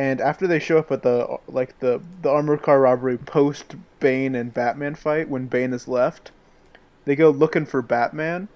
and 0.00 0.18
after 0.22 0.46
they 0.46 0.58
show 0.58 0.78
up 0.78 0.90
at 0.90 1.02
the 1.02 1.36
like 1.46 1.78
the 1.80 2.00
the 2.22 2.30
armored 2.30 2.62
car 2.62 2.80
robbery 2.80 3.18
post 3.18 3.76
Bane 3.98 4.34
and 4.34 4.54
Batman 4.54 4.94
fight, 4.94 5.28
when 5.28 5.44
Bane 5.44 5.74
is 5.74 5.86
left, 5.86 6.30
they 7.04 7.14
go 7.14 7.28
looking 7.28 7.66
for 7.66 7.82
Batman, 7.82 8.48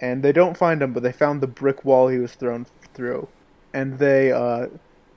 and 0.00 0.22
they 0.22 0.30
don't 0.30 0.56
find 0.56 0.80
him, 0.80 0.92
but 0.92 1.02
they 1.02 1.10
found 1.10 1.40
the 1.40 1.48
brick 1.48 1.84
wall 1.84 2.06
he 2.06 2.18
was 2.18 2.34
thrown 2.34 2.64
through, 2.94 3.26
and 3.74 3.98
they 3.98 4.30
uh, 4.30 4.68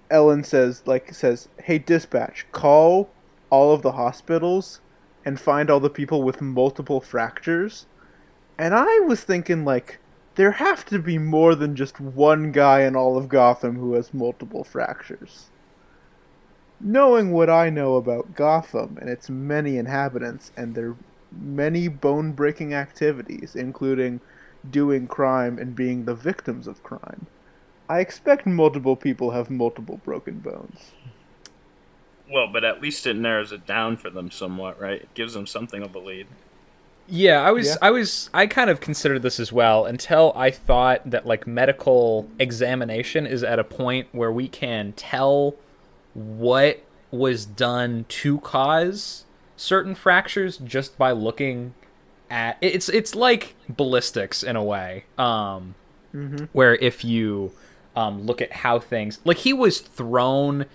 Ellen 0.09 0.43
says 0.43 0.82
like 0.88 1.14
says, 1.14 1.47
"Hey 1.62 1.78
dispatch, 1.78 2.47
call 2.51 3.12
all 3.51 3.72
of 3.72 3.84
the 3.84 3.91
hospitals 3.91 4.82
and 5.24 5.39
find 5.39 5.70
all 5.70 5.80
the 5.80 5.91
people 5.91 6.24
with 6.24 6.41
multiple 6.41 7.01
fractures." 7.01 7.86
And 8.57 8.74
I 8.74 9.01
was 9.01 9.22
thinking 9.22 9.64
like 9.64 9.99
there 10.34 10.53
have 10.53 10.86
to 10.86 10.97
be 10.97 11.20
more 11.20 11.53
than 11.53 11.76
just 11.76 11.99
one 11.99 12.51
guy 12.51 12.82
in 12.82 12.95
all 12.95 13.16
of 13.16 13.30
Gotham 13.30 13.76
who 13.76 13.93
has 13.93 14.12
multiple 14.12 14.64
fractures. 14.64 15.51
Knowing 16.84 17.32
what 17.32 17.50
I 17.50 17.70
know 17.70 17.96
about 17.96 18.36
Gotham 18.36 18.98
and 19.00 19.10
its 19.10 19.30
many 19.30 19.78
inhabitants 19.78 20.52
and 20.58 20.74
their 20.74 20.96
many 21.32 21.88
bone-breaking 21.88 22.74
activities, 22.74 23.56
including 23.56 24.20
doing 24.70 25.08
crime 25.08 25.58
and 25.60 25.76
being 25.76 26.06
the 26.06 26.16
victims 26.16 26.68
of 26.68 26.84
crime, 26.84 27.28
I 27.88 28.00
expect 28.00 28.46
multiple 28.46 28.96
people 28.96 29.32
have 29.32 29.50
multiple 29.50 30.00
broken 30.04 30.40
bones. 30.40 30.92
Well, 32.32 32.48
but 32.48 32.64
at 32.64 32.82
least 32.82 33.06
it 33.06 33.16
narrows 33.16 33.52
it 33.52 33.66
down 33.66 33.98
for 33.98 34.10
them 34.10 34.32
somewhat, 34.32 34.80
right? 34.80 35.02
It 35.02 35.14
gives 35.14 35.34
them 35.34 35.46
something 35.46 35.84
of 35.84 35.94
a 35.94 36.00
lead. 36.00 36.28
Yeah, 37.08 37.42
I 37.42 37.52
was 37.52 37.68
Yeah. 37.68 37.76
I 37.82 37.92
was 37.92 38.30
I 38.34 38.48
kind 38.48 38.70
of 38.70 38.80
considered 38.80 39.22
this 39.22 39.40
as 39.40 39.52
well 39.52 39.86
until 39.86 40.32
I 40.36 40.50
thought 40.50 41.10
that 41.10 41.26
like 41.26 41.46
medical 41.46 42.30
examination 42.40 43.28
is 43.28 43.44
at 43.44 43.60
a 43.60 43.66
point 43.66 44.08
where 44.14 44.32
we 44.32 44.48
can 44.48 44.94
tell 44.94 45.56
what 46.14 46.84
was 47.12 47.45
done 47.45 48.05
to 48.07 48.39
cause 48.39 49.26
certain 49.55 49.95
fractures 49.95 50.57
just 50.57 50.97
by 50.97 51.12
looking 51.12 51.74
at 52.30 52.57
it's 52.62 52.89
it's 52.89 53.16
like 53.16 53.55
ballistics 53.70 54.43
in 54.43 54.55
a 54.55 54.64
way. 54.64 55.05
Um 55.18 55.76
where 56.53 56.76
if 56.76 57.03
you 57.03 57.51
um, 57.95 58.26
look 58.26 58.41
at 58.41 58.53
how 58.53 58.80
things 58.80 59.20
like 59.24 59.38
he 59.38 59.53
was 59.53 59.80
thrown 59.80 60.66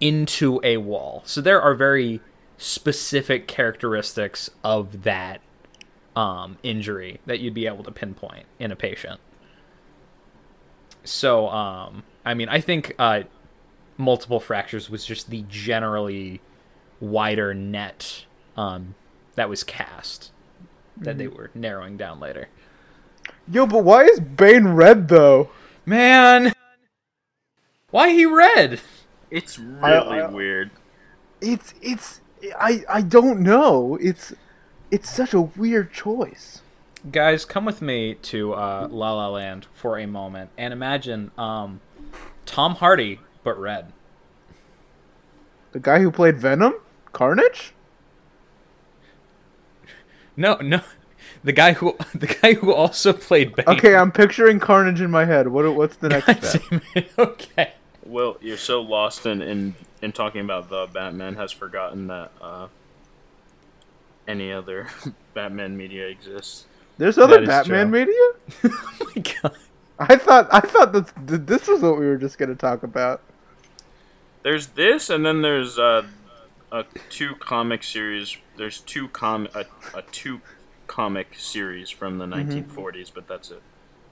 into 0.00 0.60
a 0.64 0.78
wall. 0.78 1.22
So 1.24 1.40
there 1.40 1.60
are 1.60 1.74
very 1.74 2.20
specific 2.56 3.46
characteristics 3.46 4.50
of 4.64 5.02
that 5.02 5.40
um, 6.16 6.58
injury 6.62 7.20
that 7.26 7.40
you'd 7.40 7.54
be 7.54 7.66
able 7.66 7.84
to 7.84 7.90
pinpoint 7.90 8.46
in 8.58 8.72
a 8.72 8.76
patient. 8.76 9.20
So, 11.04 11.48
um, 11.48 12.02
I 12.24 12.34
mean, 12.34 12.48
I 12.48 12.60
think 12.60 12.94
uh, 12.98 13.22
multiple 14.00 14.40
fractures 14.40 14.90
was 14.90 15.04
just 15.04 15.30
the 15.30 15.44
generally 15.48 16.40
wider 17.00 17.54
net 17.54 18.24
um, 18.56 18.94
that 19.36 19.48
was 19.48 19.62
cast 19.64 20.32
that 20.96 21.16
they 21.18 21.28
were 21.28 21.50
narrowing 21.54 21.96
down 21.96 22.20
later. 22.20 22.48
Yo, 23.50 23.66
but 23.66 23.84
why 23.84 24.04
is 24.04 24.20
Bane 24.20 24.68
red 24.68 25.08
though? 25.08 25.50
Man, 25.86 26.52
why 27.90 28.10
he 28.10 28.26
red? 28.26 28.80
It's 29.30 29.58
really 29.58 30.20
I- 30.20 30.28
weird. 30.28 30.70
It's 31.40 31.72
it's 31.80 32.20
I 32.58 32.84
I 32.88 33.02
don't 33.02 33.40
know. 33.40 33.96
It's 34.00 34.34
it's 34.90 35.08
such 35.08 35.32
a 35.32 35.40
weird 35.40 35.92
choice. 35.92 36.62
Guys, 37.10 37.46
come 37.46 37.64
with 37.64 37.80
me 37.80 38.14
to 38.14 38.52
uh, 38.52 38.88
La 38.90 39.14
La 39.14 39.28
Land 39.28 39.66
for 39.72 39.98
a 39.98 40.06
moment 40.06 40.50
and 40.58 40.72
imagine 40.72 41.30
um, 41.38 41.80
Tom 42.44 42.74
Hardy 42.74 43.20
but 43.42 43.58
red. 43.58 43.92
The 45.72 45.80
guy 45.80 46.00
who 46.00 46.10
played 46.10 46.36
Venom, 46.38 46.74
Carnage. 47.12 47.72
No, 50.36 50.56
no, 50.56 50.80
the 51.44 51.52
guy 51.52 51.72
who 51.72 51.96
the 52.14 52.26
guy 52.26 52.54
who 52.54 52.72
also 52.72 53.12
played 53.12 53.54
Bane. 53.54 53.66
Okay, 53.68 53.94
I'm 53.94 54.12
picturing 54.12 54.60
Carnage 54.60 55.00
in 55.00 55.10
my 55.10 55.24
head. 55.24 55.48
What 55.48 55.74
what's 55.74 55.96
the 55.96 56.08
next 56.08 56.26
God 56.26 56.44
step? 56.44 56.82
Okay. 57.18 57.72
Well, 58.04 58.38
you're 58.40 58.56
so 58.56 58.80
lost 58.80 59.26
in, 59.26 59.40
in, 59.40 59.74
in 60.02 60.10
talking 60.10 60.40
about 60.40 60.68
the 60.68 60.88
Batman 60.92 61.36
has 61.36 61.52
forgotten 61.52 62.08
that 62.08 62.32
uh, 62.40 62.66
any 64.26 64.50
other 64.50 64.88
Batman 65.34 65.76
media 65.76 66.08
exists. 66.08 66.66
There's 66.98 67.18
other 67.18 67.46
Batman 67.46 67.90
true. 67.90 68.00
media. 68.00 68.30
Oh 68.64 69.12
my 69.14 69.22
god. 69.22 69.56
I 69.98 70.16
thought 70.16 70.48
I 70.50 70.60
thought 70.60 70.92
that 70.92 71.46
this 71.46 71.68
was 71.68 71.82
what 71.82 71.98
we 71.98 72.06
were 72.06 72.16
just 72.16 72.38
gonna 72.38 72.54
talk 72.54 72.82
about. 72.82 73.22
There's 74.42 74.68
this, 74.68 75.10
and 75.10 75.24
then 75.24 75.42
there's 75.42 75.78
uh, 75.78 76.06
a 76.72 76.84
two 77.08 77.34
comic 77.36 77.82
series. 77.82 78.36
There's 78.56 78.80
two 78.80 79.08
com 79.08 79.48
a, 79.54 79.64
a 79.94 80.02
two 80.10 80.40
comic 80.86 81.34
series 81.36 81.90
from 81.90 82.18
the 82.18 82.26
1940s, 82.26 83.10
but 83.14 83.28
that's 83.28 83.50
it. 83.50 83.62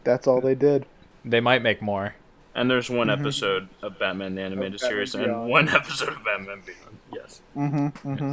That's 0.04 0.26
all 0.26 0.40
they 0.40 0.54
did. 0.54 0.86
They 1.24 1.40
might 1.40 1.62
make 1.62 1.82
more. 1.82 2.14
And 2.54 2.70
there's 2.70 2.90
one 2.90 3.10
episode 3.10 3.68
of 3.82 3.98
Batman 3.98 4.34
the 4.34 4.42
Animated 4.42 4.80
Batman 4.80 4.88
Series 4.88 5.14
and 5.14 5.48
one 5.48 5.68
episode 5.74 6.08
of 6.10 6.24
Batman 6.24 6.62
Beyond. 6.66 6.98
Yes. 7.12 7.40
Mm-hmm. 7.56 8.08
Mm-hmm. 8.08 8.32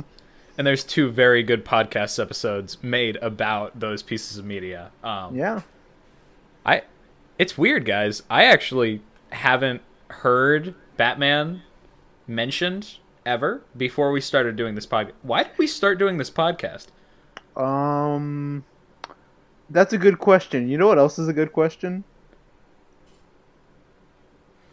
And 0.58 0.66
there's 0.68 0.84
two 0.84 1.12
very 1.12 1.44
good 1.44 1.66
podcast 1.66 2.20
episodes 2.20 2.82
made 2.82 3.18
about 3.18 3.80
those 3.80 4.02
pieces 4.02 4.38
of 4.38 4.46
media. 4.46 4.92
Um, 5.04 5.36
Yeah. 5.36 5.62
I, 6.66 6.84
it's 7.38 7.58
weird, 7.58 7.86
guys. 7.86 8.24
I 8.30 8.46
actually 8.46 9.02
haven't 9.32 9.82
heard 10.10 10.74
Batman 10.98 11.62
mentioned 12.28 12.98
ever 13.26 13.64
before 13.76 14.12
we 14.12 14.22
started 14.22 14.56
doing 14.56 14.76
this 14.76 14.86
podcast. 14.86 15.14
Why 15.22 15.44
did 15.44 15.58
we 15.58 15.68
start 15.68 15.98
doing 15.98 16.18
this 16.18 16.30
podcast? 16.30 16.88
Um, 17.56 18.66
that's 19.70 19.94
a 19.94 19.98
good 19.98 20.20
question. 20.20 20.70
You 20.70 20.78
know 20.78 20.88
what 20.88 20.98
else 20.98 21.18
is 21.18 21.28
a 21.28 21.34
good 21.34 21.54
question? 21.54 22.04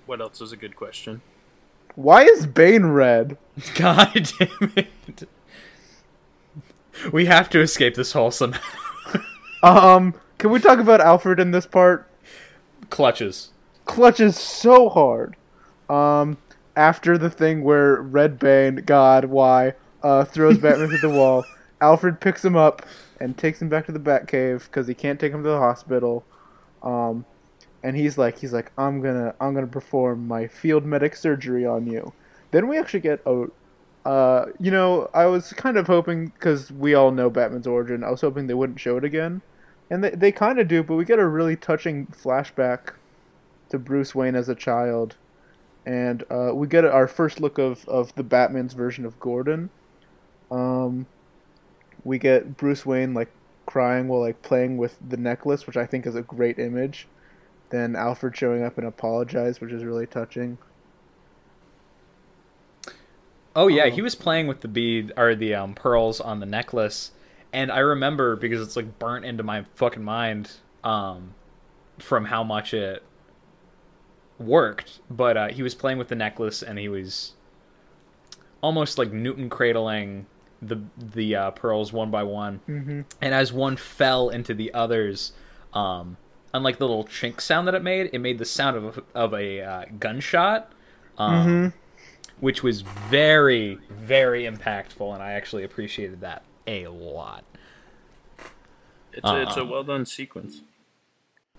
What 0.06 0.20
else 0.20 0.40
is 0.40 0.52
a 0.52 0.56
good 0.56 0.76
question? 0.76 1.22
Why 1.94 2.24
is 2.24 2.46
Bane 2.46 2.86
red? 2.86 3.38
God 3.74 4.32
damn 4.38 4.72
it! 4.76 5.28
We 7.12 7.26
have 7.26 7.48
to 7.50 7.60
escape 7.60 7.94
this 7.94 8.12
hole 8.12 8.30
somehow. 8.30 8.60
Um, 9.62 10.14
can 10.38 10.50
we 10.50 10.58
talk 10.58 10.78
about 10.80 11.00
Alfred 11.00 11.38
in 11.38 11.52
this 11.52 11.66
part? 11.66 12.08
Clutches. 12.90 13.50
Clutches 13.84 14.36
so 14.36 14.88
hard. 14.88 15.36
Um, 15.88 16.36
after 16.76 17.18
the 17.18 17.30
thing 17.30 17.62
where 17.62 18.00
Red 18.00 18.38
Bane, 18.38 18.76
God, 18.76 19.26
why, 19.26 19.74
uh, 20.02 20.24
throws 20.24 20.58
Batman 20.58 20.88
through 20.88 20.98
the 20.98 21.10
wall, 21.18 21.44
Alfred 21.80 22.20
picks 22.20 22.44
him 22.44 22.56
up 22.56 22.86
and 23.20 23.36
takes 23.36 23.60
him 23.60 23.68
back 23.68 23.86
to 23.86 23.92
the 23.92 24.00
Batcave 24.00 24.64
because 24.64 24.86
he 24.86 24.94
can't 24.94 25.20
take 25.20 25.32
him 25.32 25.42
to 25.42 25.48
the 25.48 25.58
hospital. 25.58 26.24
Um, 26.82 27.24
and 27.82 27.96
he's 27.96 28.16
like, 28.16 28.38
he's 28.38 28.52
like, 28.52 28.70
I'm 28.78 29.00
gonna, 29.00 29.34
I'm 29.40 29.54
gonna 29.54 29.66
perform 29.66 30.26
my 30.26 30.46
field 30.46 30.84
medic 30.84 31.16
surgery 31.16 31.66
on 31.66 31.86
you. 31.86 32.12
Then 32.52 32.68
we 32.68 32.78
actually 32.78 33.00
get 33.00 33.20
a, 33.26 33.46
uh, 34.04 34.46
you 34.58 34.70
know, 34.70 35.08
I 35.14 35.26
was 35.26 35.52
kind 35.52 35.76
of 35.76 35.86
hoping 35.86 36.26
because 36.26 36.70
we 36.72 36.94
all 36.94 37.10
know 37.10 37.30
Batman's 37.30 37.66
origin. 37.66 38.04
I 38.04 38.10
was 38.10 38.20
hoping 38.20 38.46
they 38.46 38.54
wouldn't 38.54 38.80
show 38.80 38.96
it 38.96 39.04
again, 39.04 39.42
and 39.90 40.02
they 40.02 40.10
they 40.10 40.32
kind 40.32 40.58
of 40.58 40.68
do, 40.68 40.82
but 40.82 40.96
we 40.96 41.04
get 41.04 41.18
a 41.18 41.26
really 41.26 41.56
touching 41.56 42.06
flashback 42.06 42.94
to 43.70 43.78
Bruce 43.78 44.14
Wayne 44.14 44.34
as 44.34 44.48
a 44.48 44.54
child, 44.54 45.16
and 45.86 46.24
uh, 46.30 46.50
we 46.54 46.66
get 46.66 46.84
our 46.84 47.08
first 47.08 47.40
look 47.40 47.58
of 47.58 47.88
of 47.88 48.14
the 48.14 48.22
Batman's 48.22 48.74
version 48.74 49.04
of 49.04 49.18
Gordon. 49.20 49.70
Um, 50.50 51.06
we 52.04 52.18
get 52.18 52.56
Bruce 52.56 52.84
Wayne 52.84 53.14
like 53.14 53.30
crying 53.66 54.08
while 54.08 54.20
like 54.20 54.42
playing 54.42 54.76
with 54.76 54.98
the 55.06 55.16
necklace, 55.16 55.66
which 55.66 55.76
I 55.76 55.86
think 55.86 56.06
is 56.06 56.14
a 56.14 56.22
great 56.22 56.58
image. 56.58 57.08
Then 57.70 57.96
Alfred 57.96 58.36
showing 58.36 58.62
up 58.62 58.76
and 58.76 58.86
apologize, 58.86 59.60
which 59.60 59.72
is 59.72 59.84
really 59.84 60.06
touching. 60.06 60.58
Oh 63.54 63.68
yeah, 63.68 63.88
he 63.88 64.02
was 64.02 64.14
playing 64.14 64.46
with 64.46 64.60
the 64.60 64.68
bead 64.68 65.12
or 65.16 65.34
the 65.34 65.54
um, 65.54 65.74
pearls 65.74 66.20
on 66.20 66.40
the 66.40 66.46
necklace, 66.46 67.12
and 67.52 67.70
I 67.70 67.80
remember 67.80 68.36
because 68.36 68.60
it's 68.60 68.76
like 68.76 68.98
burnt 68.98 69.24
into 69.24 69.42
my 69.42 69.64
fucking 69.74 70.02
mind 70.02 70.50
um, 70.82 71.34
from 71.98 72.26
how 72.26 72.42
much 72.44 72.72
it 72.72 73.02
worked. 74.42 75.00
But 75.10 75.36
uh, 75.36 75.48
he 75.48 75.62
was 75.62 75.74
playing 75.74 75.98
with 75.98 76.08
the 76.08 76.14
necklace, 76.14 76.62
and 76.62 76.78
he 76.78 76.88
was 76.88 77.32
almost 78.60 78.98
like 78.98 79.12
Newton 79.12 79.48
cradling 79.50 80.26
the 80.60 80.80
the 80.96 81.34
uh, 81.34 81.50
pearls 81.52 81.92
one 81.92 82.10
by 82.10 82.22
one, 82.22 82.60
Mm-hmm. 82.68 83.00
and 83.20 83.34
as 83.34 83.52
one 83.52 83.76
fell 83.76 84.28
into 84.28 84.54
the 84.54 84.72
others, 84.74 85.32
um, 85.72 86.16
unlike 86.54 86.78
the 86.78 86.86
little 86.86 87.04
chink 87.04 87.40
sound 87.40 87.66
that 87.66 87.74
it 87.74 87.82
made, 87.82 88.10
it 88.12 88.20
made 88.20 88.38
the 88.38 88.44
sound 88.44 88.76
of 88.76 88.98
a, 88.98 89.02
of 89.14 89.34
a 89.34 89.60
uh, 89.60 89.84
gunshot. 89.98 90.70
Um, 91.18 91.46
Mm-hmm. 91.46 91.76
which 92.40 92.62
was 92.62 92.80
very, 92.82 93.78
very 93.90 94.44
impactful, 94.44 95.12
and 95.12 95.22
I 95.22 95.32
actually 95.32 95.62
appreciated 95.64 96.20
that 96.22 96.42
a 96.66 96.86
lot. 96.88 97.44
It's 99.12 99.28
a, 99.28 99.42
it's 99.42 99.56
a 99.56 99.60
Uh-uh. 99.60 99.66
well 99.70 99.84
done 99.84 100.06
sequence. 100.06 100.62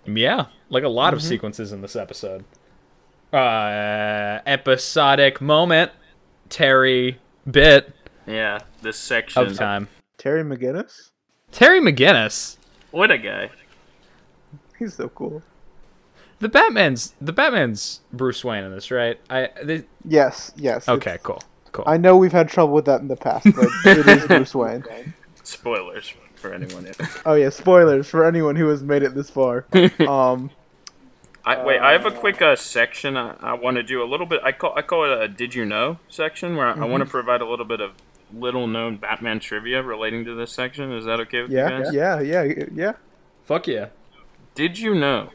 Yeah, 0.06 0.46
like 0.70 0.82
a 0.84 0.88
lot 0.88 1.14
of 1.14 1.20
Mm-hmm. 1.20 1.28
sequences 1.28 1.72
in 1.72 1.80
this 1.82 1.94
episode. 1.96 2.44
Uh, 3.34 4.40
episodic 4.46 5.40
moment, 5.40 5.90
Terry 6.48 7.18
bit 7.50 7.92
Yeah, 8.28 8.60
this 8.80 8.96
section. 8.96 9.44
of 9.44 9.56
time. 9.56 9.88
Terry 10.18 10.44
McGinnis, 10.44 11.10
Terry 11.50 11.80
McGinnis, 11.80 12.58
What 12.92 13.10
a 13.10 13.18
guy. 13.18 13.50
he's 14.78 14.94
so 14.94 15.08
cool. 15.08 15.42
the 16.38 16.48
Batman's 16.48 17.14
the 17.20 17.32
Batman's 17.32 18.02
Bruce 18.12 18.44
Wayne 18.44 18.62
in 18.62 18.70
this, 18.70 18.92
right? 18.92 19.18
I 19.28 19.48
the, 19.64 19.84
Yes, 20.06 20.52
yes. 20.56 20.88
okay, 20.88 21.18
cool, 21.24 21.42
cool. 21.72 21.84
I 21.88 21.96
know 21.96 22.16
we've 22.16 22.30
had 22.32 22.48
trouble 22.48 22.74
with 22.74 22.84
that 22.84 23.00
in 23.00 23.08
the 23.08 23.16
past, 23.16 23.46
but 23.56 23.66
it 23.84 24.06
is 24.06 24.26
Bruce 24.28 24.54
Wayne. 24.54 24.84
Spoilers 25.42 26.12
for 26.36 26.54
anyone. 26.54 26.86
Oh 27.26 27.34
yeah, 27.34 27.48
spoilers 27.50 28.08
for 28.08 28.24
anyone 28.24 28.54
who 28.54 28.68
has 28.68 28.84
made 28.84 29.02
it 29.02 29.14
this 29.16 29.28
far. 29.28 29.66
Um, 30.08 30.50
I, 31.46 31.62
wait, 31.62 31.78
I 31.78 31.92
have 31.92 32.06
a 32.06 32.10
quick 32.10 32.40
uh, 32.40 32.56
section 32.56 33.16
I, 33.18 33.36
I 33.40 33.52
want 33.54 33.76
to 33.76 33.82
do 33.82 34.02
a 34.02 34.06
little 34.06 34.26
bit. 34.26 34.40
I 34.42 34.52
call 34.52 34.72
I 34.76 34.82
call 34.82 35.04
it 35.04 35.22
a 35.22 35.28
"Did 35.28 35.54
you 35.54 35.64
know" 35.66 35.98
section 36.08 36.56
where 36.56 36.66
I, 36.66 36.72
I 36.72 36.84
want 36.86 37.02
to 37.02 37.08
provide 37.08 37.42
a 37.42 37.48
little 37.48 37.66
bit 37.66 37.80
of 37.80 37.92
little 38.32 38.66
known 38.66 38.96
Batman 38.96 39.40
trivia 39.40 39.82
relating 39.82 40.24
to 40.24 40.34
this 40.34 40.52
section. 40.52 40.90
Is 40.92 41.04
that 41.04 41.20
okay 41.20 41.42
with 41.42 41.50
you 41.50 41.58
yeah, 41.58 41.90
yeah, 41.90 42.20
yeah, 42.20 42.64
yeah. 42.72 42.92
Fuck 43.44 43.66
yeah. 43.66 43.88
Did 44.54 44.78
you 44.78 44.94
know 44.94 45.30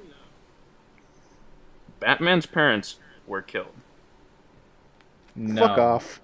Batman's 1.99 2.47
parents 2.47 2.95
were 3.28 3.41
killed? 3.41 3.74
No. 5.36 5.68
Fuck 5.68 5.78
off. 5.78 6.22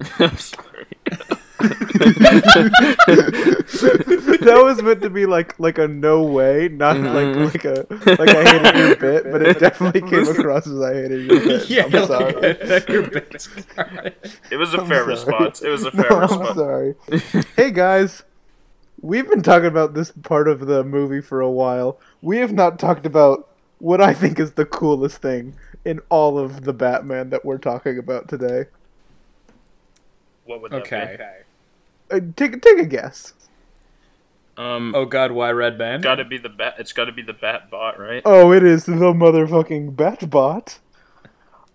I'm 0.18 0.36
sorry. 0.36 0.86
that 4.42 4.60
was 4.62 4.82
meant 4.82 5.00
to 5.02 5.10
be 5.10 5.26
like 5.26 5.58
like 5.58 5.78
a 5.78 5.88
no 5.88 6.22
way, 6.22 6.68
not 6.68 6.96
Mhm. 6.96 7.14
like 7.14 7.54
like 7.54 7.64
a 7.64 7.86
like 8.22 8.28
I 8.30 8.44
hated 8.44 8.76
your 8.78 8.96
bit, 8.96 9.24
but 9.32 9.42
it 9.42 9.58
definitely 9.58 10.00
came 10.02 10.26
across 10.28 10.66
as 10.66 10.80
I 10.80 10.94
hated 10.94 11.30
your 11.30 11.40
bit. 11.40 11.70
yeah, 11.70 11.84
I'm 11.84 12.06
sorry. 12.06 12.54
like, 12.64 12.88
your 12.88 13.08
bits. 13.08 13.48
It 14.50 14.56
was 14.56 14.74
a 14.74 14.80
I'm 14.80 14.88
fair 14.88 14.98
sorry. 15.00 15.06
response. 15.08 15.62
It 15.62 15.68
was 15.68 15.84
a 15.84 15.96
No, 15.96 16.02
fair 16.02 16.12
I'm 16.12 16.20
response. 16.20 16.54
sorry. 16.56 16.94
hey 17.56 17.70
guys, 17.70 18.22
we've 19.00 19.28
been 19.28 19.42
talking 19.42 19.68
about 19.68 19.94
this 19.94 20.10
part 20.22 20.48
of 20.48 20.66
the 20.66 20.84
movie 20.84 21.20
for 21.20 21.40
a 21.40 21.50
while. 21.50 21.98
We 22.20 22.38
have 22.38 22.52
not 22.52 22.78
talked 22.78 23.06
about 23.06 23.48
what 23.78 24.00
I 24.00 24.14
think 24.14 24.38
is 24.38 24.52
the 24.52 24.64
coolest 24.66 25.18
thing 25.18 25.54
in 25.84 26.00
all 26.08 26.38
of 26.38 26.62
the 26.64 26.72
Batman 26.72 27.30
that 27.30 27.44
we're 27.44 27.58
talking 27.58 27.98
about 27.98 28.28
today. 28.28 28.66
What 30.44 30.62
would 30.62 30.70
that 30.72 30.82
Okay. 30.82 31.16
Uh, 32.12 32.20
take 32.36 32.60
take 32.60 32.78
a 32.78 32.84
guess. 32.86 33.32
Um, 34.56 34.94
Oh 34.94 35.06
God, 35.06 35.32
why 35.32 35.50
Red 35.50 35.78
Bane? 35.78 36.02
got 36.02 36.16
to 36.16 36.24
be 36.24 36.36
the 36.36 36.50
bat. 36.50 36.74
It's 36.78 36.92
got 36.92 37.06
to 37.06 37.12
be 37.12 37.22
the 37.22 37.32
Bat 37.32 37.70
Bot, 37.70 37.98
right? 37.98 38.20
Oh, 38.26 38.52
it 38.52 38.62
is 38.62 38.84
the 38.84 38.92
motherfucking 38.92 39.96
Batbot. 39.96 40.78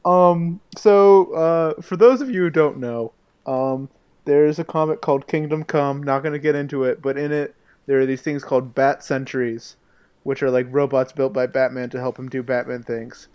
Um, 0.05 0.61
so, 0.77 1.33
uh, 1.33 1.81
for 1.81 1.97
those 1.97 2.21
of 2.21 2.29
you 2.29 2.41
who 2.43 2.49
don't 2.51 2.77
know, 2.77 3.13
um, 3.47 3.89
there's 4.25 4.59
a 4.59 4.63
comic 4.63 5.01
called 5.01 5.27
Kingdom 5.27 5.63
Come. 5.63 6.03
Not 6.03 6.21
gonna 6.21 6.39
get 6.39 6.55
into 6.55 6.83
it, 6.83 7.01
but 7.01 7.17
in 7.17 7.31
it, 7.31 7.55
there 7.87 7.99
are 7.99 8.05
these 8.05 8.21
things 8.21 8.43
called 8.43 8.75
Bat 8.75 9.03
Sentries, 9.03 9.75
which 10.23 10.43
are 10.43 10.51
like 10.51 10.67
robots 10.69 11.11
built 11.11 11.33
by 11.33 11.47
Batman 11.47 11.89
to 11.89 11.99
help 11.99 12.19
him 12.19 12.29
do 12.29 12.43
Batman 12.43 12.83
things. 12.83 13.27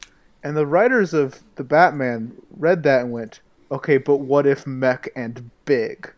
And 0.45 0.57
the 0.57 0.67
writers 0.67 1.13
of 1.15 1.41
the 1.57 1.65
Batman 1.65 2.33
read 2.57 2.83
that 2.85 3.03
and 3.03 3.13
went, 3.13 3.41
okay, 3.71 3.99
but 3.99 4.19
what 4.19 4.47
if 4.47 4.67
mech 4.67 5.09
and 5.17 5.51
big? 5.65 6.13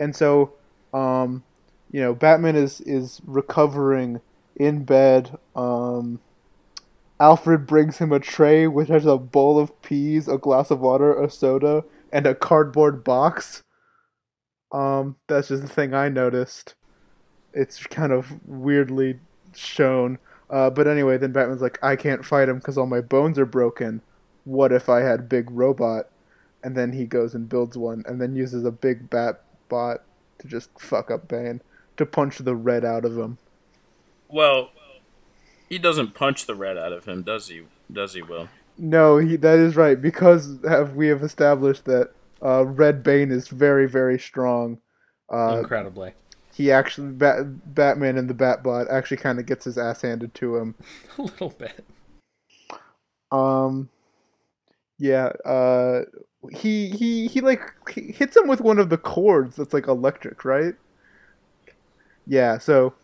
And 0.00 0.14
so, 0.14 0.52
um, 0.92 1.42
you 1.90 2.00
know, 2.00 2.14
Batman 2.14 2.56
is 2.56 2.80
is 2.82 3.20
recovering 3.24 4.20
in 4.56 4.84
bed. 4.84 5.36
Um, 5.56 6.20
Alfred 7.20 7.66
brings 7.66 7.98
him 7.98 8.12
a 8.12 8.20
tray 8.20 8.66
which 8.66 8.88
has 8.88 9.06
a 9.06 9.16
bowl 9.16 9.58
of 9.58 9.80
peas, 9.82 10.28
a 10.28 10.38
glass 10.38 10.70
of 10.70 10.80
water, 10.80 11.20
a 11.20 11.30
soda, 11.30 11.84
and 12.12 12.26
a 12.26 12.34
cardboard 12.34 13.02
box. 13.02 13.62
Um, 14.70 15.16
that's 15.26 15.48
just 15.48 15.62
the 15.62 15.68
thing 15.68 15.94
I 15.94 16.08
noticed. 16.08 16.74
It's 17.54 17.86
kind 17.86 18.12
of 18.12 18.26
weirdly 18.46 19.18
shown. 19.54 20.18
Uh, 20.50 20.70
but 20.70 20.86
anyway, 20.86 21.18
then 21.18 21.32
Batman's 21.32 21.62
like, 21.62 21.82
I 21.82 21.96
can't 21.96 22.24
fight 22.24 22.48
him 22.48 22.58
because 22.58 22.78
all 22.78 22.86
my 22.86 23.00
bones 23.00 23.38
are 23.38 23.46
broken. 23.46 24.00
What 24.44 24.72
if 24.72 24.88
I 24.88 25.00
had 25.00 25.28
big 25.28 25.50
robot? 25.50 26.10
And 26.62 26.76
then 26.76 26.92
he 26.92 27.04
goes 27.04 27.34
and 27.34 27.48
builds 27.48 27.76
one, 27.76 28.02
and 28.06 28.20
then 28.20 28.34
uses 28.34 28.64
a 28.64 28.70
big 28.70 29.10
bat 29.10 29.42
bot 29.68 30.02
to 30.38 30.48
just 30.48 30.70
fuck 30.78 31.10
up 31.10 31.28
Bane 31.28 31.60
to 31.96 32.06
punch 32.06 32.38
the 32.38 32.54
red 32.54 32.84
out 32.84 33.04
of 33.04 33.18
him. 33.18 33.38
Well, 34.28 34.70
he 35.68 35.78
doesn't 35.78 36.14
punch 36.14 36.46
the 36.46 36.54
red 36.54 36.76
out 36.78 36.92
of 36.92 37.04
him, 37.04 37.22
does 37.22 37.48
he? 37.48 37.62
Does 37.92 38.14
he? 38.14 38.22
Will? 38.22 38.48
No, 38.76 39.18
he 39.18 39.36
that 39.36 39.58
is 39.58 39.76
right 39.76 40.00
because 40.00 40.58
have 40.66 40.94
we 40.94 41.08
have 41.08 41.22
established 41.22 41.84
that 41.86 42.10
uh, 42.42 42.64
Red 42.64 43.02
Bane 43.02 43.32
is 43.32 43.48
very 43.48 43.88
very 43.88 44.18
strong. 44.18 44.78
Uh, 45.32 45.58
Incredibly. 45.58 46.14
he 46.54 46.70
actually 46.70 47.08
Bat, 47.08 47.74
Batman 47.74 48.16
and 48.16 48.30
the 48.30 48.34
Batbot 48.34 48.88
actually 48.90 49.18
kind 49.18 49.38
of 49.38 49.46
gets 49.46 49.64
his 49.64 49.76
ass 49.76 50.02
handed 50.02 50.32
to 50.34 50.56
him. 50.56 50.74
A 51.18 51.22
little 51.22 51.50
bit. 51.50 51.84
Um, 53.30 53.90
yeah. 54.98 55.32
Uh, 55.44 56.02
he 56.52 56.88
he 56.90 57.26
he 57.26 57.40
like 57.40 57.62
he 57.90 58.12
hits 58.12 58.36
him 58.36 58.46
with 58.46 58.60
one 58.60 58.78
of 58.78 58.90
the 58.90 58.98
cords 58.98 59.56
that's 59.56 59.74
like 59.74 59.88
electric, 59.88 60.44
right? 60.44 60.74
Yeah. 62.26 62.58
So 62.58 62.94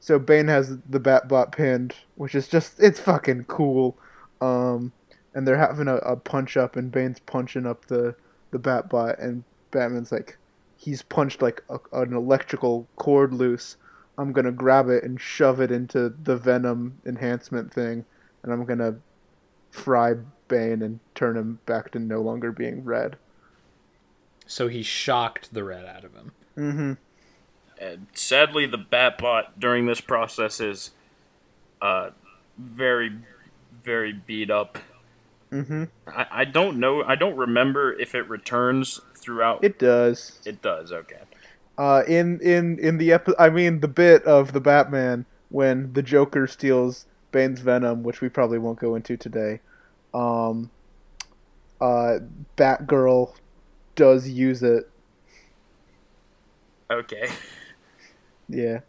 so 0.00 0.18
Bane 0.18 0.48
has 0.48 0.78
the 0.90 1.00
Batbot 1.00 1.52
pinned, 1.52 1.94
which 2.16 2.34
is 2.34 2.48
just 2.48 2.78
it's 2.78 3.00
fucking 3.00 3.44
cool. 3.44 3.96
Um, 4.40 4.92
and 5.34 5.46
they're 5.46 5.56
having 5.56 5.88
a, 5.88 5.96
a 5.96 6.16
punch 6.16 6.56
up, 6.56 6.76
and 6.76 6.92
Bane's 6.92 7.20
punching 7.20 7.66
up 7.66 7.86
the 7.86 8.14
the 8.50 8.58
Batbot, 8.58 9.22
and 9.22 9.42
Batman's 9.72 10.12
like, 10.12 10.38
he's 10.76 11.02
punched 11.02 11.42
like 11.42 11.62
a, 11.70 11.78
an 11.92 12.12
electrical 12.14 12.86
cord 12.96 13.32
loose. 13.34 13.76
I'm 14.16 14.32
gonna 14.32 14.52
grab 14.52 14.88
it 14.88 15.02
and 15.02 15.20
shove 15.20 15.60
it 15.60 15.72
into 15.72 16.14
the 16.22 16.36
Venom 16.36 16.98
enhancement 17.04 17.72
thing, 17.72 18.04
and 18.42 18.52
I'm 18.52 18.64
gonna 18.64 18.96
fry 19.74 20.14
Bane 20.46 20.82
and 20.82 21.00
turn 21.14 21.36
him 21.36 21.58
back 21.66 21.90
to 21.92 21.98
no 21.98 22.20
longer 22.20 22.52
being 22.52 22.84
red. 22.84 23.16
So 24.46 24.68
he 24.68 24.82
shocked 24.82 25.52
the 25.52 25.64
red 25.64 25.84
out 25.84 26.04
of 26.04 26.14
him. 26.14 26.32
Mm-hmm. 26.56 26.92
And 27.80 28.06
sadly, 28.14 28.66
the 28.66 28.78
Batbot 28.78 29.58
during 29.58 29.86
this 29.86 30.00
process 30.00 30.60
is 30.60 30.92
uh, 31.82 32.10
very, 32.56 33.12
very 33.82 34.12
beat 34.12 34.50
up. 34.50 34.78
Mm-hmm. 35.50 35.84
I, 36.06 36.26
I 36.30 36.44
don't 36.44 36.78
know. 36.78 37.02
I 37.02 37.16
don't 37.16 37.36
remember 37.36 37.92
if 37.98 38.14
it 38.14 38.28
returns 38.28 39.00
throughout. 39.16 39.64
It 39.64 39.78
does. 39.78 40.40
It 40.44 40.62
does. 40.62 40.92
Okay. 40.92 41.20
Uh, 41.76 42.02
in 42.06 42.38
in 42.40 42.78
in 42.78 42.98
the 42.98 43.12
epi- 43.12 43.38
I 43.38 43.50
mean 43.50 43.80
the 43.80 43.88
bit 43.88 44.22
of 44.24 44.52
the 44.52 44.60
Batman 44.60 45.26
when 45.48 45.92
the 45.92 46.02
Joker 46.02 46.46
steals 46.46 47.06
Bane's 47.34 47.58
venom, 47.60 48.04
which 48.04 48.20
we 48.20 48.28
probably 48.28 48.58
won't 48.58 48.78
go 48.78 48.94
into 48.94 49.16
today. 49.16 49.58
Um, 50.14 50.70
uh, 51.80 52.20
Batgirl 52.56 53.34
does 53.96 54.28
use 54.28 54.62
it. 54.62 54.88
Okay. 56.88 57.28
Yeah. 58.48 58.80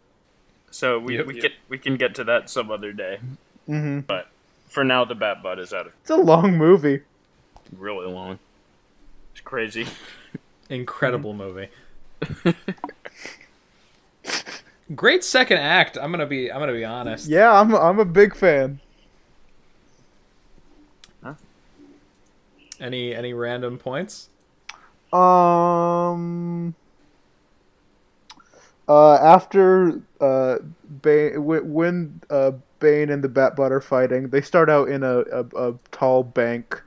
So 0.70 1.00
we, 1.00 1.16
Yep. 1.16 1.26
we 1.26 1.40
can 1.40 1.50
we 1.68 1.78
can 1.78 1.96
get 1.96 2.14
to 2.14 2.24
that 2.24 2.48
some 2.48 2.70
other 2.70 2.92
day. 2.92 3.18
Mm-hmm. 3.68 4.00
But 4.00 4.28
for 4.68 4.84
now, 4.84 5.04
the 5.04 5.16
Batbot 5.16 5.58
is 5.58 5.72
out 5.72 5.86
of 5.88 5.94
It's 6.02 6.10
a 6.10 6.16
long 6.16 6.56
movie. 6.56 7.00
really 7.76 8.06
long. 8.06 8.38
It's 9.32 9.40
crazy. 9.40 9.88
Incredible 10.70 11.34
movie. 11.34 11.68
Great 14.94 15.24
second 15.24 15.58
act. 15.58 15.98
I'm 16.00 16.10
gonna 16.12 16.26
be. 16.26 16.50
I'm 16.50 16.60
gonna 16.60 16.72
be 16.72 16.84
honest. 16.84 17.28
Yeah, 17.28 17.52
I'm 17.52 17.74
I'm 17.74 17.98
a 17.98 18.04
big 18.04 18.36
fan. 18.36 18.80
Any 22.80 23.14
any 23.14 23.32
random 23.32 23.78
points? 23.78 24.28
Um. 25.12 26.74
Uh, 28.88 29.14
after 29.14 30.00
uh, 30.20 30.58
Bane, 31.02 31.44
when 31.44 32.20
uh, 32.30 32.52
Bane 32.78 33.10
and 33.10 33.24
the 33.24 33.28
Batbot 33.28 33.72
are 33.72 33.80
fighting, 33.80 34.28
they 34.28 34.40
start 34.40 34.70
out 34.70 34.88
in 34.88 35.02
a, 35.02 35.20
a, 35.32 35.44
a 35.56 35.74
tall 35.90 36.22
bank, 36.22 36.80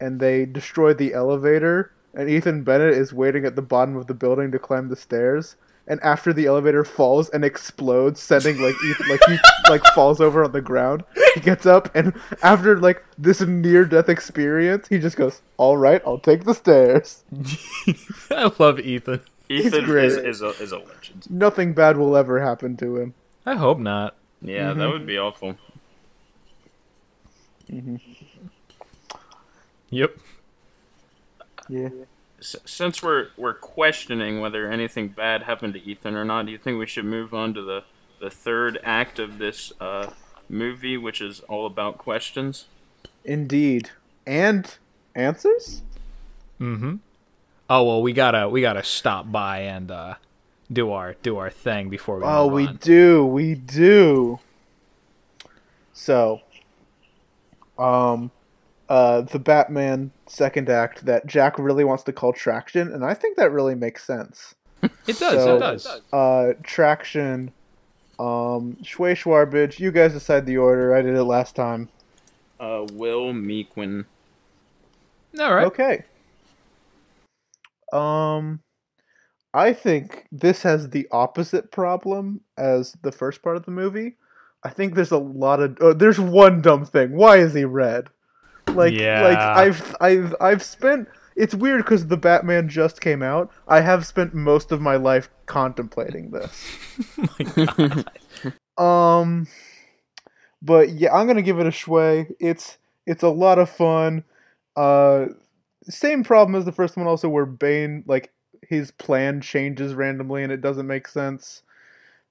and 0.00 0.18
they 0.18 0.46
destroy 0.46 0.92
the 0.94 1.14
elevator. 1.14 1.92
And 2.14 2.28
Ethan 2.28 2.62
Bennett 2.62 2.94
is 2.94 3.12
waiting 3.12 3.44
at 3.44 3.56
the 3.56 3.62
bottom 3.62 3.96
of 3.96 4.06
the 4.06 4.14
building 4.14 4.50
to 4.52 4.58
climb 4.58 4.88
the 4.88 4.96
stairs. 4.96 5.56
And 5.86 6.00
after 6.02 6.34
the 6.34 6.46
elevator 6.46 6.84
falls 6.84 7.30
and 7.30 7.44
explodes, 7.44 8.20
sending 8.20 8.60
like 8.60 8.74
Ethan, 8.84 9.08
like 9.10 9.20
he 9.26 9.38
like 9.70 9.84
falls 9.94 10.20
over 10.20 10.44
on 10.44 10.52
the 10.52 10.60
ground, 10.60 11.02
he 11.34 11.40
gets 11.40 11.64
up 11.64 11.94
and 11.94 12.12
after 12.42 12.78
like 12.78 13.02
this 13.16 13.40
near 13.40 13.84
death 13.86 14.08
experience, 14.08 14.86
he 14.88 14.98
just 14.98 15.16
goes, 15.16 15.40
"All 15.56 15.78
right, 15.78 16.02
I'll 16.06 16.18
take 16.18 16.44
the 16.44 16.54
stairs." 16.54 17.24
I 18.30 18.52
love 18.58 18.80
Ethan. 18.80 19.22
Ethan 19.48 19.84
great. 19.84 20.04
is, 20.04 20.16
is, 20.18 20.42
a, 20.42 20.48
is 20.62 20.72
a 20.72 20.78
legend. 20.78 21.26
Nothing 21.30 21.72
bad 21.72 21.96
will 21.96 22.16
ever 22.16 22.40
happen 22.40 22.76
to 22.78 22.98
him. 22.98 23.14
I 23.46 23.54
hope 23.56 23.78
not. 23.78 24.14
Yeah, 24.42 24.68
that 24.68 24.76
mm-hmm. 24.76 24.92
would 24.92 25.06
be 25.06 25.18
awful. 25.18 25.56
Mm-hmm. 27.70 27.96
Yep. 29.90 30.18
Yeah. 31.68 31.88
S- 32.40 32.56
since 32.64 33.02
we're 33.02 33.28
we're 33.36 33.54
questioning 33.54 34.40
whether 34.40 34.70
anything 34.70 35.08
bad 35.08 35.42
happened 35.42 35.74
to 35.74 35.82
Ethan 35.82 36.14
or 36.14 36.24
not, 36.24 36.46
do 36.46 36.52
you 36.52 36.58
think 36.58 36.78
we 36.78 36.86
should 36.86 37.04
move 37.04 37.34
on 37.34 37.54
to 37.54 37.62
the 37.62 37.84
the 38.20 38.30
third 38.30 38.78
act 38.82 39.18
of 39.18 39.38
this 39.38 39.72
uh, 39.80 40.10
movie, 40.48 40.96
which 40.96 41.20
is 41.20 41.40
all 41.40 41.66
about 41.66 41.98
questions? 41.98 42.66
Indeed. 43.24 43.90
And 44.26 44.74
answers? 45.14 45.82
Mm-hmm. 46.60 46.96
Oh 47.70 47.84
well, 47.84 48.02
we 48.02 48.12
gotta 48.12 48.48
we 48.48 48.60
gotta 48.60 48.82
stop 48.82 49.30
by 49.30 49.60
and 49.60 49.90
uh, 49.90 50.14
do 50.72 50.90
our 50.92 51.14
do 51.22 51.36
our 51.38 51.50
thing 51.50 51.88
before 51.88 52.18
we. 52.18 52.24
Oh, 52.24 52.44
move 52.44 52.52
we 52.54 52.66
on. 52.68 52.76
do. 52.76 53.26
We 53.26 53.54
do. 53.54 54.38
So, 55.92 56.40
um, 57.78 58.30
uh, 58.88 59.22
the 59.22 59.38
Batman 59.38 60.10
second 60.26 60.68
act 60.70 61.04
that 61.06 61.26
Jack 61.26 61.58
really 61.58 61.84
wants 61.84 62.02
to 62.04 62.12
call 62.12 62.32
Traction, 62.32 62.92
and 62.92 63.04
I 63.04 63.14
think 63.14 63.36
that 63.36 63.52
really 63.52 63.74
makes 63.74 64.04
sense. 64.04 64.54
It 64.82 65.18
does. 65.18 65.18
So- 65.18 65.56
it 65.56 65.60
does. 65.60 65.86
Uh, 66.12 66.52
Traction, 66.62 67.50
um, 68.18 68.76
Schway 68.82 69.14
Schwarbage, 69.14 69.78
you 69.78 69.90
guys 69.90 70.12
decide 70.12 70.46
the 70.46 70.56
order. 70.58 70.94
I 70.94 71.02
did 71.02 71.14
it 71.14 71.24
last 71.24 71.54
time. 71.56 71.88
Uh, 72.60 72.86
Will 72.92 73.32
Meekwin. 73.32 74.04
All 75.38 75.54
right. 75.54 75.66
Okay. 75.66 76.04
Um, 77.92 78.60
I 79.54 79.72
think 79.72 80.26
this 80.32 80.62
has 80.62 80.90
the 80.90 81.08
opposite 81.10 81.70
problem 81.70 82.40
as 82.56 82.96
the 83.02 83.12
first 83.12 83.42
part 83.42 83.56
of 83.56 83.64
the 83.64 83.70
movie. 83.70 84.16
I 84.64 84.70
think 84.70 84.94
there's 84.94 85.12
a 85.12 85.18
lot 85.18 85.60
of 85.60 85.78
oh, 85.80 85.92
there's 85.92 86.18
one 86.18 86.60
dumb 86.60 86.84
thing. 86.84 87.16
Why 87.16 87.36
is 87.38 87.54
he 87.54 87.64
red? 87.64 88.08
Like 88.74 88.92
like 89.22 89.38
I've 89.38 89.96
I've 90.00 90.34
I've 90.40 90.62
spent 90.62 91.08
it's 91.36 91.54
weird 91.54 91.84
because 91.84 92.06
the 92.06 92.16
Batman 92.16 92.68
just 92.68 93.00
came 93.00 93.22
out. 93.22 93.50
I 93.68 93.80
have 93.80 94.06
spent 94.06 94.34
most 94.34 94.72
of 94.72 94.80
my 94.80 94.96
life 94.96 95.30
contemplating 95.46 96.30
this. 96.30 98.04
Um, 98.78 99.48
but 100.62 100.90
yeah, 100.90 101.12
I'm 101.14 101.26
gonna 101.26 101.42
give 101.42 101.58
it 101.58 101.66
a 101.66 101.70
schway. 101.70 102.32
It's 102.40 102.78
it's 103.06 103.22
a 103.22 103.28
lot 103.28 103.58
of 103.58 103.68
fun. 103.68 104.24
Uh, 104.76 105.26
same 105.82 106.22
problem 106.22 106.54
as 106.54 106.64
the 106.64 106.72
first 106.72 106.96
one, 106.96 107.06
also 107.06 107.28
where 107.28 107.46
Bane 107.46 108.04
like 108.06 108.32
his 108.62 108.90
plan 108.92 109.40
changes 109.40 109.94
randomly 109.94 110.42
and 110.42 110.52
it 110.52 110.60
doesn't 110.60 110.86
make 110.86 111.08
sense, 111.08 111.62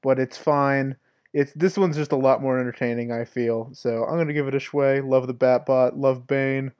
but 0.01 0.19
it's 0.19 0.37
fine. 0.37 0.95
It's 1.37 1.53
this 1.53 1.77
one's 1.77 1.95
just 1.95 2.11
a 2.11 2.15
lot 2.15 2.41
more 2.41 2.59
entertaining. 2.59 3.11
I 3.11 3.23
feel 3.23 3.69
so. 3.71 4.05
I'm 4.05 4.17
gonna 4.17 4.33
give 4.33 4.47
it 4.47 4.55
a 4.55 4.57
schway. 4.57 5.07
Love 5.07 5.27
the 5.27 5.35
Batbot. 5.35 5.91
Love 5.95 6.25
Bane. 6.25 6.71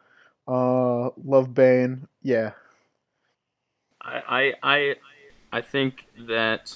Uh, 0.47 1.11
love 1.23 1.53
Bane. 1.53 2.07
Yeah. 2.23 2.53
I 4.01 4.23
I 4.27 4.53
I, 4.63 4.95
I 5.51 5.61
think 5.61 6.07
that 6.17 6.75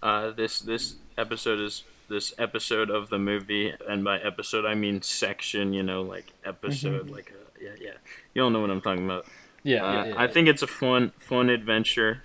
uh, 0.00 0.30
this 0.30 0.60
this 0.60 0.94
episode 1.18 1.58
is 1.58 1.82
this 2.08 2.32
episode 2.38 2.88
of 2.88 3.10
the 3.10 3.18
movie, 3.18 3.74
and 3.88 4.04
by 4.04 4.20
episode 4.20 4.64
I 4.64 4.76
mean 4.76 5.02
section. 5.02 5.72
You 5.72 5.82
know, 5.82 6.02
like 6.02 6.34
episode, 6.44 7.10
like 7.10 7.32
a, 7.32 7.64
yeah 7.64 7.74
yeah. 7.80 7.96
You 8.32 8.42
don't 8.42 8.52
know 8.52 8.60
what 8.60 8.70
I'm 8.70 8.80
talking 8.80 9.04
about. 9.04 9.26
Yeah. 9.64 9.84
Uh, 9.84 9.92
yeah, 9.92 10.04
yeah. 10.04 10.14
I 10.22 10.28
think 10.28 10.46
it's 10.46 10.62
a 10.62 10.68
fun 10.68 11.10
fun 11.18 11.50
adventure. 11.50 12.22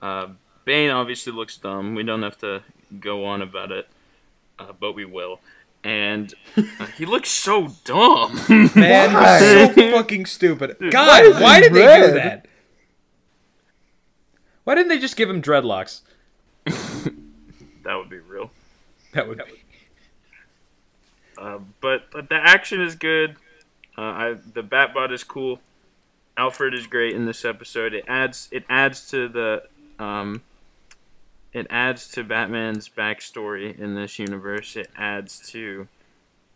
Uh, 0.00 0.28
Bane 0.64 0.90
obviously 0.90 1.32
looks 1.32 1.56
dumb. 1.56 1.96
We 1.96 2.04
don't 2.04 2.22
have 2.22 2.38
to 2.38 2.62
go 3.00 3.24
on 3.24 3.42
about 3.42 3.72
it, 3.72 3.88
uh, 4.58 4.72
but 4.78 4.92
we 4.92 5.04
will. 5.04 5.40
And 5.84 6.34
uh, 6.56 6.86
he 6.96 7.06
looks 7.06 7.30
so 7.30 7.68
dumb. 7.84 8.40
Man, 8.74 9.14
Why? 9.14 9.38
so 9.38 9.68
fucking 9.92 10.26
stupid. 10.26 10.76
God, 10.90 11.24
is 11.24 11.40
why, 11.40 11.56
he 11.56 11.60
did 11.62 11.72
they 11.74 12.06
do 12.06 12.14
that? 12.14 12.46
Why 14.64 14.74
didn't 14.74 14.88
they 14.88 14.98
just 14.98 15.16
give 15.16 15.30
him 15.30 15.40
dreadlocks? 15.40 16.00
that 16.64 17.94
would 17.94 18.10
be 18.10 18.18
real. 18.18 18.50
That 19.14 19.28
would 19.28 19.38
be. 19.38 19.44
Uh, 21.38 21.60
but 21.80 22.10
but 22.10 22.28
the 22.28 22.34
action 22.34 22.80
is 22.82 22.94
good. 22.94 23.36
Uh, 23.96 24.00
I 24.02 24.36
the 24.52 24.62
Batbot 24.62 25.12
is 25.12 25.24
cool. 25.24 25.60
Alfred 26.36 26.74
is 26.74 26.86
great 26.86 27.14
in 27.14 27.26
this 27.26 27.44
episode. 27.44 27.94
It 27.94 28.04
adds 28.06 28.48
it 28.50 28.64
adds 28.68 29.08
to 29.10 29.28
the 29.28 29.62
um, 29.98 30.42
it 31.58 31.66
adds 31.70 32.08
to 32.12 32.24
Batman's 32.24 32.88
backstory 32.88 33.78
in 33.78 33.94
this 33.94 34.18
universe. 34.18 34.76
It 34.76 34.90
adds 34.96 35.40
to 35.50 35.88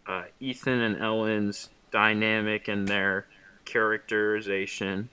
uh, 0.07 0.24
Ethan 0.40 0.80
and 0.80 0.96
Ellen's 1.00 1.68
dynamic 1.90 2.68
and 2.68 2.88
their 2.88 3.26
characterization. 3.64 5.09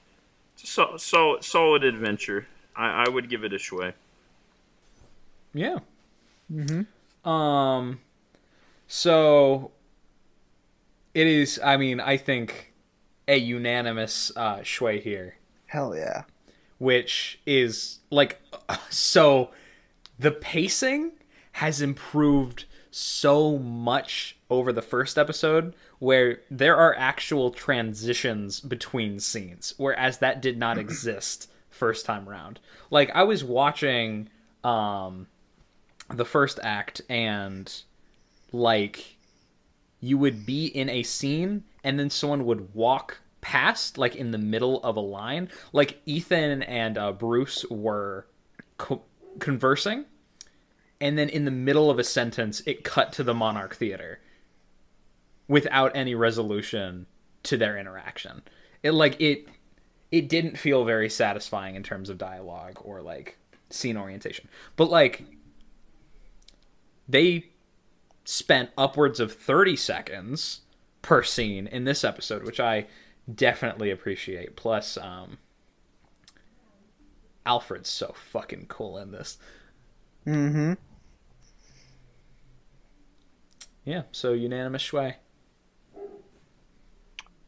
It's 0.54 0.64
a 0.64 0.68
sol- 0.68 0.98
sol- 0.98 1.42
solid 1.42 1.84
adventure. 1.84 2.48
I, 2.76 3.06
I 3.06 3.10
would 3.10 3.30
give 3.30 3.44
it 3.44 3.54
a 3.54 3.58
shway. 3.58 3.94
Yeah. 5.54 5.80
Mm-hmm. 6.52 7.30
Um. 7.30 8.00
So. 8.88 9.72
It 11.14 11.26
is. 11.28 11.60
I 11.64 11.76
mean, 11.78 12.00
I 12.00 12.18
think 12.18 12.72
a 13.28 13.38
unanimous 13.38 14.32
uh, 14.36 14.58
schway 14.60 15.02
here, 15.02 15.36
Hell 15.66 15.96
yeah. 15.96 16.24
which 16.78 17.40
is 17.46 18.00
like 18.12 18.40
so. 18.90 19.50
The 20.20 20.32
pacing 20.32 21.14
has 21.54 21.82
improved 21.82 22.66
so 22.92 23.58
much 23.58 24.38
over 24.50 24.74
the 24.74 24.82
first 24.82 25.18
episode, 25.18 25.76
where 26.00 26.42
there 26.50 26.76
are 26.76 26.96
actual 26.98 27.52
transitions 27.52 28.60
between 28.60 29.20
scenes, 29.20 29.74
whereas 29.78 30.18
that 30.20 30.42
did 30.42 30.58
not 30.58 30.78
exist 30.80 31.50
first 31.70 32.06
time 32.06 32.28
around. 32.28 32.60
Like 32.90 33.10
I 33.16 33.24
was 33.24 33.44
watching 33.44 34.30
um 34.64 35.28
the 36.10 36.26
first 36.26 36.60
act 36.64 37.02
and 37.08 37.82
like 38.52 39.18
you 40.02 40.18
would 40.18 40.46
be 40.46 40.66
in 40.66 40.90
a 40.90 41.04
scene 41.04 41.64
and 41.84 42.00
then 42.00 42.10
someone 42.10 42.46
would 42.46 42.74
walk 42.74 43.20
past 43.42 43.98
like 43.98 44.16
in 44.16 44.32
the 44.32 44.38
middle 44.38 44.84
of 44.84 44.98
a 44.98 45.02
line 45.02 45.48
like 45.72 46.02
ethan 46.06 46.62
and 46.64 46.98
uh, 46.98 47.12
bruce 47.12 47.64
were 47.70 48.26
co- 48.78 49.04
conversing 49.40 50.06
and 51.02 51.18
then 51.18 51.30
in 51.30 51.46
the 51.46 51.52
middle 51.52 51.90
of 51.90 52.00
a 52.00 52.04
sentence 52.04 52.62
it 52.66 52.84
cut 52.84 53.12
to 53.14 53.24
the 53.24 53.34
monarch 53.34 53.76
theater 53.76 54.20
without 55.48 55.96
any 55.96 56.14
resolution 56.14 57.06
to 57.44 57.58
their 57.58 57.78
interaction 57.78 58.42
it 58.84 58.92
like 58.92 59.20
it 59.20 59.48
it 60.12 60.28
didn't 60.28 60.58
feel 60.58 60.86
very 60.86 61.10
satisfying 61.10 61.76
in 61.76 61.84
terms 61.84 62.10
of 62.10 62.18
dialogue 62.18 62.80
or 62.84 63.02
like 63.02 63.38
scene 63.70 63.98
orientation. 63.98 64.48
But 64.76 64.90
like 64.90 65.24
they 67.08 67.46
spent 68.26 68.70
upwards 68.78 69.20
of 69.20 69.34
30 69.34 69.76
seconds 69.76 70.62
per 71.02 71.24
scene 71.24 71.68
in 71.68 71.84
this 71.84 72.04
episode, 72.04 72.44
which 72.44 72.60
I 72.60 72.88
definitely 73.34 73.92
appreciate. 73.92 74.56
Plus, 74.56 74.98
um, 74.98 75.38
Alfred's 77.50 77.90
so 77.90 78.14
fucking 78.16 78.68
cool 78.68 79.00
in 79.00 79.12
this. 79.12 79.40
Mm-hmm. 80.28 80.74
Yeah, 83.84 84.04
so 84.12 84.34
unanimous 84.34 84.84
Schway. 84.84 85.16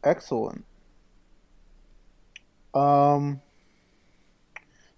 Excellent. 0.03 0.65
Um. 2.73 3.41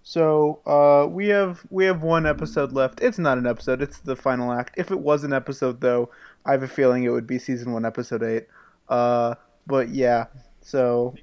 So 0.04 0.62
uh, 0.66 1.10
we 1.10 1.28
have 1.28 1.66
we 1.70 1.84
have 1.84 2.02
one 2.02 2.26
episode 2.26 2.72
left. 2.72 3.02
It's 3.02 3.20
not 3.20 3.38
an 3.38 3.46
episode; 3.46 3.82
it's 3.82 4.00
the 4.00 4.16
final 4.16 4.54
act. 4.54 4.76
If 4.78 4.90
it 4.90 5.00
was 5.02 5.26
an 5.26 5.34
episode, 5.34 5.82
though, 5.82 6.12
I 6.46 6.52
have 6.54 6.64
a 6.64 6.68
feeling 6.70 7.04
it 7.04 7.10
would 7.10 7.28
be 7.28 7.40
season 7.40 7.74
one, 7.74 7.84
episode 7.84 8.24
eight. 8.24 8.48
Uh, 8.88 9.36
but 9.68 9.90
yeah, 9.90 10.28
so 10.62 11.14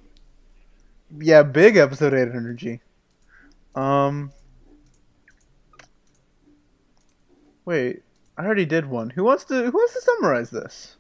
yeah, 1.18 1.42
big 1.42 1.78
episode 1.78 2.12
eight 2.12 2.28
energy. 2.28 2.82
Um. 3.74 4.32
Wait, 7.64 8.02
I 8.36 8.44
already 8.44 8.64
did 8.66 8.86
one. 8.86 9.10
Who 9.10 9.24
wants 9.24 9.44
to 9.44 9.54
Who 9.70 9.70
wants 9.70 9.94
to 9.94 10.00
summarize 10.00 10.50
this? 10.50 10.96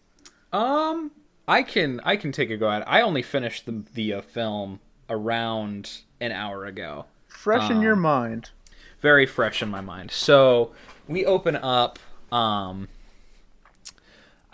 Um, 0.52 1.10
I 1.48 1.62
can 1.62 2.00
I 2.04 2.16
can 2.16 2.32
take 2.32 2.50
a 2.50 2.56
go 2.56 2.70
at 2.70 2.82
it. 2.82 2.88
I 2.88 3.00
only 3.02 3.22
finished 3.22 3.66
the 3.66 3.82
the 3.94 4.14
uh, 4.14 4.22
film 4.22 4.80
around 5.08 6.00
an 6.20 6.32
hour 6.32 6.66
ago. 6.66 7.06
Fresh 7.28 7.70
in 7.70 7.80
your 7.80 7.94
Um, 7.94 8.00
mind. 8.00 8.50
very 9.00 9.26
fresh 9.26 9.62
in 9.62 9.68
my 9.70 9.80
mind. 9.80 10.10
So 10.10 10.72
we 11.08 11.24
open 11.24 11.56
up. 11.56 11.98
Um, 12.30 12.88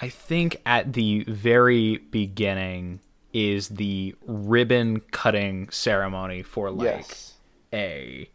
I 0.01 0.09
think 0.09 0.61
at 0.65 0.93
the 0.93 1.25
very 1.25 1.97
beginning 1.99 3.01
is 3.33 3.69
the 3.69 4.15
ribbon 4.27 5.01
cutting 5.11 5.69
ceremony 5.71 6.43
for 6.43 6.71
like 6.71 6.85
yes. 7.07 7.33
A 7.77 8.29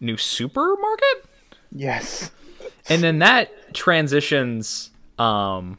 new 0.00 0.16
supermarket, 0.16 1.24
Yes. 1.70 2.30
and 2.88 3.02
then 3.02 3.18
that 3.20 3.74
transitions 3.74 4.90
um, 5.18 5.78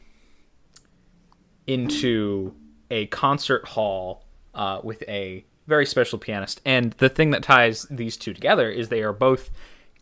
into 1.66 2.54
a 2.90 3.06
concert 3.06 3.66
hall 3.68 4.24
uh, 4.54 4.80
with 4.82 5.02
a 5.08 5.44
very 5.66 5.86
special 5.86 6.18
pianist. 6.18 6.60
And 6.64 6.92
the 6.94 7.08
thing 7.08 7.30
that 7.30 7.42
ties 7.42 7.86
these 7.90 8.16
two 8.16 8.34
together 8.34 8.68
is 8.70 8.88
they 8.88 9.02
are 9.02 9.12
both 9.12 9.50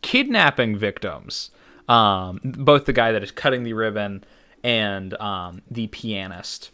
kidnapping 0.01 0.77
victims. 0.77 1.51
Um, 1.87 2.39
both 2.43 2.85
the 2.85 2.93
guy 2.93 3.11
that 3.11 3.23
is 3.23 3.31
cutting 3.31 3.63
the 3.63 3.73
ribbon 3.73 4.23
and 4.63 5.13
um, 5.19 5.61
the 5.69 5.87
pianist 5.87 6.69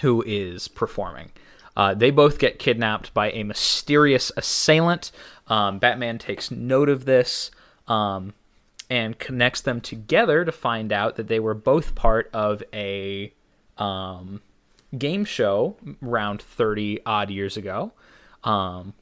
who 0.00 0.22
is 0.26 0.68
performing. 0.68 1.32
Uh, 1.78 1.94
they 1.94 2.10
both 2.10 2.40
get 2.40 2.58
kidnapped 2.58 3.14
by 3.14 3.30
a 3.30 3.44
mysterious 3.44 4.32
assailant. 4.36 5.12
Um, 5.46 5.78
Batman 5.78 6.18
takes 6.18 6.50
note 6.50 6.88
of 6.88 7.04
this 7.04 7.52
um, 7.86 8.34
and 8.90 9.16
connects 9.16 9.60
them 9.60 9.80
together 9.80 10.44
to 10.44 10.50
find 10.50 10.92
out 10.92 11.14
that 11.14 11.28
they 11.28 11.38
were 11.38 11.54
both 11.54 11.94
part 11.94 12.28
of 12.34 12.64
a 12.74 13.32
um, 13.78 14.42
game 14.98 15.24
show 15.24 15.76
around 16.02 16.42
30 16.42 16.98
odd 17.06 17.30
years 17.30 17.56
ago 17.56 17.92
um, 18.42 18.92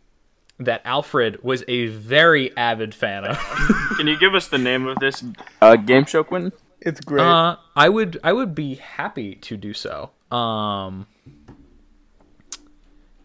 that 0.59 0.83
Alfred 0.85 1.43
was 1.43 1.65
a 1.69 1.87
very 1.87 2.55
avid 2.59 2.95
fan 2.95 3.25
of. 3.25 3.39
Can 3.97 4.07
you 4.07 4.19
give 4.19 4.35
us 4.35 4.49
the 4.49 4.59
name 4.59 4.87
of 4.87 4.99
this 4.99 5.25
uh, 5.63 5.77
game 5.77 6.05
show, 6.05 6.23
Quentin? 6.23 6.53
It's 6.83 7.01
great. 7.01 7.23
Uh, 7.23 7.57
I 7.75 7.89
would 7.89 8.21
I 8.23 8.35
would 8.35 8.55
be 8.55 8.75
happy 8.75 9.37
to 9.37 9.57
do 9.57 9.73
so. 9.73 10.11
Um, 10.31 11.07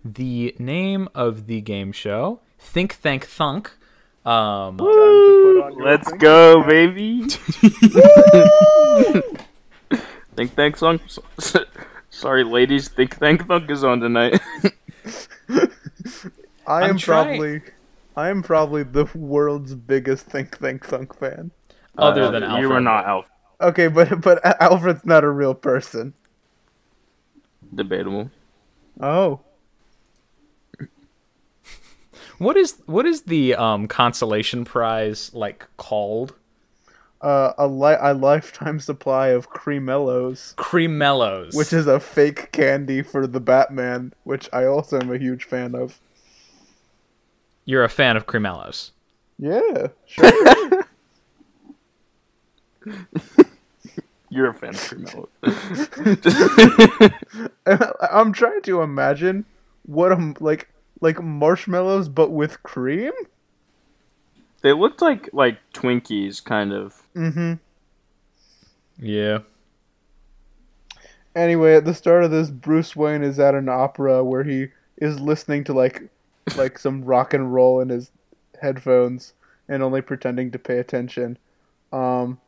the 0.03 0.55
name 0.59 1.07
of 1.15 1.47
the 1.47 1.61
game 1.61 1.91
show, 1.91 2.39
Think 2.59 2.93
Thank 2.93 3.25
Thunk. 3.25 3.71
Um, 4.25 4.77
Let's 4.77 6.11
go, 6.13 6.63
baby. 6.63 7.23
Think 10.35 10.53
Thank 10.55 10.77
Thunk. 10.77 11.01
Sorry, 12.09 12.43
ladies. 12.43 12.87
Think 12.89 13.15
Thank 13.17 13.47
Thunk 13.47 13.69
is 13.69 13.83
on 13.83 13.99
tonight. 13.99 14.39
I 16.67 16.83
I'm 16.83 16.97
trying- 16.97 17.37
probably 17.39 17.61
I 18.15 18.29
am 18.29 18.43
probably 18.43 18.83
the 18.83 19.05
world's 19.15 19.73
biggest 19.73 20.25
Think 20.27 20.57
Think 20.57 20.85
Thunk 20.85 21.17
fan. 21.17 21.51
other 21.97 22.23
Uh, 22.23 22.31
than 22.31 22.43
Alfred. 22.43 22.61
You 22.63 22.71
are 22.73 22.81
not 22.81 23.05
Alfred. 23.05 23.31
Okay, 23.61 23.87
but 23.87 24.21
but 24.21 24.61
Alfred's 24.61 25.05
not 25.05 25.23
a 25.23 25.29
real 25.29 25.53
person. 25.53 26.13
Debatable. 27.73 28.29
Oh, 28.99 29.39
What 32.41 32.57
is 32.57 32.81
what 32.87 33.05
is 33.05 33.21
the 33.21 33.53
um 33.53 33.87
consolation 33.87 34.65
prize 34.65 35.31
like 35.31 35.67
called? 35.77 36.33
uh, 37.21 37.53
a 37.55 37.67
li- 37.67 37.97
a 37.99 38.15
lifetime 38.15 38.79
supply 38.79 39.27
of 39.27 39.51
Cremellos, 39.51 40.55
Cremellos. 40.55 41.55
which 41.55 41.71
is 41.71 41.85
a 41.85 41.99
fake 41.99 42.51
candy 42.51 43.03
for 43.03 43.27
the 43.27 43.39
Batman, 43.39 44.13
which 44.23 44.49
I 44.51 44.65
also 44.65 44.99
am 44.99 45.11
a 45.11 45.19
huge 45.19 45.43
fan 45.43 45.75
of. 45.75 45.99
you're 47.63 47.83
a 47.83 47.89
fan 47.89 48.17
of 48.17 48.25
Cremellos. 48.25 48.89
Yeah, 49.37 49.89
sure. 50.07 50.31
You're 54.33 54.49
a 54.49 54.53
fan 54.53 54.69
of 54.69 54.77
Cremello. 54.77 55.27
I'm 58.11 58.31
trying 58.33 58.61
to 58.63 58.81
imagine 58.81 59.45
what 59.85 60.11
I'm 60.11 60.35
like 60.39 60.70
like 61.01 61.21
marshmallows, 61.21 62.07
but 62.07 62.31
with 62.31 62.63
cream. 62.63 63.11
they 64.61 64.71
looked 64.73 65.01
like 65.01 65.29
like 65.33 65.57
Twinkies, 65.73 66.43
kind 66.43 66.71
of. 66.71 67.07
Mm-hmm. 67.15 67.53
Yeah. 68.99 69.39
Anyway, 71.35 71.75
at 71.75 71.85
the 71.85 71.93
start 71.93 72.23
of 72.23 72.31
this, 72.31 72.49
Bruce 72.49 72.95
Wayne 72.95 73.23
is 73.23 73.39
at 73.39 73.55
an 73.55 73.69
opera 73.69 74.23
where 74.23 74.43
he 74.43 74.67
is 74.97 75.19
listening 75.19 75.63
to 75.65 75.73
like 75.73 76.09
like 76.57 76.77
some 76.77 77.03
rock 77.03 77.33
and 77.33 77.53
roll 77.53 77.81
in 77.81 77.89
his 77.89 78.11
headphones 78.61 79.33
and 79.67 79.81
only 79.81 80.01
pretending 80.01 80.51
to 80.51 80.59
pay 80.59 80.77
attention. 80.77 81.37
Um 81.91 82.39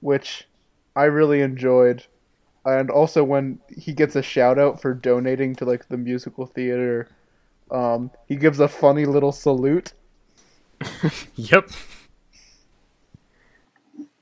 which 0.00 0.46
I 0.94 1.04
really 1.04 1.40
enjoyed. 1.40 2.04
And 2.64 2.90
also 2.90 3.24
when 3.24 3.60
he 3.76 3.92
gets 3.92 4.16
a 4.16 4.22
shout 4.22 4.58
out 4.58 4.80
for 4.80 4.94
donating 4.94 5.54
to 5.56 5.64
like 5.64 5.88
the 5.88 5.96
musical 5.96 6.46
theater, 6.46 7.08
um 7.70 8.10
he 8.26 8.36
gives 8.36 8.60
a 8.60 8.68
funny 8.68 9.04
little 9.06 9.32
salute. 9.32 9.92
Yep. 11.34 11.70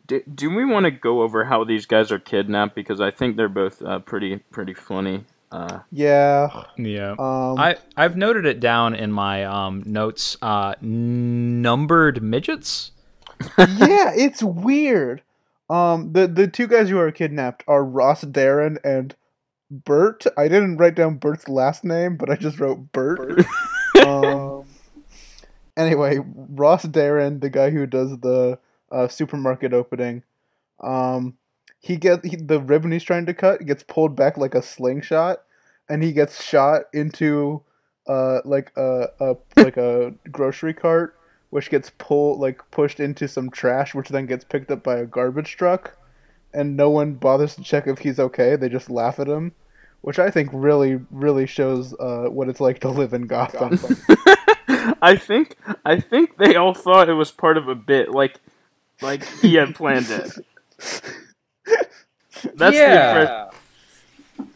Do, 0.06 0.22
do 0.32 0.54
we 0.54 0.64
want 0.64 0.84
to 0.84 0.90
go 0.90 1.22
over 1.22 1.44
how 1.44 1.64
these 1.64 1.84
guys 1.86 2.12
are 2.12 2.18
kidnapped? 2.18 2.74
Because 2.74 3.00
I 3.00 3.10
think 3.10 3.36
they're 3.36 3.48
both 3.48 3.82
uh, 3.82 3.98
pretty 3.98 4.36
pretty 4.52 4.74
funny. 4.74 5.24
Uh, 5.50 5.80
Yeah. 5.90 6.48
Yeah. 6.76 7.12
Um 7.18 7.58
I 7.58 7.76
I've 7.96 8.16
noted 8.16 8.46
it 8.46 8.60
down 8.60 8.94
in 8.94 9.12
my 9.12 9.44
um 9.44 9.82
notes. 9.86 10.36
Uh, 10.40 10.74
numbered 10.80 12.22
midgets. 12.22 12.92
yeah, 13.58 14.12
it's 14.16 14.42
weird. 14.42 15.22
Um, 15.68 16.12
the 16.12 16.26
the 16.28 16.46
two 16.46 16.66
guys 16.68 16.88
who 16.88 16.98
are 16.98 17.10
kidnapped 17.10 17.64
are 17.66 17.84
Ross 17.84 18.24
Darren 18.24 18.78
and 18.84 19.14
Bert. 19.70 20.24
I 20.36 20.48
didn't 20.48 20.76
write 20.76 20.94
down 20.94 21.16
Bert's 21.16 21.48
last 21.48 21.84
name, 21.84 22.16
but 22.16 22.30
I 22.30 22.36
just 22.36 22.60
wrote 22.60 22.92
Bert. 22.92 23.44
um, 24.06 24.64
anyway, 25.76 26.18
Ross 26.34 26.84
Darren, 26.84 27.40
the 27.40 27.50
guy 27.50 27.70
who 27.70 27.86
does 27.86 28.18
the 28.20 28.58
uh, 28.90 29.08
supermarket 29.08 29.72
opening, 29.72 30.22
um, 30.80 31.36
he 31.80 31.96
get 31.96 32.24
he, 32.24 32.36
the 32.36 32.60
ribbon 32.60 32.92
he's 32.92 33.04
trying 33.04 33.26
to 33.26 33.34
cut 33.34 33.64
gets 33.64 33.82
pulled 33.82 34.16
back 34.16 34.36
like 34.36 34.54
a 34.54 34.62
slingshot, 34.62 35.42
and 35.88 36.02
he 36.02 36.12
gets 36.12 36.42
shot 36.42 36.82
into 36.92 37.62
uh 38.08 38.40
like 38.44 38.72
a, 38.76 39.08
a 39.20 39.36
like 39.56 39.76
a 39.76 40.14
grocery 40.30 40.74
cart 40.74 41.18
which 41.50 41.70
gets 41.70 41.90
pulled 41.98 42.38
like 42.40 42.60
pushed 42.70 43.00
into 43.00 43.26
some 43.26 43.50
trash 43.50 43.94
which 43.94 44.08
then 44.10 44.26
gets 44.26 44.44
picked 44.44 44.70
up 44.70 44.82
by 44.82 44.96
a 44.96 45.06
garbage 45.06 45.56
truck 45.56 45.96
and 46.52 46.76
no 46.76 46.90
one 46.90 47.14
bothers 47.14 47.54
to 47.56 47.62
check 47.62 47.86
if 47.86 47.98
he's 47.98 48.18
okay. 48.18 48.56
They 48.56 48.68
just 48.68 48.90
laugh 48.90 49.18
at 49.18 49.28
him 49.28 49.52
which 50.02 50.20
i 50.20 50.30
think 50.30 50.48
really 50.52 51.00
really 51.10 51.46
shows 51.46 51.92
uh, 51.94 52.26
what 52.28 52.48
it's 52.48 52.60
like 52.60 52.78
to 52.78 52.88
live 52.88 53.12
in 53.12 53.26
gotham. 53.26 53.76
I 55.02 55.16
think 55.16 55.56
I 55.84 56.00
think 56.00 56.36
they 56.36 56.56
all 56.56 56.74
thought 56.74 57.08
it 57.08 57.14
was 57.14 57.30
part 57.30 57.56
of 57.56 57.68
a 57.68 57.74
bit, 57.74 58.10
like 58.10 58.38
like 59.02 59.24
he 59.40 59.54
had 59.54 59.74
planned 59.74 60.10
it. 60.10 60.32
That's 62.54 62.76
the 62.76 63.50
impre- 64.38 64.46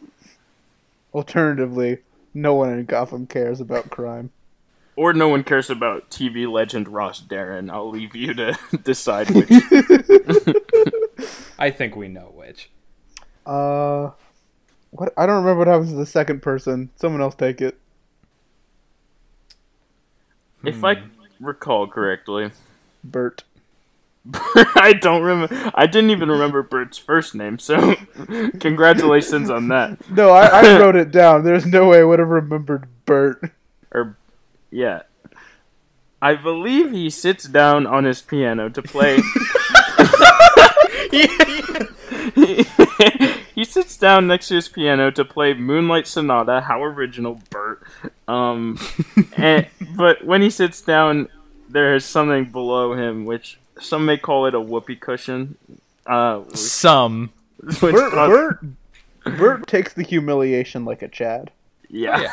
alternatively 1.13 1.99
no 2.33 2.55
one 2.55 2.71
in 2.71 2.85
gotham 2.85 3.27
cares 3.27 3.61
about 3.61 3.91
crime 3.91 4.31
or 4.97 5.13
no 5.13 5.29
one 5.29 5.45
cares 5.45 5.71
about 5.71 6.11
TV 6.11 6.51
legend 6.51 6.89
Ross 6.89 7.21
Darren. 7.21 7.71
I'll 7.71 7.91
leave 7.91 8.15
you 8.15 8.35
to 8.35 8.59
decide 8.83 9.31
which. 9.35 9.51
I 11.59 11.71
think 11.71 11.97
we 11.97 12.09
know 12.09 12.33
which. 12.35 12.71
Uh, 13.47 14.11
what? 14.91 15.13
I 15.17 15.27
don't 15.27 15.43
remember 15.43 15.59
what 15.59 15.69
happens 15.69 15.91
to 15.91 15.97
the 15.97 16.07
second 16.07 16.43
person. 16.43 16.91
Someone 16.97 17.21
else 17.21 17.35
take 17.35 17.61
it. 17.61 17.79
if 20.65 20.85
I 20.85 21.03
recall 21.41 21.87
correctly, 21.87 22.51
Bert. 23.03 23.45
I 24.35 24.93
don't 25.01 25.23
remember. 25.23 25.73
I 25.75 25.87
didn't 25.87 26.11
even 26.11 26.29
remember 26.29 26.63
Bert's 26.63 26.99
first 26.99 27.35
name, 27.35 27.59
so 27.59 27.95
congratulations 28.61 29.49
on 29.49 29.69
that. 29.69 30.11
No, 30.11 30.31
I, 30.31 30.47
I 30.47 30.79
wrote 30.79 30.97
it 30.97 31.11
down. 31.11 31.43
There's 31.43 31.65
no 31.65 31.89
way 31.89 32.01
I 32.01 32.05
would 32.05 32.19
have 32.19 32.29
remembered 32.29 32.87
Bert. 33.07 33.51
Or, 33.93 34.19
yeah. 34.71 35.03
I 36.23 36.35
believe 36.35 36.93
he 36.93 37.09
sits 37.11 37.45
down 37.45 37.87
on 37.87 38.05
his 38.05 38.21
piano 38.21 38.69
to 38.69 38.83
play. 38.83 39.21
he 43.55 43.65
sits 43.65 43.97
down 43.97 44.27
next 44.27 44.49
to 44.49 44.55
his 44.55 44.69
piano 44.69 45.11
to 45.11 45.25
play 45.25 45.55
Moonlight 45.55 46.07
Sonata. 46.07 46.61
How 46.61 46.83
original, 46.83 47.41
Bert. 47.51 47.83
Um, 48.29 48.79
and, 49.37 49.67
but 49.97 50.25
when 50.25 50.43
he 50.43 50.51
sits 50.51 50.81
down, 50.81 51.29
there 51.69 51.95
is 51.95 52.05
something 52.05 52.47
below 52.47 52.95
him, 52.95 53.25
which 53.25 53.59
some 53.81 54.05
may 54.05 54.17
call 54.17 54.47
it 54.47 54.55
a 54.55 54.61
whoopee 54.61 54.97
cushion. 54.97 55.57
Uh, 56.07 56.41
which, 56.41 56.57
Some. 56.57 57.31
which 57.59 57.81
Bert, 57.81 58.13
Bert, 58.13 58.65
Bert 59.25 59.67
takes 59.67 59.95
the 59.95 60.03
humiliation 60.03 60.85
like 60.85 61.03
a 61.03 61.09
Chad. 61.09 61.51
Yeah. 61.89 62.33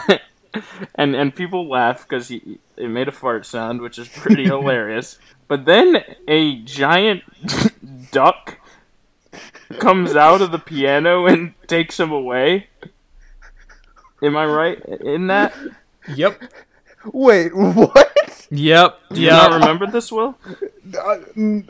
and 0.96 1.16
and 1.16 1.36
people 1.36 1.68
laugh 1.68 2.08
because 2.08 2.28
he 2.28 2.60
it 2.76 2.90
made 2.90 3.08
a 3.08 3.12
fart 3.12 3.46
sound, 3.46 3.82
which 3.82 3.98
is 3.98 4.08
pretty 4.08 4.44
hilarious. 4.46 5.18
But 5.48 5.66
then 5.66 6.04
a 6.28 6.62
giant 6.62 7.24
duck 8.12 8.60
comes 9.80 10.16
out 10.16 10.42
of 10.42 10.52
the 10.52 10.60
piano 10.60 11.26
and 11.26 11.54
takes 11.68 12.00
him 12.00 12.12
away. 12.12 12.68
Am 14.22 14.36
I 14.36 14.46
right 14.46 14.84
in 15.02 15.28
that? 15.28 15.54
Yep. 16.16 16.42
Wait, 17.14 17.56
what? 17.56 18.48
Yep. 18.50 19.00
Do 19.14 19.22
you 19.22 19.30
not 19.30 19.54
remember 19.54 19.88
this, 19.88 20.12
Will? 20.12 20.38
I, 21.00 21.22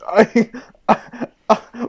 I, 0.08 0.52
I, 0.88 1.28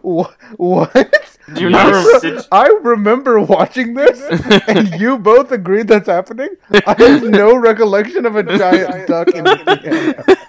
what? 0.03 0.35
what? 0.57 1.38
Do 1.55 1.63
you 1.63 1.71
not 1.71 1.93
remember? 1.93 2.45
I 2.53 2.67
remember 2.83 3.41
watching 3.41 3.95
this, 3.95 4.21
and 4.69 5.01
you 5.01 5.19
both 5.19 5.51
agreed 5.53 5.89
that's 5.89 6.09
happening. 6.09 6.51
I 6.71 6.95
have 6.99 7.23
no 7.23 7.57
recollection 7.57 8.27
of 8.27 8.37
a 8.37 8.43
giant 8.43 9.09
duck 9.09 9.29
in 9.29 9.45
the. 9.45 10.49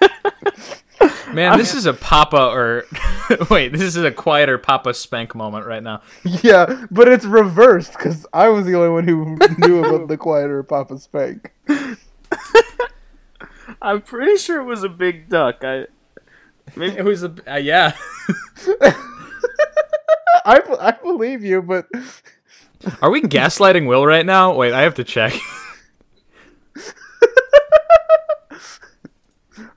Man, 1.32 1.58
this 1.58 1.74
is 1.74 1.86
a 1.86 1.92
Papa 1.94 2.48
or 2.48 2.84
wait, 3.50 3.72
this 3.72 3.82
is 3.82 3.96
a 3.96 4.10
quieter 4.10 4.58
Papa 4.58 4.94
Spank 4.94 5.34
moment 5.34 5.66
right 5.66 5.82
now. 5.82 6.02
Yeah, 6.24 6.86
but 6.90 7.08
it's 7.08 7.24
reversed 7.24 7.92
because 7.92 8.26
I 8.32 8.48
was 8.48 8.66
the 8.66 8.74
only 8.74 8.90
one 8.90 9.06
who 9.06 9.38
knew 9.58 9.84
about 9.84 10.08
the 10.08 10.16
quieter 10.16 10.62
Papa 10.62 10.98
Spank. 10.98 11.52
I'm 13.82 14.02
pretty 14.02 14.36
sure 14.36 14.60
it 14.60 14.64
was 14.64 14.82
a 14.82 14.88
big 14.88 15.28
duck. 15.28 15.62
I 15.62 15.86
maybe 16.76 16.98
It 16.98 17.04
was 17.04 17.22
a 17.22 17.34
uh, 17.46 17.56
yeah. 17.56 17.96
I, 20.44 20.60
I 20.80 20.90
believe 20.92 21.42
you, 21.44 21.62
but 21.62 21.86
Are 23.02 23.10
we 23.10 23.22
gaslighting 23.22 23.86
Will 23.86 24.06
right 24.06 24.24
now? 24.26 24.54
Wait, 24.54 24.72
I 24.72 24.82
have 24.82 24.94
to 24.94 25.04
check. 25.04 25.32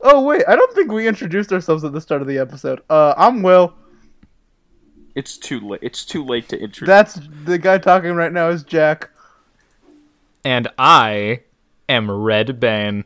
oh 0.02 0.22
wait, 0.24 0.44
I 0.48 0.56
don't 0.56 0.74
think 0.76 0.92
we 0.92 1.08
introduced 1.08 1.52
ourselves 1.52 1.84
at 1.84 1.92
the 1.94 2.02
start 2.02 2.22
of 2.22 2.28
the 2.28 2.38
episode. 2.38 2.82
Uh, 2.90 3.14
I'm 3.18 3.42
Will. 3.42 3.74
it's 5.16 5.38
too 5.38 5.60
late. 5.60 5.80
It's 5.84 6.06
too 6.06 6.24
late 6.26 6.48
to 6.50 6.60
introduce. 6.60 6.88
That's 6.88 7.20
the 7.46 7.58
guy 7.58 7.78
talking 7.78 8.14
right 8.14 8.32
now 8.32 8.50
is 8.50 8.64
Jack. 8.64 9.10
and 10.46 10.68
I 10.78 11.42
am 11.90 12.10
Red 12.10 12.60
Bane. 12.60 13.06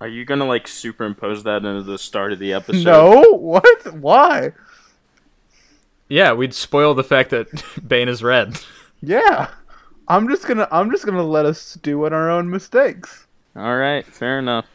Are 0.00 0.08
you 0.08 0.24
gonna 0.24 0.46
like 0.46 0.66
superimpose 0.66 1.44
that 1.44 1.64
into 1.64 1.82
the 1.82 1.98
start 1.98 2.32
of 2.32 2.38
the 2.38 2.52
episode? 2.54 2.84
No, 2.84 3.22
what? 3.36 3.94
Why? 3.94 4.52
Yeah, 6.12 6.34
we'd 6.34 6.52
spoil 6.52 6.92
the 6.92 7.02
fact 7.02 7.30
that 7.30 7.48
Bane 7.88 8.10
is 8.10 8.22
red. 8.22 8.60
Yeah, 9.00 9.48
I'm 10.06 10.28
just 10.28 10.46
gonna 10.46 10.68
I'm 10.70 10.90
just 10.90 11.06
gonna 11.06 11.22
let 11.22 11.46
us 11.46 11.78
do 11.82 12.04
in 12.04 12.12
our 12.12 12.30
own 12.30 12.50
mistakes. 12.50 13.26
All 13.56 13.78
right, 13.78 14.04
fair 14.04 14.38
enough. 14.38 14.66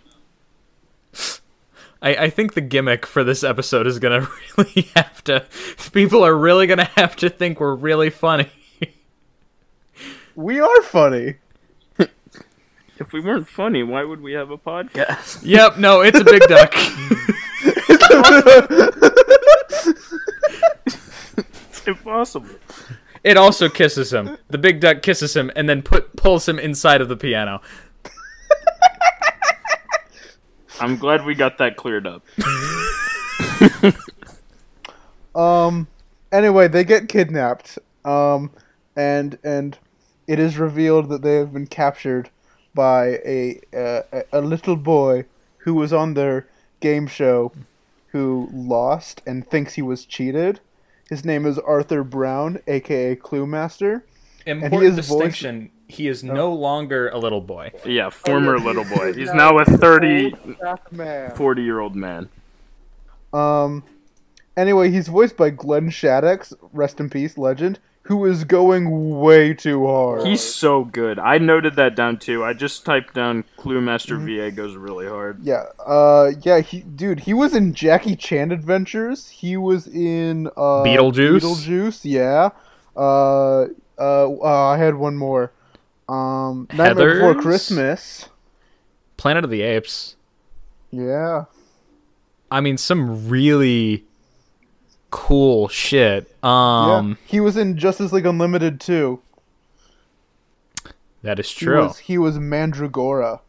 I, 2.02 2.16
I 2.16 2.30
think 2.32 2.56
the 2.56 2.62
gimmick 2.62 3.06
for 3.06 3.24
this 3.24 3.44
episode 3.44 3.86
is 3.86 4.00
gonna 4.00 4.28
really 4.58 4.90
have 4.96 5.24
to. 5.26 5.46
People 5.94 6.24
are 6.26 6.36
really 6.36 6.66
gonna 6.66 6.90
have 6.96 7.16
to 7.18 7.30
think 7.30 7.60
we're 7.60 7.76
really 7.76 8.10
funny. 8.10 8.50
We 10.36 10.60
are 10.60 10.82
funny. 10.82 11.36
If 13.00 13.14
we 13.14 13.20
weren't 13.20 13.48
funny, 13.48 13.84
why 13.84 14.04
would 14.04 14.22
we 14.22 14.34
have 14.34 14.50
a 14.50 14.58
podcast? 14.58 15.42
yep, 15.46 15.78
no, 15.78 16.02
it's 16.02 16.20
a 16.20 16.24
big 16.24 16.42
duck. 16.48 16.74
It's 21.88 21.98
impossible. 22.00 22.50
it 23.24 23.38
also 23.38 23.70
kisses 23.70 24.12
him. 24.12 24.38
The 24.50 24.58
big 24.58 24.82
duck 24.82 25.02
kisses 25.02 25.36
him 25.36 25.50
and 25.56 25.70
then 25.70 25.82
put 25.82 26.16
pulls 26.18 26.48
him 26.48 26.60
inside 26.60 27.00
of 27.02 27.08
the 27.08 27.16
piano. 27.16 27.62
I'm 30.80 30.98
glad 30.98 31.26
we 31.26 31.34
got 31.34 31.58
that 31.60 31.78
cleared 31.78 32.06
up. 32.08 32.24
Um. 35.36 35.88
Anyway, 36.32 36.68
they 36.68 36.84
get 36.84 37.08
kidnapped. 37.10 37.78
Um, 38.04 38.50
and 38.96 39.38
and 39.44 39.78
it 40.26 40.40
is 40.40 40.58
revealed 40.58 41.10
that 41.10 41.22
they 41.22 41.36
have 41.36 41.54
been 41.54 41.68
captured 41.68 42.32
by 42.74 43.20
a 43.24 43.60
uh, 43.72 44.02
a- 44.12 44.40
a 44.40 44.42
little 44.42 44.76
boy 44.76 45.26
who 45.60 45.76
was 45.76 45.94
on 45.94 46.16
their 46.16 46.48
game 46.80 47.06
show, 47.06 47.52
who 48.08 48.50
lost 48.52 49.22
and 49.28 49.46
thinks 49.48 49.76
he 49.76 49.84
was 49.84 50.06
cheated. 50.06 50.60
His 51.10 51.24
name 51.24 51.46
is 51.46 51.58
Arthur 51.60 52.04
Brown, 52.04 52.60
aka 52.68 53.16
Clue 53.16 53.46
Master. 53.48 54.06
Important 54.46 55.00
is 55.00 55.08
voiced- 55.08 55.32
distinction. 55.32 55.72
He 55.90 56.10
is 56.10 56.22
no 56.22 56.52
longer 56.52 57.08
a 57.10 57.18
little 57.18 57.40
boy. 57.40 57.72
Yeah, 57.86 58.10
former 58.10 58.60
little 58.60 58.84
boy. 58.84 59.14
He's 59.14 59.32
now 59.34 59.58
a 59.58 59.64
30, 59.64 60.34
40 61.36 61.62
year 61.62 61.80
old 61.80 61.96
man. 61.96 62.28
Um. 63.34 63.84
Anyway, 64.58 64.90
he's 64.90 65.08
voiced 65.08 65.38
by 65.38 65.52
Glenn 65.52 65.90
Shadix, 65.90 66.52
rest 66.74 67.00
in 67.00 67.10
peace, 67.12 67.38
legend, 67.38 67.80
who 68.08 68.26
is 68.26 68.46
going 68.46 69.20
way 69.20 69.54
too 69.54 69.86
hard. 69.86 70.26
He's 70.26 70.42
so 70.42 70.86
good. 70.86 71.20
I 71.20 71.38
noted 71.40 71.76
that 71.76 71.94
down 71.94 72.20
too. 72.20 72.42
I 72.42 72.54
just 72.54 72.86
typed 72.86 73.14
down 73.14 73.44
Clue 73.58 73.82
Master 73.82 74.16
VA 74.16 74.50
goes 74.50 74.78
really 74.78 75.08
hard. 75.08 75.44
Yeah, 75.44 75.66
uh, 75.86 76.32
yeah, 76.42 76.62
he, 76.62 76.80
dude, 76.80 77.20
he 77.20 77.34
was 77.34 77.54
in 77.54 77.74
Jackie 77.74 78.16
Chan 78.16 78.54
Adventures. 78.54 79.28
He 79.28 79.58
was 79.58 79.88
in 79.88 80.48
uh, 80.56 80.84
Beetlejuice? 80.84 81.42
Beetlejuice, 81.42 82.00
yeah. 82.04 82.52
Uh, 82.96 83.64
uh, 84.00 84.32
uh, 84.32 84.70
I 84.70 84.78
had 84.78 84.96
one 84.96 85.18
more. 85.18 85.52
Um, 86.08 86.70
Nightmare 86.74 87.16
Before 87.16 87.36
Christmas. 87.36 88.30
Planet 89.18 89.44
of 89.44 89.50
the 89.50 89.64
Apes. 89.64 90.16
Yeah. 90.92 91.46
I 92.50 92.62
mean, 92.62 92.78
some 92.78 93.28
really 93.28 94.07
cool 95.12 95.68
shit. 95.68 96.28
yeah. 96.44 96.96
Um, 96.98 97.18
He 97.26 97.40
was 97.40 97.58
in 97.58 97.78
Justice 97.78 98.12
League 98.12 98.26
Unlimited 98.26 98.80
too. 98.80 99.22
that 101.24 101.40
is 101.40 101.50
He 101.50 101.66
true. 101.66 101.84
was, 101.84 101.98
he 102.00 102.18
was 102.18 102.38
Mandragora. 102.40 103.42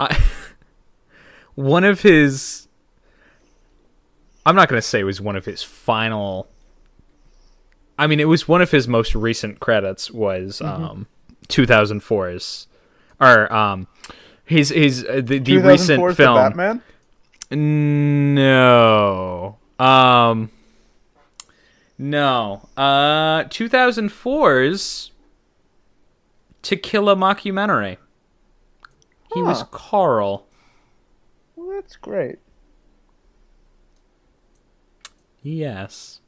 I, 0.00 0.16
one 1.54 1.84
of 1.84 2.02
his 2.02 2.68
I'm 4.46 4.54
not 4.54 4.68
going 4.68 4.80
to 4.80 4.86
say 4.86 5.00
it 5.00 5.04
was 5.04 5.20
one 5.20 5.36
of 5.36 5.44
his 5.44 5.62
final 5.62 6.48
I 7.98 8.06
mean 8.06 8.20
it 8.20 8.28
was 8.28 8.46
one 8.46 8.62
of 8.62 8.70
his 8.70 8.86
most 8.86 9.14
recent 9.14 9.60
credits 9.60 10.10
was 10.10 10.60
Mm-hmm. 10.60 10.84
um 10.84 11.06
2004's 11.48 12.66
or 13.20 13.52
um 13.52 13.88
his 14.44 14.68
his 14.70 15.04
uh, 15.04 15.20
the, 15.24 15.38
the 15.38 15.58
recent 15.58 16.00
2004's 16.00 16.16
The 16.16 16.22
film 16.22 16.36
Batman. 16.36 16.82
No. 17.50 18.38
Um 19.78 20.50
No. 21.96 22.68
Uh 22.76 23.44
2004's 23.44 25.12
To 26.62 26.76
Kill 26.76 27.08
a 27.08 27.16
Mockumentary. 27.16 27.96
He 29.34 29.42
was 29.42 29.62
Carl. 29.70 30.46
Well, 31.54 31.76
that's 31.76 31.96
great. 31.96 32.38
Yes. 35.42 36.20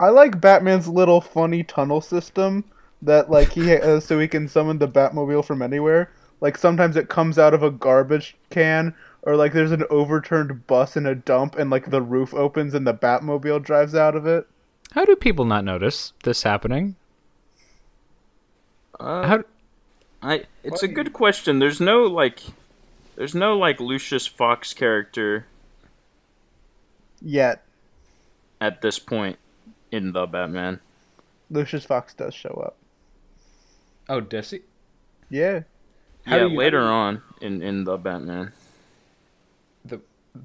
I 0.00 0.08
like 0.10 0.40
Batman's 0.40 0.88
little 0.88 1.20
funny 1.20 1.62
tunnel 1.64 2.00
system 2.00 2.64
that 3.02 3.30
like 3.30 3.52
he 3.52 3.74
uh, 3.74 4.00
so 4.08 4.18
he 4.18 4.28
can 4.28 4.48
summon 4.48 4.78
the 4.78 4.88
Batmobile 4.88 5.44
from 5.44 5.62
anywhere. 5.62 6.10
Like 6.40 6.56
sometimes 6.56 6.96
it 6.96 7.08
comes 7.08 7.38
out 7.38 7.54
of 7.54 7.62
a 7.62 7.70
garbage 7.70 8.36
can, 8.50 8.94
or 9.22 9.36
like 9.36 9.52
there's 9.52 9.72
an 9.72 9.84
overturned 9.90 10.66
bus 10.66 10.96
in 10.96 11.06
a 11.06 11.14
dump, 11.14 11.56
and 11.56 11.70
like 11.70 11.90
the 11.90 12.02
roof 12.02 12.32
opens 12.34 12.74
and 12.74 12.86
the 12.86 12.94
Batmobile 12.94 13.62
drives 13.62 13.94
out 13.94 14.14
of 14.16 14.26
it. 14.26 14.46
How 14.92 15.04
do 15.04 15.16
people 15.16 15.44
not 15.44 15.64
notice 15.64 16.12
this 16.24 16.42
happening? 16.44 16.96
Uh, 18.98 19.26
How 19.26 19.44
I 20.22 20.44
it's 20.64 20.82
a 20.82 20.88
good 20.88 21.12
question. 21.12 21.58
There's 21.58 21.80
no 21.80 22.02
like 22.04 22.40
there's 23.16 23.34
no 23.34 23.56
like 23.56 23.80
Lucius 23.80 24.26
Fox 24.26 24.74
character 24.74 25.46
Yet 27.20 27.64
at 28.60 28.80
this 28.80 28.98
point 28.98 29.38
in 29.90 30.12
the 30.12 30.26
Batman. 30.26 30.80
Lucius 31.50 31.84
Fox 31.84 32.14
does 32.14 32.34
show 32.34 32.62
up. 32.64 32.76
Oh, 34.08 34.20
does 34.20 34.50
he? 34.50 34.60
Yeah. 35.30 35.62
How 36.26 36.36
yeah, 36.36 36.46
you- 36.46 36.58
later 36.58 36.82
on 36.82 37.22
in 37.40 37.62
in 37.62 37.84
the 37.84 37.96
Batman. 37.96 38.52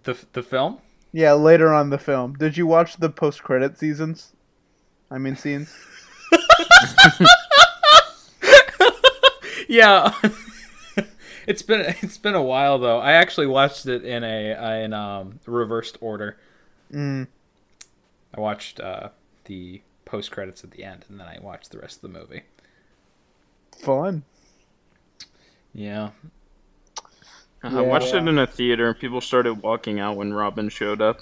The 0.04 0.14
the 0.14 0.26
the 0.34 0.44
film? 0.44 0.80
Yeah, 1.12 1.34
later 1.34 1.74
on 1.74 1.90
the 1.90 1.98
film. 2.00 2.34
Did 2.34 2.58
you 2.58 2.66
watch 2.66 2.98
the 2.98 3.10
post 3.10 3.44
credit 3.44 3.78
seasons? 3.78 4.34
I 5.12 5.18
mean 5.20 5.36
scenes? 5.36 5.74
Yeah. 9.74 10.14
it's 11.48 11.64
been 11.64 11.96
it's 12.02 12.20
been 12.20 12.36
a 12.36 12.44
while 12.44 12.78
though. 12.78 13.00
I 13.00 13.14
actually 13.14 13.48
watched 13.48 13.88
it 13.88 14.04
in 14.04 14.24
a 14.24 14.84
in 14.84 14.94
um 14.94 15.40
reversed 15.48 15.98
order. 16.00 16.38
Mm. 16.92 17.28
I 18.36 18.40
watched 18.40 18.80
uh 18.80 19.10
the 19.46 19.82
post 20.06 20.32
credits 20.32 20.64
at 20.64 20.72
the 20.72 20.84
end 20.84 21.06
and 21.10 21.20
then 21.20 21.28
I 21.28 21.40
watched 21.42 21.72
the 21.72 21.80
rest 21.80 21.98
of 21.98 22.02
the 22.04 22.20
movie. 22.20 22.44
Fun. 23.80 24.24
Yeah. 25.74 26.12
I 27.64 27.82
watched 27.82 28.14
it 28.14 28.28
in 28.28 28.38
a 28.38 28.46
theater 28.46 28.90
and 28.90 29.00
people 29.00 29.22
started 29.22 29.64
walking 29.64 30.00
out 30.00 30.18
when 30.18 30.34
Robin 30.34 30.70
showed 30.70 31.02
up. 31.02 31.22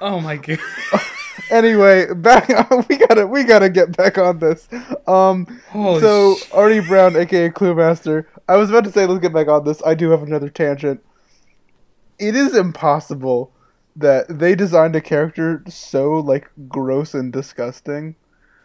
Oh 0.00 0.20
my 0.20 0.36
god. 0.36 0.58
Anyway, 1.50 2.12
back 2.14 2.48
we 2.88 2.96
gotta 2.96 3.26
we 3.26 3.44
gotta 3.44 3.68
get 3.68 3.96
back 3.96 4.18
on 4.18 4.38
this. 4.38 4.68
Um 5.06 5.46
Holy 5.70 6.00
so 6.00 6.36
sh- 6.36 6.50
Artie 6.52 6.80
Brown, 6.80 7.16
aka 7.16 7.50
Clue 7.50 7.74
Master, 7.74 8.28
I 8.48 8.56
was 8.56 8.70
about 8.70 8.84
to 8.84 8.92
say 8.92 9.06
let's 9.06 9.20
get 9.20 9.32
back 9.32 9.48
on 9.48 9.64
this. 9.64 9.82
I 9.84 9.94
do 9.94 10.10
have 10.10 10.22
another 10.22 10.48
tangent. 10.48 11.02
It 12.18 12.34
is 12.34 12.54
impossible 12.54 13.52
that 13.96 14.26
they 14.28 14.54
designed 14.54 14.94
a 14.94 15.00
character 15.00 15.62
so 15.68 16.14
like 16.18 16.50
gross 16.68 17.14
and 17.14 17.32
disgusting. 17.32 18.14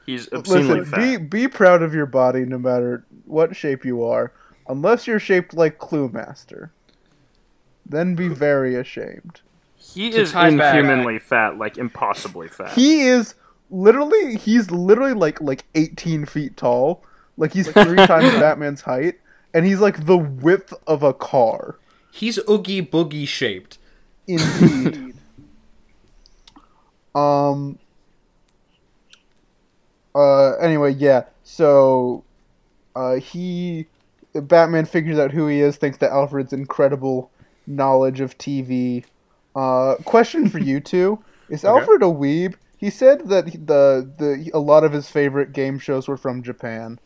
He's 0.05 0.31
obscenely 0.33 0.79
Listen, 0.81 0.85
fat. 0.85 0.97
be 0.99 1.17
be 1.17 1.47
proud 1.47 1.81
of 1.81 1.93
your 1.93 2.05
body 2.05 2.45
no 2.45 2.57
matter 2.57 3.05
what 3.25 3.55
shape 3.55 3.85
you 3.85 4.03
are, 4.03 4.33
unless 4.67 5.07
you're 5.07 5.19
shaped 5.19 5.53
like 5.53 5.79
Cluemaster. 5.79 6.69
Then 7.85 8.15
be 8.15 8.27
very 8.27 8.75
ashamed. 8.75 9.41
he 9.75 10.11
To 10.11 10.21
is 10.21 10.31
tie 10.31 10.55
back- 10.55 10.75
inhumanly 10.75 11.19
fat, 11.19 11.57
like 11.57 11.77
impossibly 11.77 12.47
fat. 12.47 12.71
He 12.73 13.01
is 13.01 13.35
literally 13.69 14.35
he's 14.37 14.69
literally 14.71 15.13
like 15.13 15.39
like 15.41 15.65
18 15.75 16.25
feet 16.25 16.57
tall. 16.57 17.03
Like 17.37 17.53
he's 17.53 17.69
three 17.71 17.95
times 18.05 18.31
Batman's 18.39 18.81
height, 18.81 19.15
and 19.53 19.65
he's 19.65 19.79
like 19.79 20.05
the 20.05 20.17
width 20.17 20.73
of 20.87 21.03
a 21.03 21.13
car. 21.13 21.77
He's 22.11 22.37
oogie 22.49 22.81
boogie 22.85 23.27
shaped. 23.27 23.77
Indeed. 24.27 25.10
Um. 27.15 27.77
Uh. 30.15 30.55
Anyway, 30.57 30.93
yeah. 30.93 31.23
So, 31.43 32.23
uh, 32.95 33.15
he, 33.15 33.87
Batman 34.33 34.85
figures 34.85 35.17
out 35.19 35.31
who 35.31 35.47
he 35.47 35.59
is, 35.61 35.77
thanks 35.77 35.97
to 35.99 36.09
Alfred's 36.11 36.53
incredible 36.53 37.31
knowledge 37.67 38.19
of 38.19 38.37
TV. 38.37 39.03
Uh, 39.55 39.95
question 40.05 40.49
for 40.49 40.59
you 40.59 40.79
two: 40.79 41.23
Is 41.49 41.63
Okay. 41.65 41.79
Alfred 41.79 42.01
a 42.03 42.05
weeb? 42.05 42.55
He 42.77 42.89
said 42.89 43.27
that 43.29 43.45
the 43.45 44.09
the 44.17 44.49
a 44.53 44.59
lot 44.59 44.83
of 44.83 44.91
his 44.91 45.09
favorite 45.09 45.53
game 45.53 45.77
shows 45.77 46.07
were 46.07 46.17
from 46.17 46.41
Japan. 46.41 46.99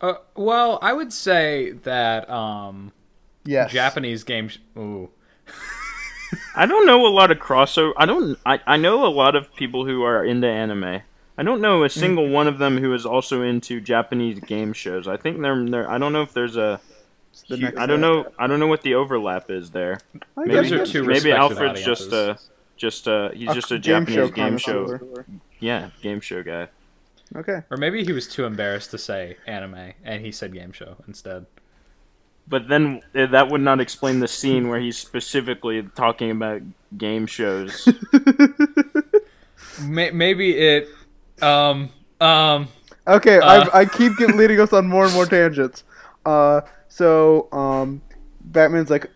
Uh, 0.00 0.14
well, 0.34 0.78
I 0.82 0.92
would 0.92 1.12
say 1.12 1.72
that 1.72 2.28
um 2.30 2.92
Yes. 3.44 3.72
Japanese 3.72 4.24
game 4.24 4.48
sh- 4.48 4.58
ooh. 4.76 5.10
I 6.54 6.66
don't 6.66 6.86
know 6.86 7.06
a 7.06 7.08
lot 7.08 7.30
of 7.30 7.38
crossover. 7.38 7.92
I 7.96 8.06
don't. 8.06 8.38
I, 8.44 8.60
I 8.66 8.76
know 8.76 9.06
a 9.06 9.08
lot 9.08 9.36
of 9.36 9.54
people 9.54 9.84
who 9.84 10.02
are 10.02 10.24
into 10.24 10.46
anime. 10.46 11.02
I 11.38 11.42
don't 11.42 11.60
know 11.60 11.84
a 11.84 11.90
single 11.90 12.28
one 12.28 12.48
of 12.48 12.58
them 12.58 12.78
who 12.78 12.94
is 12.94 13.04
also 13.04 13.42
into 13.42 13.80
Japanese 13.80 14.40
game 14.40 14.72
shows. 14.72 15.06
I 15.06 15.16
think 15.16 15.40
they're. 15.42 15.64
they're 15.66 15.90
I 15.90 15.98
don't 15.98 16.12
know 16.12 16.22
if 16.22 16.32
there's 16.32 16.56
a. 16.56 16.80
the 17.48 17.56
hu- 17.56 17.62
next 17.62 17.78
I 17.78 17.86
don't 17.86 18.00
know. 18.00 18.32
I 18.38 18.46
don't 18.46 18.58
know 18.58 18.66
what 18.66 18.82
the 18.82 18.94
overlap 18.94 19.50
is 19.50 19.70
there. 19.70 20.00
I 20.36 20.44
Maybe, 20.44 20.70
guess 20.70 20.90
two 20.90 21.02
maybe 21.02 21.30
respected 21.30 21.36
Alfred's 21.36 21.84
just 21.84 22.12
a. 22.12 22.38
Just 22.76 23.06
a. 23.06 23.30
He's 23.34 23.52
just 23.52 23.70
a, 23.70 23.78
game 23.78 24.06
Japanese 24.06 24.30
game 24.32 24.58
show. 24.58 24.98
Yeah, 25.60 25.90
game 26.02 26.20
show 26.20 26.42
guy. 26.42 26.68
Okay. 27.34 27.62
Or 27.70 27.76
maybe 27.76 28.04
he 28.04 28.12
was 28.12 28.28
too 28.28 28.44
embarrassed 28.44 28.90
to 28.92 28.98
say 28.98 29.36
anime 29.46 29.94
and 30.04 30.24
he 30.24 30.30
said 30.30 30.52
game 30.52 30.72
show 30.72 30.96
instead. 31.08 31.46
But 32.48 32.68
then 32.68 33.02
uh, 33.14 33.26
that 33.26 33.48
would 33.50 33.60
not 33.60 33.80
explain 33.80 34.20
the 34.20 34.28
scene 34.28 34.68
where 34.68 34.80
he's 34.80 34.96
specifically 34.98 35.82
talking 35.96 36.30
about 36.30 36.62
game 36.96 37.26
shows. 37.26 37.88
May- 39.82 40.10
maybe 40.12 40.56
it 40.56 40.88
um 41.42 41.90
um 42.20 42.68
Okay, 43.08 43.38
Uh. 43.38 43.68
I 43.72 43.80
I 43.80 43.84
keep 43.84 44.16
get 44.16 44.34
leading 44.36 44.60
us 44.60 44.72
on 44.72 44.86
more 44.86 45.04
and 45.04 45.14
more 45.14 45.26
tangents. 45.26 45.84
Uh, 46.24 46.62
so 46.88 47.48
um, 47.52 48.02
Batman's 48.40 48.90
like, 48.90 49.10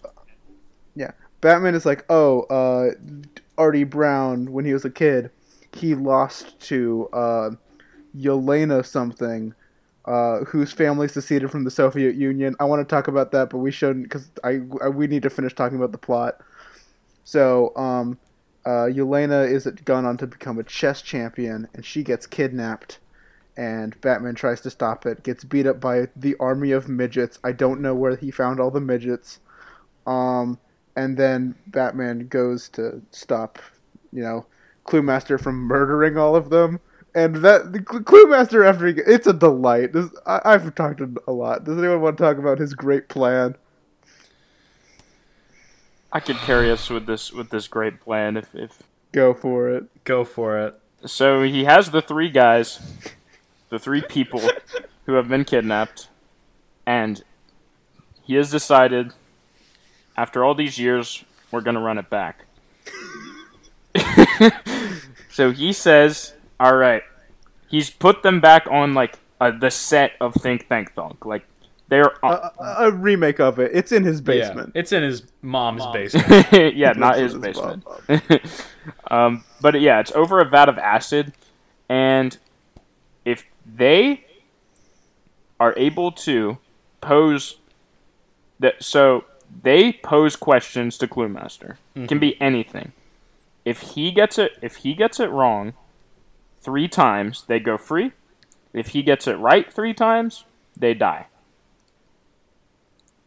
yeah, 0.95 1.11
Batman 1.41 1.75
is 1.75 1.85
like, 1.85 2.05
oh, 2.09 2.43
uh, 2.43 2.91
Artie 3.59 3.85
Brown 3.85 4.53
when 4.53 4.65
he 4.65 4.73
was 4.73 4.85
a 4.85 4.91
kid, 4.91 5.31
he 5.75 5.95
lost 5.95 6.59
to 6.69 7.09
uh, 7.13 7.51
Yelena 8.17 8.85
something, 8.85 9.55
uh, 10.05 10.41
whose 10.41 10.73
family 10.73 11.09
seceded 11.09 11.51
from 11.51 11.65
the 11.65 11.71
Soviet 11.71 12.15
Union. 12.15 12.55
I 12.61 12.65
want 12.65 12.87
to 12.87 12.95
talk 12.95 13.09
about 13.09 13.33
that, 13.33 13.51
but 13.51 13.59
we 13.59 13.71
shouldn't 13.71 14.05
because 14.05 14.31
I, 14.43 14.61
I 14.83 14.89
we 14.89 15.07
need 15.07 15.23
to 15.23 15.31
finish 15.31 15.55
talking 15.55 15.77
about 15.77 15.93
the 15.93 15.99
plot. 15.99 16.41
So 17.25 17.75
um, 17.77 18.19
uh, 18.65 18.89
Yelena 18.91 19.51
is 19.51 19.67
gone 19.85 20.05
on 20.05 20.17
to 20.19 20.27
become 20.27 20.59
a 20.59 20.65
chess 20.65 21.03
champion, 21.03 21.69
and 21.75 21.85
she 21.85 22.03
gets 22.03 22.27
kidnapped 22.27 22.99
and 23.57 24.01
Batman 24.01 24.35
tries 24.35 24.63
to 24.63 24.71
stop 24.71 25.05
it, 25.05 25.23
gets 25.23 25.45
beat 25.45 25.67
up 25.67 25.81
by 25.81 26.09
the 26.17 26.35
army 26.41 26.73
of 26.73 26.89
midgets. 26.89 27.39
I 27.45 27.53
don't 27.53 27.83
know 27.83 27.95
where 27.95 28.17
he 28.17 28.31
found 28.31 28.59
all 28.59 28.71
the 28.71 28.81
midgets. 28.81 29.39
Um, 30.07 30.59
and 30.97 31.17
then 31.17 31.55
Batman 31.67 32.29
goes 32.29 32.71
to 32.71 33.03
stop, 33.11 33.59
you 34.13 34.23
know, 34.23 34.47
Cluemaster 34.87 35.39
from 35.39 35.57
murdering 35.57 36.17
all 36.17 36.37
of 36.37 36.49
them. 36.49 36.81
And 37.15 37.37
that 37.37 37.73
the 37.73 37.81
Clue 37.81 38.27
Master 38.29 38.65
after 38.65 38.87
he, 38.87 38.95
it's 39.07 39.27
a 39.27 39.33
delight. 39.33 39.93
This, 39.93 40.09
I, 40.27 40.41
I've 40.45 40.75
talked 40.75 41.01
a 41.01 41.33
lot. 41.33 41.65
Does 41.65 41.79
anyone 41.79 42.01
want 42.01 42.19
to 42.19 42.23
talk 42.23 42.39
about 42.39 42.59
his 42.59 42.75
great 42.75 43.09
plan? 43.09 43.57
I 46.13 46.21
could 46.21 46.37
carry 46.37 46.71
us 46.71 46.91
with 46.91 47.07
this 47.07 47.33
with 47.33 47.51
this 47.51 47.69
great 47.69 48.01
plan 48.01 48.37
if, 48.37 48.55
if 48.55 48.83
Go 49.13 49.35
for 49.35 49.69
it. 49.71 49.85
go 50.05 50.25
for 50.25 50.59
it. 50.59 50.79
So 51.07 51.43
he 51.43 51.65
has 51.65 51.91
the 51.91 52.03
three 52.03 52.31
guys, 52.31 52.81
the 53.71 53.79
three 53.79 54.03
people 54.03 54.41
who 55.07 55.15
have 55.15 55.29
been 55.29 55.45
kidnapped, 55.45 56.09
and 56.87 57.23
he 58.23 58.35
has 58.35 58.51
decided, 58.51 59.13
after 60.17 60.45
all 60.45 60.55
these 60.55 60.79
years, 60.79 61.25
we're 61.51 61.61
gonna 61.61 61.81
run 61.81 61.99
it 61.99 62.11
back. 62.11 62.45
so 65.31 65.51
he 65.51 65.73
says, 65.73 66.35
"All 66.61 66.77
right." 66.77 67.03
He's 67.69 67.91
put 67.91 68.23
them 68.23 68.41
back 68.41 68.67
on 68.71 68.95
like 68.95 69.19
uh, 69.41 69.51
the 69.53 69.71
set 69.71 70.13
of 70.21 70.35
Think 70.35 70.69
Tank 70.69 70.93
Thunk. 70.93 71.25
Like 71.25 71.45
they're 71.91 72.13
A, 72.23 72.27
a, 72.27 72.53
a 72.79 72.91
remake 72.93 73.41
of 73.41 73.59
it. 73.59 73.73
It's 73.75 73.91
in 73.93 74.05
his 74.05 74.21
basement. 74.21 74.73
Yeah, 74.75 74.81
it's 74.81 74.93
in 74.93 75.03
his 75.03 75.25
mom's 75.43 75.85
basement. 75.93 76.47
yeah, 76.77 76.93
not 76.93 77.19
his 77.19 77.39
This 77.39 77.57
is 77.57 77.63
basement. 77.63 77.85
Bob. 78.29 78.41
um, 79.11 79.45
but 79.61 79.81
yeah, 79.81 79.99
it's 80.01 80.13
over 80.13 80.41
a 80.41 80.45
vat 80.45 80.69
of 80.69 80.79
acid, 80.79 81.33
and 81.89 82.39
if 83.25 83.45
they 83.67 84.25
are 85.59 85.75
able 85.77 86.13
to 86.13 86.59
pose 87.01 87.57
that, 88.61 88.83
so 88.83 89.25
they 89.63 89.93
pose 89.93 90.37
questions 90.37 90.97
to 90.99 91.09
Cluemaster. 91.09 91.77
Can 92.07 92.19
be 92.19 92.41
anything. 92.41 92.93
If 93.65 93.81
he 93.81 94.11
gets 94.11 94.39
it, 94.39 94.53
if 94.63 94.77
he 94.77 94.95
gets 94.95 95.21
it 95.21 95.31
wrong 95.31 95.75
three 96.61 96.89
times, 96.89 97.45
they 97.47 97.59
go 97.61 97.77
free. 97.77 98.13
If 98.73 98.89
he 98.89 99.03
gets 99.03 99.27
it 99.27 99.35
right 99.35 99.73
three 99.73 99.95
times, 99.95 100.45
they 100.77 100.95
die. 100.95 101.27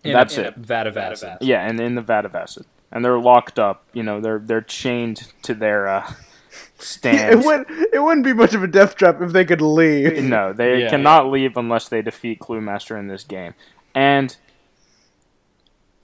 In 0.03 0.13
That's 0.13 0.37
a, 0.37 0.47
it. 0.47 0.55
Vat 0.57 0.87
of 0.87 0.97
acid. 0.97 1.37
Yeah, 1.41 1.65
and 1.67 1.79
in 1.79 1.95
the 1.95 2.01
vat 2.01 2.25
of 2.25 2.35
acid. 2.35 2.65
and 2.91 3.03
they're 3.03 3.19
locked 3.19 3.57
up. 3.59 3.85
You 3.93 4.03
know, 4.03 4.19
they're 4.19 4.39
they're 4.39 4.61
chained 4.61 5.31
to 5.43 5.53
their 5.53 5.87
uh, 5.87 6.13
it 7.03 7.45
wouldn't 7.45 7.67
it 7.93 7.99
wouldn't 8.03 8.25
be 8.25 8.33
much 8.33 8.53
of 8.53 8.63
a 8.63 8.67
death 8.67 8.95
trap 8.95 9.21
if 9.21 9.31
they 9.31 9.45
could 9.45 9.61
leave. 9.61 10.21
no, 10.23 10.51
they 10.53 10.81
Yeah. 10.81 10.89
cannot 10.89 11.31
leave 11.31 11.55
unless 11.57 11.87
they 11.89 12.01
defeat 12.01 12.39
Cluemaster 12.39 12.97
in 12.99 13.07
this 13.07 13.23
game, 13.23 13.53
and 13.95 14.35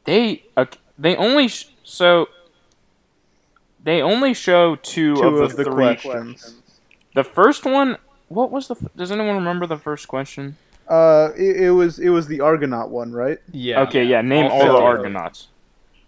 they 0.05 0.43
uh, 0.57 0.65
they 0.97 1.15
only 1.17 1.47
sh- 1.49 1.69
so 1.83 2.29
they 3.83 4.01
only 4.01 4.33
show 4.33 4.75
two, 4.77 5.15
Two 5.15 5.23
of 5.27 5.35
the, 5.35 5.43
of 5.43 5.55
the 5.57 5.63
three. 5.65 5.95
questions. 5.95 6.55
The 7.19 7.25
first 7.25 7.65
one, 7.65 7.97
what 8.29 8.49
was 8.49 8.69
the? 8.69 8.75
Does 8.95 9.11
anyone 9.11 9.35
remember 9.35 9.67
the 9.67 9.77
first 9.77 10.07
question? 10.07 10.55
Uh, 10.87 11.31
it, 11.35 11.63
it 11.65 11.71
was 11.71 11.99
it 11.99 12.07
was 12.11 12.27
the 12.27 12.39
Argonaut 12.39 12.91
one, 12.91 13.11
right? 13.11 13.39
Yeah. 13.51 13.81
Okay, 13.81 14.05
yeah, 14.05 14.21
name 14.21 14.45
All 14.45 14.61
all, 14.61 14.77
the 14.79 14.81
Argonauts. 14.91 15.49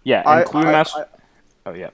Yeah, 0.05 0.21
and 0.21 0.29
I- 0.29 0.39
I- 0.39 0.43
Cluemaster. 0.45 1.01
I- 1.01 1.69
oh 1.69 1.73
yeah. 1.73 1.89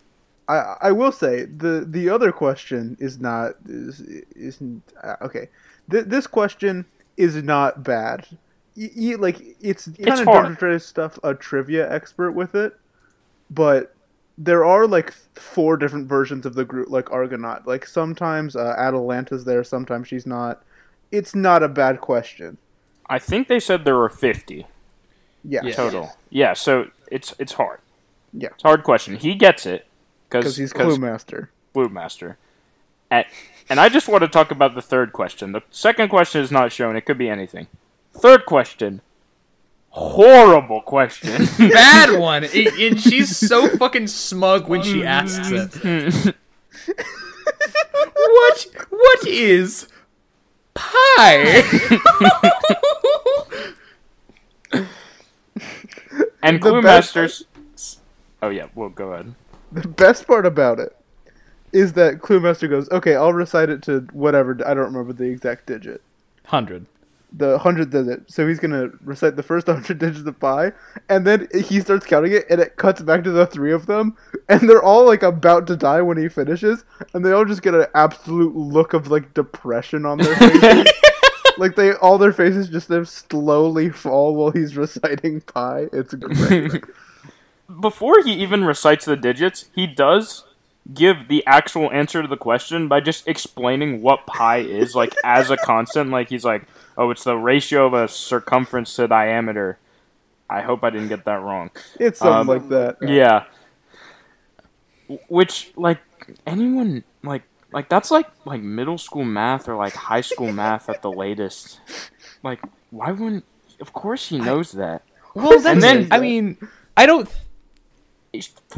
I 0.48 0.76
I 0.90 0.92
will 0.92 1.12
say 1.12 1.46
the 1.46 1.84
the 1.90 2.10
other 2.12 2.32
question 2.32 2.96
is 3.00 3.20
not 3.20 3.56
is 3.66 4.02
isn't 4.36 4.84
uh, 5.04 5.16
okay. 5.24 5.50
Th- 5.90 6.06
this 6.06 6.28
question 6.28 6.86
is 7.26 7.42
not 7.42 7.82
bad. 7.84 8.28
Y- 8.78 8.92
y- 8.96 9.16
like 9.18 9.42
it's 9.60 9.86
kind 9.86 9.98
It's 9.98 10.20
of 10.22 10.28
hard. 10.28 10.60
Dungeon 10.60 10.80
stuff. 10.80 11.18
A 11.24 11.34
trivia 11.34 11.92
expert 11.92 12.34
with 12.34 12.54
it, 12.54 12.78
but 13.50 13.96
there 14.38 14.64
are 14.66 14.88
like 14.88 15.12
four 15.36 15.78
different 15.78 16.08
versions 16.08 16.46
of 16.46 16.54
the 16.54 16.66
group, 16.66 16.90
like 16.90 17.12
Argonaut. 17.12 17.66
Like 17.68 17.86
sometimes 17.88 18.56
uh, 18.56 18.76
Atalanta's 18.78 19.46
there, 19.46 19.64
sometimes 19.64 20.08
she's 20.08 20.26
not. 20.26 20.64
It's 21.12 21.34
not 21.34 21.64
a 21.64 21.68
bad 21.70 22.02
question. 22.02 22.58
I 23.10 23.20
think 23.20 23.48
they 23.48 23.60
said 23.60 23.86
there 23.86 23.96
were 23.98 24.10
fifty 24.10 24.68
Yeah, 25.44 25.62
Yeah. 25.64 25.74
total. 25.74 26.12
Yeah, 26.30 26.54
so 26.54 26.88
it's 27.12 27.34
it's 27.40 27.54
hard. 27.54 27.80
Yeah. 28.34 28.50
it's 28.54 28.64
a 28.64 28.68
hard 28.68 28.84
question. 28.84 29.16
He 29.16 29.36
gets 29.36 29.66
it 29.66 29.88
because 30.30 30.58
he's 30.58 30.74
Clue 30.74 30.98
Master. 30.98 31.50
Clue 31.74 31.90
Master. 31.90 32.38
And, 33.10 33.26
and 33.70 33.80
I 33.80 33.88
just 33.88 34.10
want 34.10 34.24
to 34.24 34.28
talk 34.28 34.52
about 34.52 34.76
the 34.76 34.82
third 34.82 35.14
question. 35.14 35.54
The 35.54 35.62
second 35.70 36.10
question 36.10 36.42
is 36.42 36.52
not 36.52 36.74
shown. 36.74 36.98
It 36.98 37.06
could 37.06 37.18
be 37.18 37.30
anything. 37.30 37.68
Third 38.12 38.46
question. 38.46 39.02
Horrible 39.98 40.82
question. 40.82 41.48
Bad 41.58 42.20
one. 42.20 42.44
I- 42.44 42.72
and 42.80 43.02
she's 43.02 43.36
so 43.36 43.68
fucking 43.78 44.06
smug 44.06 44.68
when 44.68 44.84
she 44.84 45.04
oh, 45.04 45.08
asks 45.08 45.50
it. 45.52 45.74
what? 48.14 48.68
What 48.92 49.28
is 49.28 49.88
pi? 50.76 51.64
and 56.44 56.58
The 56.58 56.60
Clue 56.60 56.82
Masters. 56.84 57.46
Oh 58.44 58.50
yeah, 58.50 58.68
well 58.76 58.90
go 58.90 59.14
ahead. 59.14 59.34
The 59.72 59.88
best 59.88 60.28
part 60.28 60.46
about 60.46 60.80
it 60.80 60.96
is 61.72 61.94
that 61.94 62.22
Clue 62.22 62.40
Master 62.40 62.68
goes, 62.68 62.88
"Okay, 62.92 63.16
I'll 63.16 63.34
recite 63.34 63.70
it 63.72 63.82
to 63.84 64.02
whatever. 64.14 64.52
I 64.64 64.76
don't 64.76 64.94
remember 64.94 65.14
the 65.14 65.26
exact 65.26 65.66
digit." 65.66 66.04
Hundred. 66.46 66.86
The 67.34 67.58
hundred 67.58 67.90
digit. 67.90 68.32
So 68.32 68.48
he's 68.48 68.60
gonna 68.60 68.90
recite 69.04 69.36
the 69.36 69.44
first 69.44 69.68
hundred 69.68 70.00
digits 70.00 70.28
of 70.28 70.40
pi, 70.40 70.72
and 71.10 71.26
then 71.26 71.48
he 71.54 71.80
starts 71.80 72.06
counting 72.06 72.34
it, 72.34 72.46
and 72.50 72.62
it 72.62 72.76
cuts 72.78 73.02
back 73.02 73.24
to 73.24 73.32
the 73.32 73.46
three 73.46 73.72
of 73.72 73.86
them, 73.86 74.16
and 74.50 74.70
they're 74.70 74.84
all 74.84 75.06
like 75.06 75.24
about 75.24 75.68
to 75.68 75.76
die 75.76 76.02
when 76.02 76.18
he 76.18 76.30
finishes, 76.30 76.86
and 77.14 77.26
they 77.26 77.32
all 77.32 77.46
just 77.46 77.62
get 77.62 77.74
an 77.74 77.88
absolute 77.96 78.56
look 78.56 78.94
of 78.94 79.10
like 79.10 79.34
depression 79.34 80.06
on 80.06 80.18
their 80.20 80.36
faces. 80.36 80.92
like 81.58 81.76
they 81.76 81.94
all 81.94 82.18
their 82.18 82.34
faces 82.34 82.70
just 82.70 82.88
them 82.88 83.06
slowly 83.06 83.90
fall 83.90 84.36
while 84.36 84.52
he's 84.52 84.78
reciting 84.78 85.42
pi. 85.42 85.88
It's 85.92 86.14
great. 86.14 86.84
Before 87.82 88.24
he 88.24 88.32
even 88.34 88.64
recites 88.64 89.04
the 89.04 89.18
digits, 89.18 89.66
he 89.76 89.88
does 89.88 90.46
give 90.94 91.28
the 91.28 91.46
actual 91.46 91.92
answer 91.92 92.22
to 92.22 92.28
the 92.28 92.38
question 92.38 92.88
by 92.88 93.02
just 93.02 93.28
explaining 93.28 94.02
what 94.02 94.26
pi 94.26 94.60
is, 94.60 94.96
like 94.96 95.14
as 95.24 95.52
a 95.52 95.58
constant. 95.58 96.10
Like 96.10 96.30
he's 96.30 96.46
like, 96.46 96.64
"Oh, 96.98 97.12
it's 97.12 97.24
the 97.24 97.38
ratio 97.38 97.86
of 97.86 97.94
a 97.94 98.08
circumference 98.08 98.96
to 98.96 99.08
diameter." 99.08 99.78
I 100.50 100.62
hope 100.62 100.84
I 100.84 100.90
didn't 100.90 101.10
get 101.10 101.26
that 101.26 101.42
wrong. 101.42 101.72
it's 102.00 102.20
something 102.20 102.40
Um, 102.40 102.48
like 102.48 102.70
that. 102.70 102.98
Yeah. 103.02 103.44
Which 105.30 105.72
like 105.76 106.00
anyone 106.46 107.04
like 107.24 107.44
like 107.72 107.88
that's 107.90 108.12
like 108.12 108.28
like 108.46 108.62
middle 108.62 108.98
school 108.98 109.24
math 109.24 109.70
or 109.70 109.76
like 109.76 109.94
high 109.94 110.22
school 110.22 110.52
math 110.52 110.90
at 110.90 111.02
the 111.02 111.12
latest. 111.12 111.80
Like 112.44 112.60
why 112.92 113.12
wouldn't 113.12 113.46
of 113.80 113.94
course 113.94 114.28
he 114.30 114.38
knows 114.38 114.72
that. 114.74 115.04
Well, 115.34 115.60
that's. 115.60 115.80
then- 115.82 116.08
I 116.12 116.20
mean, 116.20 116.58
I 116.96 117.06
don't. 117.06 117.30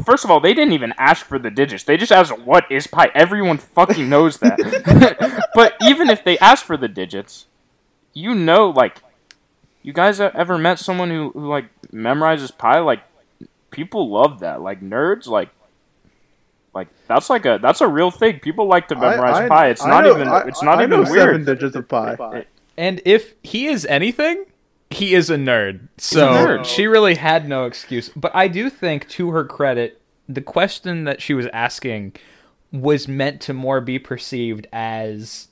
First 0.04 0.24
of 0.24 0.30
all, 0.30 0.40
they 0.40 0.54
didn't 0.54 0.72
even 0.74 0.92
ask 0.98 1.24
for 1.26 1.38
the 1.38 1.50
digits. 1.50 1.84
They 1.84 1.96
just 1.96 2.12
asked 2.12 2.36
what 2.38 2.70
is 2.70 2.86
pi. 2.86 3.10
Everyone 3.14 3.58
fucking 3.58 4.08
knows 4.08 4.38
that. 4.38 4.58
but 5.54 5.74
even 5.82 6.08
if 6.10 6.22
they 6.22 6.38
ask 6.38 6.64
for 6.64 6.76
the 6.76 6.86
digits, 6.88 7.46
you 8.12 8.34
know 8.34 8.70
like 8.70 9.02
you 9.82 9.92
guys 9.92 10.20
e- 10.20 10.24
ever 10.34 10.58
met 10.58 10.78
someone 10.78 11.10
who, 11.10 11.30
who 11.30 11.48
like 11.48 11.66
memorizes 11.92 12.56
pi 12.56 12.78
like 12.80 13.02
people 13.70 14.10
love 14.10 14.40
that. 14.40 14.60
Like 14.60 14.80
nerds 14.82 15.26
like 15.26 15.48
like 16.74 16.88
that's 17.08 17.28
like 17.30 17.46
a 17.46 17.58
that's 17.60 17.80
a 17.80 17.88
real 17.88 18.10
thing. 18.10 18.40
People 18.40 18.66
like 18.66 18.88
to 18.88 18.94
memorize 18.94 19.36
I- 19.36 19.44
I- 19.44 19.48
pi. 19.48 19.68
It's 19.70 19.82
I 19.84 19.88
not 19.90 20.04
know- 20.04 20.14
even 20.14 20.28
I- 20.28 20.44
it's 20.46 20.62
not 20.62 20.78
I 20.78 20.84
even 20.84 21.02
know 21.02 21.04
Seven 21.04 21.44
digits 21.44 21.76
of 21.76 21.88
pi. 21.88 22.44
And 22.76 23.00
if 23.04 23.34
he 23.42 23.66
is 23.66 23.84
anything, 23.86 24.44
he 24.90 25.14
is 25.14 25.28
a 25.30 25.36
nerd. 25.36 25.88
So 25.98 26.28
nerd. 26.28 26.64
she 26.64 26.86
really 26.86 27.14
had 27.16 27.48
no 27.48 27.66
excuse. 27.66 28.08
But 28.10 28.34
I 28.34 28.48
do 28.48 28.70
think, 28.70 29.08
to 29.10 29.30
her 29.30 29.44
credit, 29.44 30.00
the 30.28 30.40
question 30.40 31.04
that 31.04 31.20
she 31.20 31.34
was 31.34 31.46
asking 31.52 32.14
was 32.72 33.06
meant 33.08 33.40
to 33.42 33.52
more 33.52 33.80
be 33.80 33.98
perceived 33.98 34.66
as 34.72 35.48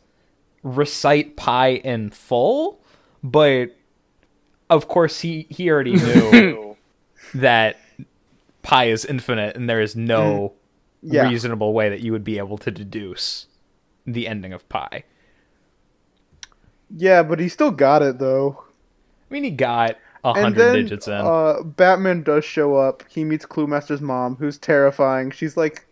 recite 0.62 1.36
pi 1.36 1.68
in 1.70 2.10
full. 2.10 2.80
But 3.22 3.76
of 4.70 4.88
course, 4.88 5.20
he 5.20 5.46
he 5.50 5.70
already 5.70 5.94
knew 5.96 6.76
that 7.34 7.76
pi 8.62 8.86
is 8.86 9.04
infinite, 9.04 9.56
and 9.56 9.68
there 9.68 9.80
is 9.80 9.96
no 9.96 10.52
Yeah. 11.02 11.28
reasonable 11.28 11.72
way 11.72 11.88
that 11.88 12.00
you 12.00 12.12
would 12.12 12.24
be 12.24 12.38
able 12.38 12.58
to 12.58 12.70
deduce 12.70 13.46
the 14.06 14.26
ending 14.28 14.52
of 14.52 14.68
pi. 14.68 15.04
Yeah, 16.94 17.22
but 17.22 17.38
he 17.38 17.48
still 17.48 17.70
got 17.70 18.02
it 18.02 18.18
though. 18.18 18.64
I 19.30 19.34
mean, 19.34 19.44
he 19.44 19.50
got 19.50 19.96
a 20.24 20.32
hundred 20.34 20.72
digits 20.72 21.06
in. 21.06 21.14
Uh, 21.14 21.62
Batman 21.62 22.22
does 22.22 22.44
show 22.44 22.76
up. 22.76 23.04
He 23.08 23.24
meets 23.24 23.44
Cluemaster's 23.44 24.00
mom, 24.00 24.36
who's 24.36 24.56
terrifying. 24.58 25.30
She's 25.30 25.56
like, 25.56 25.86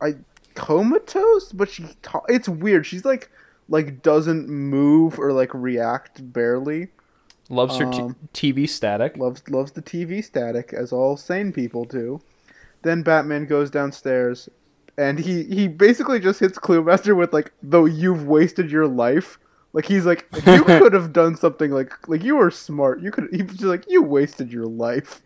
I 0.00 0.14
comatose, 0.54 1.52
but 1.52 1.68
she 1.68 1.86
ta- 2.02 2.22
it's 2.28 2.48
weird. 2.48 2.86
She's 2.86 3.04
like 3.04 3.30
like 3.68 4.02
doesn't 4.02 4.48
move 4.48 5.18
or 5.18 5.32
like 5.32 5.52
react 5.54 6.32
barely. 6.32 6.88
Loves 7.50 7.78
her 7.78 7.90
t- 7.90 8.00
um, 8.00 8.16
TV 8.34 8.68
static. 8.68 9.16
Loves 9.16 9.42
loves 9.48 9.72
the 9.72 9.82
TV 9.82 10.22
static 10.22 10.72
as 10.72 10.92
all 10.92 11.16
sane 11.16 11.52
people 11.52 11.84
do. 11.84 12.20
Then 12.82 13.02
Batman 13.02 13.46
goes 13.46 13.70
downstairs, 13.70 14.48
and 14.98 15.18
he 15.18 15.44
he 15.44 15.66
basically 15.66 16.20
just 16.20 16.40
hits 16.40 16.58
Cluemaster 16.58 17.16
with 17.16 17.32
like, 17.32 17.52
"Though 17.62 17.86
you've 17.86 18.26
wasted 18.26 18.70
your 18.70 18.86
life." 18.86 19.38
Like 19.72 19.86
he's 19.86 20.06
like, 20.06 20.26
you 20.46 20.64
could 20.64 20.92
have 20.92 21.12
done 21.12 21.36
something 21.36 21.70
like 21.70 22.08
like 22.08 22.22
you 22.22 22.36
were 22.36 22.50
smart. 22.50 23.00
You 23.00 23.10
could. 23.10 23.28
He 23.32 23.42
was 23.42 23.52
just 23.52 23.64
like, 23.64 23.84
you 23.88 24.02
wasted 24.02 24.52
your 24.52 24.66
life. 24.66 25.22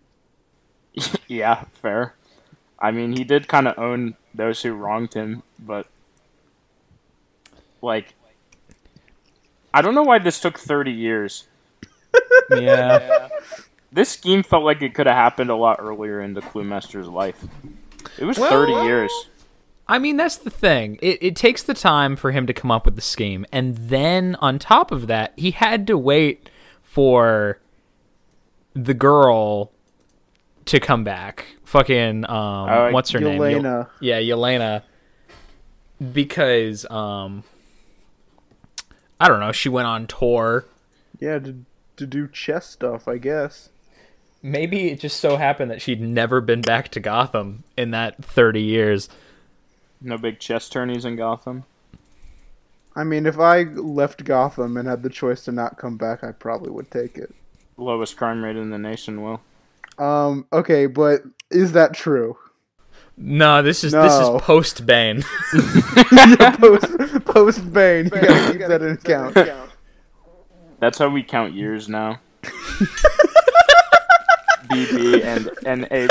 yeah, 1.27 1.65
fair. 1.73 2.15
I 2.79 2.91
mean, 2.91 3.17
he 3.17 3.25
did 3.25 3.49
kind 3.49 3.69
of 3.69 3.79
own 3.79 4.17
those 4.35 4.63
who 4.63 4.73
wronged 4.73 5.15
him, 5.15 5.43
but 5.59 5.87
like, 7.81 8.15
I 9.75 9.83
don't 9.83 9.95
know 9.95 10.03
why 10.03 10.19
this 10.19 10.41
took 10.41 10.59
thirty 10.59 10.93
years. 10.93 11.45
yeah. 12.51 13.29
This 13.95 14.09
scheme 14.09 14.43
felt 14.43 14.65
like 14.65 14.81
it 14.81 14.95
could 14.95 15.07
have 15.07 15.17
happened 15.17 15.51
a 15.51 15.55
lot 15.55 15.77
earlier 15.79 16.23
in 16.23 16.33
the 16.33 16.41
Cluemaster's 16.41 17.09
life. 17.09 17.45
It 18.19 18.25
was 18.25 18.39
Well- 18.39 18.49
thirty 18.49 18.73
years. 18.87 19.13
I 19.87 19.99
mean, 19.99 20.17
that's 20.17 20.37
the 20.39 20.49
thing. 20.49 20.99
It, 21.03 21.19
it 21.23 21.37
takes 21.37 21.63
the 21.63 21.75
time 21.75 22.17
for 22.17 22.31
him 22.31 22.47
to 22.47 22.55
come 22.55 22.71
up 22.71 22.87
with 22.87 22.95
the 22.97 23.03
scheme, 23.03 23.45
and 23.53 23.77
then 23.77 24.37
on 24.37 24.59
top 24.59 24.93
of 24.93 25.09
that, 25.09 25.35
he 25.37 25.51
had 25.51 25.87
to 25.89 25.99
wait 25.99 26.49
for 26.83 27.61
the 28.73 28.95
girl 28.95 29.73
to 30.65 30.81
come 30.81 31.05
back. 31.05 31.45
Fucking 31.65 32.25
um, 32.31 32.69
Oh, 32.71 32.91
what's 32.93 33.11
her 33.11 33.21
name? 33.21 33.39
Yelena. 33.41 33.89
yeah, 34.01 34.21
Yelena. 34.21 34.85
Because 36.13 36.87
um, 36.91 37.45
I 39.23 39.29
don't 39.29 39.39
know. 39.39 39.53
She 39.53 39.69
went 39.69 39.87
on 39.87 40.09
tour. 40.09 40.65
Yeah, 41.21 41.39
to 41.39 41.65
to 41.95 42.07
do 42.09 42.27
chess 42.27 42.67
stuff, 42.67 43.07
I 43.07 43.19
guess. 43.19 43.69
Maybe 44.43 44.91
it 44.91 44.99
just 44.99 45.21
so 45.21 45.37
happened 45.37 45.71
that 45.71 45.81
she'd 45.81 46.01
never 46.01 46.41
been 46.41 46.61
back 46.61 46.89
to 46.89 47.01
Gotham 47.01 47.63
in 47.77 47.93
that 47.93 48.25
thirty 48.25 48.63
years. 48.63 49.09
No 50.01 50.19
big 50.19 50.41
chess 50.41 50.69
tourneys 50.69 51.05
in 51.05 51.15
Gotham. 51.15 51.63
I 52.97 53.05
mean, 53.05 53.25
if 53.25 53.39
I 53.39 53.63
left 53.63 54.25
Gotham 54.25 54.77
and 54.77 54.89
had 54.89 55.05
the 55.05 55.09
choice 55.09 55.45
to 55.45 55.53
not 55.53 55.79
come 55.79 55.97
back, 55.97 56.25
I 56.25 56.33
probably 56.33 56.71
would 56.71 56.91
take 56.91 57.17
it. 57.17 57.33
Lowest 57.77 58.17
crime 58.17 58.45
rate 58.45 58.57
in 58.57 58.71
the 58.71 58.79
nation. 58.79 59.23
Will 59.23 59.41
Um, 60.05 60.47
okay, 60.53 60.87
but 60.87 61.23
is 61.49 61.71
that 61.73 61.95
true? 61.95 62.37
No, 63.17 63.63
this 63.63 63.85
is 63.85 63.93
this 63.93 64.13
is 64.13 64.29
post 64.43 64.87
Bane. 64.87 65.23
yeah, 66.13 66.57
post 66.57 67.25
post 67.25 67.73
Bane. 67.73 68.07
You 68.07 68.11
gotta 68.11 68.53
keep 68.53 68.61
that 68.67 68.83
in 68.83 68.93
account. 68.93 69.37
That's 70.81 70.99
how 70.99 71.09
we 71.09 71.23
count 71.23 71.55
years 71.55 71.89
now. 71.89 72.19
BB 74.73 75.23
and 75.25 75.51
NAB. 75.91 76.11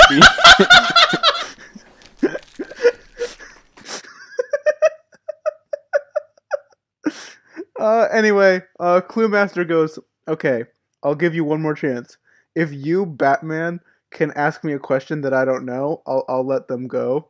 Uh, 7.82 8.06
anyway, 8.12 8.62
uh, 8.78 9.00
Clue 9.00 9.26
Master 9.28 9.64
goes, 9.64 9.98
okay, 10.28 10.64
I'll 11.02 11.16
give 11.16 11.34
you 11.34 11.42
one 11.42 11.60
more 11.60 11.74
chance. 11.74 12.16
If 12.54 12.72
you, 12.72 13.04
Batman, 13.04 13.80
can 14.12 14.32
ask 14.32 14.62
me 14.64 14.72
a 14.72 14.78
question 14.78 15.22
that 15.22 15.34
I 15.34 15.44
don't 15.44 15.64
know, 15.64 16.02
I'll 16.06 16.24
I'll 16.28 16.46
let 16.46 16.68
them 16.68 16.86
go. 16.86 17.28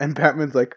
And 0.00 0.14
Batman's 0.14 0.54
like, 0.54 0.76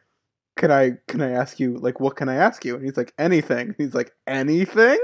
can 0.56 0.72
I 0.72 0.98
can 1.08 1.22
I 1.22 1.32
ask 1.32 1.60
you 1.60 1.78
like 1.78 2.00
what 2.00 2.16
can 2.16 2.30
I 2.30 2.36
ask 2.36 2.64
you? 2.66 2.76
And 2.76 2.86
he's 2.86 2.98
like, 2.98 3.14
anything. 3.18 3.76
He's 3.78 3.94
like, 3.94 4.14
anything? 4.28 5.00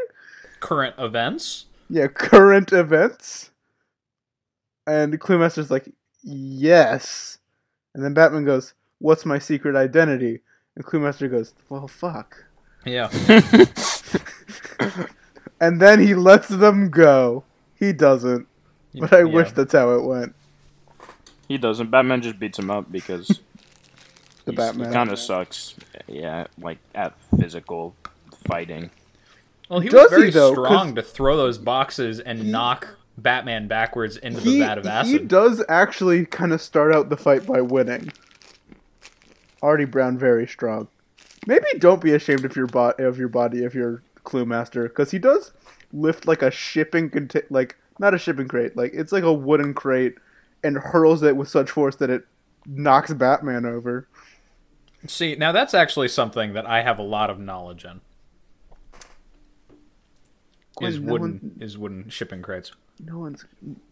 Current 0.59 0.95
events. 0.97 1.65
Yeah, 1.89 2.07
current 2.07 2.73
events. 2.73 3.51
And 4.85 5.19
Clue 5.19 5.37
Master's 5.37 5.71
like, 5.71 5.91
yes. 6.23 7.39
And 7.93 8.03
then 8.03 8.13
Batman 8.13 8.45
goes, 8.45 8.73
what's 8.99 9.25
my 9.25 9.39
secret 9.39 9.75
identity? 9.75 10.41
And 10.75 10.85
Clue 10.85 10.99
Master 10.99 11.27
goes, 11.27 11.53
well, 11.69 11.87
fuck. 11.87 12.45
Yeah. 12.85 13.09
and 15.59 15.81
then 15.81 15.99
he 15.99 16.15
lets 16.15 16.47
them 16.47 16.89
go. 16.89 17.43
He 17.75 17.91
doesn't. 17.93 18.47
But 19.01 19.13
I 19.13 19.19
Yeah. 19.19 19.23
wish 19.25 19.51
that's 19.51 19.73
how 19.73 19.91
it 19.95 20.03
went. 20.03 20.35
he 21.47 21.57
doesn't. 21.57 21.89
Batman 21.91 22.21
just 22.21 22.39
beats 22.39 22.57
him 22.59 22.69
up 22.71 22.91
because 22.91 23.27
The 24.45 24.53
Batman. 24.53 24.91
kind 24.93 25.11
of 25.11 25.19
sucks. 25.19 25.75
Yeah, 26.07 26.47
like 26.59 26.77
at 26.95 27.13
physical 27.39 27.95
fighting. 28.47 28.89
Well, 29.69 29.81
he 29.81 29.89
Does 29.89 30.03
was 30.03 30.11
very 30.11 30.25
he, 30.27 30.31
though? 30.31 30.55
'Cause- 30.55 30.65
strong 30.67 30.95
to 30.95 31.01
throw 31.01 31.35
those 31.35 31.57
boxes 31.57 32.19
and 32.21 32.49
knock 32.51 32.95
Batman 33.17 33.67
backwards 33.67 34.15
into 34.17 34.39
the 34.39 34.49
He, 34.51 34.59
vat 34.59 34.77
of 34.77 34.85
acid. 34.85 35.11
he 35.21 35.27
does 35.27 35.63
actually 35.67 36.25
kind 36.25 36.53
of 36.53 36.61
start 36.61 36.93
out 36.95 37.09
the 37.09 37.17
fight 37.17 37.45
by 37.45 37.59
winning. 37.61 38.11
Artie 39.61 39.85
Brown 39.85 40.17
very 40.17 40.47
strong. 40.47 40.87
Maybe 41.45 41.65
don't 41.79 42.01
be 42.01 42.13
ashamed 42.13 42.45
of 42.45 42.55
your 42.55 42.67
bot 42.67 42.99
of 42.99 43.17
your 43.17 43.27
body 43.29 43.63
if 43.63 43.73
you're 43.73 44.01
Clue 44.23 44.45
Master, 44.45 44.83
because 44.83 45.11
he 45.11 45.19
does 45.19 45.51
lift 45.93 46.27
like 46.27 46.41
a 46.41 46.51
shipping 46.51 47.09
conta- 47.09 47.45
like 47.49 47.75
not 47.99 48.13
a 48.13 48.17
shipping 48.17 48.47
crate, 48.47 48.75
like 48.77 48.91
it's 48.93 49.11
like 49.11 49.23
a 49.23 49.33
wooden 49.33 49.73
crate, 49.73 50.15
and 50.63 50.77
hurls 50.77 51.23
it 51.23 51.35
with 51.35 51.49
such 51.49 51.69
force 51.71 51.95
that 51.97 52.09
it 52.09 52.25
knocks 52.65 53.13
Batman 53.13 53.65
over. 53.65 54.07
See, 55.05 55.35
now 55.35 55.51
that's 55.51 55.73
actually 55.73 56.07
something 56.07 56.53
that 56.53 56.65
I 56.65 56.81
have 56.81 56.99
a 56.99 57.03
lot 57.03 57.29
of 57.29 57.39
knowledge 57.39 57.85
in. 57.85 58.01
Is 60.81 60.97
Gwen, 60.99 61.05
no 61.05 61.11
wooden 61.11 61.39
one- 61.41 61.57
is 61.61 61.77
wooden 61.77 62.09
shipping 62.09 62.41
crates. 62.41 62.71
No 62.99 63.19
one's 63.19 63.45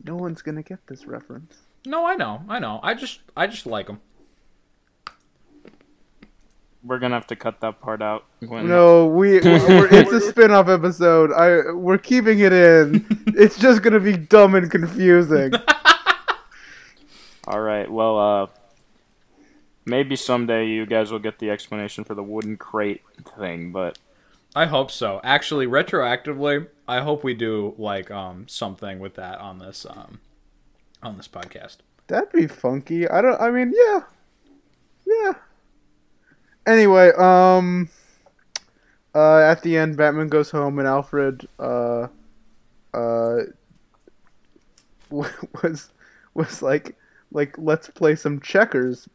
no 0.04 0.16
one's 0.16 0.42
gonna 0.42 0.64
get 0.64 0.86
this 0.88 1.06
reference. 1.06 1.58
No, 1.86 2.06
I 2.06 2.16
know, 2.16 2.44
I 2.50 2.60
know. 2.60 2.80
I 2.84 2.94
just 2.96 3.22
I 3.38 3.48
just 3.48 3.66
like 3.66 3.88
them. 3.88 4.02
We're 6.86 7.00
gonna 7.00 7.16
have 7.16 7.28
to 7.28 7.36
cut 7.36 7.62
that 7.62 7.82
part 7.82 8.02
out. 8.02 8.26
When, 8.40 8.68
No, 8.68 9.08
we 9.08 9.40
we're, 9.44 9.88
it's 9.92 10.12
a 10.12 10.22
spin-off 10.22 10.68
episode. 10.68 11.32
I 11.32 11.72
we're 11.72 11.98
keeping 11.98 12.40
it 12.40 12.54
in. 12.54 13.06
It's 13.38 13.58
just 13.58 13.82
gonna 13.82 14.00
be 14.00 14.16
dumb 14.16 14.56
and 14.56 14.70
confusing. 14.72 15.52
All 17.48 17.60
right. 17.60 17.92
Well, 17.92 18.18
uh, 18.18 18.48
maybe 19.86 20.16
someday 20.16 20.68
you 20.68 20.86
guys 20.86 21.12
will 21.12 21.20
get 21.20 21.40
the 21.40 21.50
explanation 21.50 22.04
for 22.04 22.16
the 22.16 22.24
wooden 22.24 22.58
crate 22.58 23.02
thing, 23.38 23.72
but 23.72 23.98
I 24.56 24.66
hope 24.66 24.90
so. 24.92 25.20
Actually, 25.24 25.68
retroactively, 25.68 26.68
I 26.88 27.02
hope 27.02 27.24
we 27.24 27.34
do 27.34 27.76
like 27.78 28.10
um 28.12 28.48
something 28.48 29.00
with 29.00 29.16
that 29.16 29.40
on 29.40 29.60
this 29.60 29.86
um 29.90 30.20
on 31.04 31.18
this 31.18 31.28
podcast. 31.28 31.78
That'd 32.08 32.32
be 32.32 32.48
funky. 32.48 33.08
I 33.08 33.22
don't. 33.22 33.40
I 33.42 33.52
mean, 33.52 33.74
yeah, 33.76 34.02
yeah. 35.06 35.34
Anyway, 36.66 37.12
um, 37.18 37.90
uh, 39.14 39.40
at 39.40 39.62
the 39.62 39.78
end, 39.78 39.98
Batman 39.98 40.28
goes 40.28 40.50
home, 40.50 40.80
and 40.80 40.88
Alfred, 40.88 41.48
uh, 41.60 42.08
uh, 42.94 43.38
was 45.10 45.90
was 46.34 46.62
like, 46.62 46.96
like, 47.32 47.56
let's 47.58 47.90
play 47.90 48.16
some 48.16 48.40
checkers, 48.40 49.08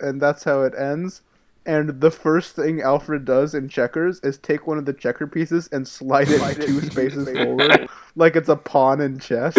and 0.00 0.20
that's 0.20 0.44
how 0.44 0.62
it 0.62 0.74
ends. 0.76 1.22
And 1.64 2.00
the 2.00 2.10
first 2.10 2.54
thing 2.54 2.80
Alfred 2.80 3.24
does 3.24 3.54
in 3.54 3.68
checkers 3.68 4.20
is 4.20 4.38
take 4.38 4.68
one 4.68 4.78
of 4.78 4.84
the 4.84 4.92
checker 4.92 5.26
pieces 5.26 5.68
and 5.72 5.86
slide 5.86 6.28
it 6.28 6.60
two 6.60 6.80
spaces 6.80 7.28
forward, 7.36 7.88
like 8.14 8.36
it's 8.36 8.48
a 8.48 8.56
pawn 8.56 9.00
in 9.00 9.18
chess. 9.18 9.56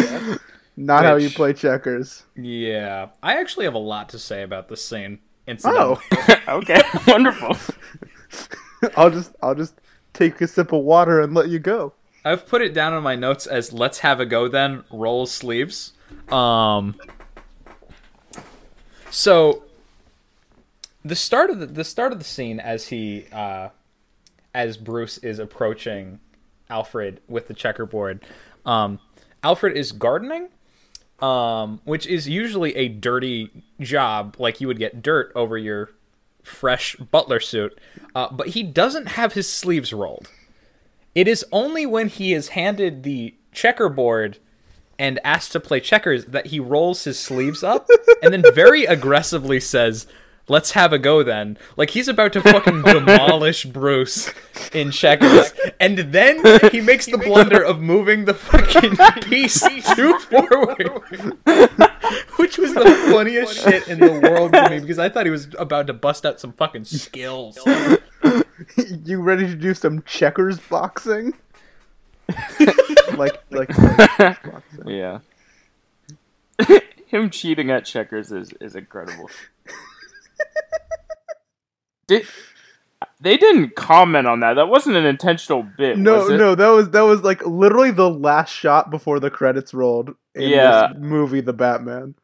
Not 0.77 1.03
how 1.03 1.15
you 1.15 1.31
play 1.31 1.53
checkers. 1.53 2.23
Yeah, 2.35 3.07
I 3.23 3.39
actually 3.39 3.65
have 3.65 3.73
a 3.73 3.79
lot 3.79 4.09
to 4.09 4.19
say 4.19 4.43
about 4.43 4.69
this 4.69 4.85
scene. 4.85 5.19
Oh, 5.47 5.99
Incidentally. 6.11 6.41
okay, 6.47 6.81
wonderful. 7.07 7.57
I'll 8.95 9.09
just 9.09 9.31
I'll 9.41 9.55
just 9.55 9.75
take 10.13 10.39
a 10.41 10.47
sip 10.47 10.71
of 10.71 10.83
water 10.83 11.21
and 11.21 11.33
let 11.33 11.49
you 11.49 11.59
go. 11.59 11.93
I've 12.25 12.47
put 12.47 12.61
it 12.61 12.73
down 12.73 12.93
on 12.93 13.03
my 13.03 13.15
notes 13.15 13.47
as 13.47 13.71
"Let's 13.71 13.99
have 13.99 14.19
a 14.19 14.25
go." 14.25 14.47
Then 14.47 14.83
roll 14.91 15.25
sleeves. 15.25 15.93
Um. 16.29 16.95
So, 19.09 19.63
the 21.05 21.15
start 21.15 21.49
of 21.49 21.59
the 21.59 21.65
the 21.65 21.83
start 21.83 22.11
of 22.11 22.19
the 22.19 22.25
scene 22.25 22.59
as 22.59 22.87
he 22.87 23.25
uh, 23.31 23.69
as 24.53 24.77
Bruce 24.77 25.17
is 25.19 25.39
approaching 25.39 26.19
Alfred 26.69 27.21
with 27.27 27.47
the 27.47 27.53
checkerboard. 27.53 28.25
Um, 28.65 28.99
Alfred 29.43 29.77
is 29.77 29.91
gardening, 29.93 30.49
um, 31.19 31.81
which 31.83 32.05
is 32.07 32.27
usually 32.27 32.75
a 32.75 32.87
dirty 32.87 33.49
job, 33.79 34.35
like 34.39 34.61
you 34.61 34.67
would 34.67 34.79
get 34.79 35.01
dirt 35.01 35.31
over 35.35 35.57
your 35.57 35.91
fresh 36.43 36.95
butler 36.95 37.39
suit. 37.39 37.77
Uh, 38.15 38.31
but 38.31 38.49
he 38.49 38.63
doesn't 38.63 39.07
have 39.09 39.33
his 39.33 39.51
sleeves 39.51 39.93
rolled. 39.93 40.29
It 41.15 41.27
is 41.27 41.45
only 41.51 41.85
when 41.85 42.09
he 42.09 42.33
is 42.33 42.49
handed 42.49 43.03
the 43.03 43.35
checkerboard 43.51 44.37
and 44.99 45.19
asked 45.23 45.51
to 45.51 45.59
play 45.59 45.79
checkers 45.79 46.25
that 46.25 46.47
he 46.47 46.59
rolls 46.59 47.03
his 47.03 47.19
sleeves 47.19 47.63
up 47.63 47.87
and 48.21 48.33
then 48.33 48.43
very 48.53 48.85
aggressively 48.85 49.59
says, 49.59 50.07
Let's 50.49 50.71
have 50.71 50.93
a 50.93 50.99
go 50.99 51.23
then. 51.23 51.57
Like 51.75 51.89
he's 51.89 52.07
about 52.07 52.31
to 52.33 52.41
fucking 52.41 52.83
demolish 52.83 53.65
Bruce 53.73 54.31
in 54.71 54.91
checkers. 54.91 55.51
And 55.79 55.97
then 55.97 56.41
he 56.71 56.79
makes 56.79 57.05
the 57.05 57.17
blunder 57.17 57.61
of 57.61 57.81
moving 57.81 58.25
the 58.25 58.33
fucking 58.33 58.95
piece 59.23 59.59
too 59.93 60.17
forward. 60.19 60.87
Which 62.37 62.57
was 62.57 62.73
the 62.73 63.09
funniest 63.11 63.61
shit 63.61 63.89
in 63.89 63.99
the 63.99 64.21
world 64.21 64.53
to 64.53 64.69
me 64.69 64.79
because 64.79 64.99
I 64.99 65.09
thought 65.09 65.25
he 65.25 65.31
was 65.31 65.49
about 65.59 65.87
to 65.87 65.93
bust 65.93 66.25
out 66.25 66.39
some 66.39 66.53
fucking 66.53 66.85
skills. 66.85 67.59
you 69.03 69.21
ready 69.21 69.47
to 69.47 69.55
do 69.55 69.73
some 69.73 70.01
checkers 70.03 70.59
boxing? 70.59 71.33
like 73.17 73.37
like 73.51 73.75
boxing. 73.75 74.87
yeah. 74.87 75.19
Him 77.07 77.29
cheating 77.29 77.69
at 77.71 77.85
checkers 77.85 78.31
is, 78.31 78.53
is 78.59 78.75
incredible. 78.75 79.29
Did 82.07 82.25
they 83.19 83.37
didn't 83.37 83.75
comment 83.75 84.27
on 84.27 84.39
that? 84.41 84.53
That 84.53 84.69
wasn't 84.69 84.95
an 84.95 85.05
intentional 85.05 85.63
bit. 85.77 85.97
No, 85.97 86.19
was 86.19 86.29
it? 86.29 86.37
no, 86.37 86.55
that 86.55 86.67
was 86.69 86.89
that 86.91 87.01
was 87.01 87.21
like 87.23 87.45
literally 87.45 87.91
the 87.91 88.09
last 88.09 88.49
shot 88.51 88.89
before 88.89 89.19
the 89.19 89.29
credits 89.29 89.73
rolled 89.73 90.09
in 90.35 90.49
Yeah. 90.49 90.87
this 90.93 90.97
movie, 91.01 91.41
The 91.41 91.53
Batman. 91.53 92.15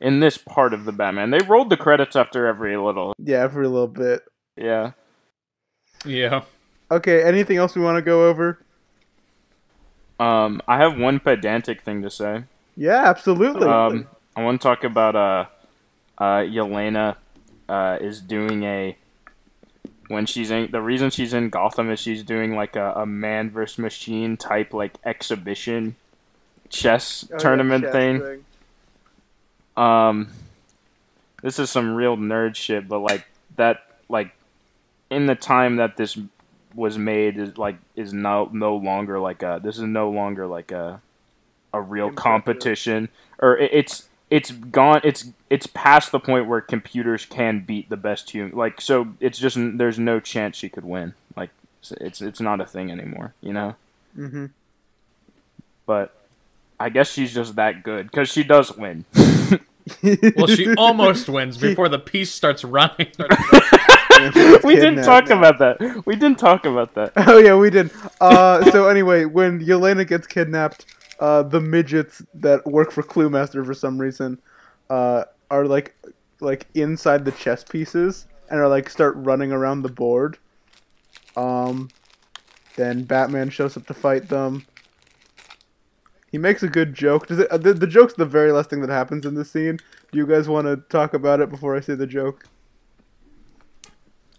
In 0.00 0.20
this 0.20 0.38
part 0.38 0.72
of 0.72 0.86
the 0.86 0.92
Batman, 0.92 1.30
they 1.30 1.40
rolled 1.40 1.68
the 1.68 1.76
credits 1.76 2.16
after 2.16 2.46
every 2.46 2.76
little. 2.76 3.12
Yeah, 3.18 3.40
every 3.42 3.66
little 3.68 3.86
bit. 3.88 4.22
Yeah. 4.56 4.92
Yeah. 6.06 6.42
Okay, 6.90 7.22
anything 7.22 7.58
else 7.58 7.76
we 7.76 7.82
want 7.82 7.96
to 7.98 8.02
go 8.02 8.26
over? 8.26 8.64
Um, 10.18 10.62
I 10.66 10.78
have 10.78 10.98
one 10.98 11.20
pedantic 11.20 11.82
thing 11.82 12.02
to 12.02 12.10
say. 12.10 12.44
Yeah, 12.76 13.04
absolutely. 13.04 13.68
Um, 13.68 14.06
I 14.34 14.42
want 14.42 14.60
to 14.60 14.62
talk 14.66 14.84
about 14.84 15.16
uh, 15.16 15.46
uh, 16.20 16.38
Yelena 16.40 17.16
uh, 17.68 17.98
is 18.00 18.20
doing 18.20 18.62
a 18.62 18.96
when 20.08 20.26
she's 20.26 20.50
in 20.50 20.70
the 20.70 20.80
reason 20.82 21.10
she's 21.10 21.32
in 21.32 21.50
Gotham 21.50 21.90
is 21.90 21.98
she's 22.00 22.22
doing 22.22 22.54
like 22.54 22.76
a, 22.76 22.92
a 22.96 23.06
man 23.06 23.48
versus 23.50 23.78
machine 23.78 24.36
type 24.36 24.74
like 24.74 24.94
exhibition 25.04 25.96
chess 26.68 27.24
Oh, 27.30 27.34
yeah, 27.34 27.38
tournament 27.38 27.84
chess 27.84 27.92
thing. 27.92 28.44
Um, 29.76 30.28
this 31.42 31.58
is 31.58 31.70
some 31.70 31.94
real 31.94 32.16
nerd 32.16 32.54
shit, 32.56 32.86
but 32.88 32.98
like 32.98 33.24
that, 33.56 33.86
like 34.08 34.32
in 35.10 35.26
the 35.26 35.34
time 35.34 35.76
that 35.76 35.96
this 35.96 36.18
was 36.74 36.98
made 36.98 37.38
is 37.38 37.56
like 37.56 37.76
is 37.96 38.12
no 38.12 38.48
no 38.52 38.76
longer 38.76 39.18
like 39.18 39.42
a 39.42 39.60
this 39.62 39.76
is 39.76 39.82
no 39.84 40.10
longer 40.10 40.46
like 40.46 40.70
a 40.72 41.00
a 41.72 41.80
real 41.80 42.10
competition. 42.12 43.08
Or 43.38 43.56
it, 43.56 43.70
it's 43.72 44.08
it's 44.30 44.52
gone. 44.52 45.00
It's 45.04 45.26
it's 45.50 45.66
past 45.66 46.12
the 46.12 46.20
point 46.20 46.46
where 46.46 46.60
computers 46.60 47.26
can 47.26 47.60
beat 47.60 47.90
the 47.90 47.96
best 47.96 48.30
human. 48.30 48.56
Like 48.56 48.80
so, 48.80 49.08
it's 49.20 49.38
just 49.38 49.58
there's 49.58 49.98
no 49.98 50.20
chance 50.20 50.56
she 50.56 50.68
could 50.68 50.84
win. 50.84 51.14
Like 51.36 51.50
it's 52.00 52.20
it's 52.22 52.40
not 52.40 52.60
a 52.60 52.66
thing 52.66 52.90
anymore. 52.90 53.34
You 53.40 53.52
know. 53.52 53.76
Mm-hmm. 54.16 54.46
But 55.86 56.14
I 56.78 56.88
guess 56.88 57.10
she's 57.10 57.34
just 57.34 57.56
that 57.56 57.82
good 57.82 58.06
because 58.06 58.28
she 58.28 58.44
does 58.44 58.76
win. 58.76 59.04
Well, 60.36 60.46
she 60.46 60.72
almost 60.76 61.28
wins 61.28 61.56
before 61.56 61.88
the 61.88 61.98
piece 61.98 62.30
starts 62.30 62.62
running. 62.62 63.08
we 64.62 64.76
didn't 64.76 65.02
talk 65.02 65.30
about 65.30 65.58
that. 65.58 66.02
We 66.06 66.14
didn't 66.14 66.38
talk 66.38 66.64
about 66.66 66.94
that. 66.94 67.12
Oh 67.16 67.38
yeah, 67.38 67.56
we 67.56 67.70
did. 67.70 67.90
Uh, 68.20 68.70
so 68.70 68.88
anyway, 68.88 69.24
when 69.24 69.64
Yelena 69.64 70.06
gets 70.06 70.26
kidnapped, 70.26 70.86
uh, 71.20 71.42
the 71.42 71.60
midgets 71.60 72.22
that 72.34 72.66
work 72.66 72.90
for 72.90 73.02
Cluemaster 73.02 73.64
for 73.64 73.74
some 73.74 73.98
reason, 73.98 74.40
uh, 74.88 75.24
are 75.50 75.66
like, 75.66 75.94
like 76.40 76.66
inside 76.74 77.24
the 77.24 77.32
chess 77.32 77.62
pieces 77.62 78.26
and 78.50 78.58
are 78.58 78.68
like 78.68 78.90
start 78.90 79.14
running 79.16 79.52
around 79.52 79.82
the 79.82 79.88
board. 79.88 80.38
Um, 81.36 81.88
then 82.76 83.04
Batman 83.04 83.50
shows 83.50 83.76
up 83.76 83.86
to 83.86 83.94
fight 83.94 84.28
them. 84.28 84.66
He 86.30 86.38
makes 86.38 86.62
a 86.62 86.68
good 86.68 86.94
joke. 86.94 87.26
Does 87.26 87.40
it? 87.40 87.50
Uh, 87.50 87.58
the, 87.58 87.74
the 87.74 87.86
joke's 87.86 88.14
the 88.14 88.24
very 88.24 88.52
last 88.52 88.70
thing 88.70 88.80
that 88.82 88.90
happens 88.90 89.26
in 89.26 89.34
this 89.34 89.50
scene. 89.50 89.78
Do 90.12 90.18
you 90.18 90.26
guys 90.26 90.48
want 90.48 90.66
to 90.66 90.76
talk 90.88 91.14
about 91.14 91.40
it 91.40 91.50
before 91.50 91.76
I 91.76 91.80
say 91.80 91.94
the 91.94 92.06
joke? 92.06 92.44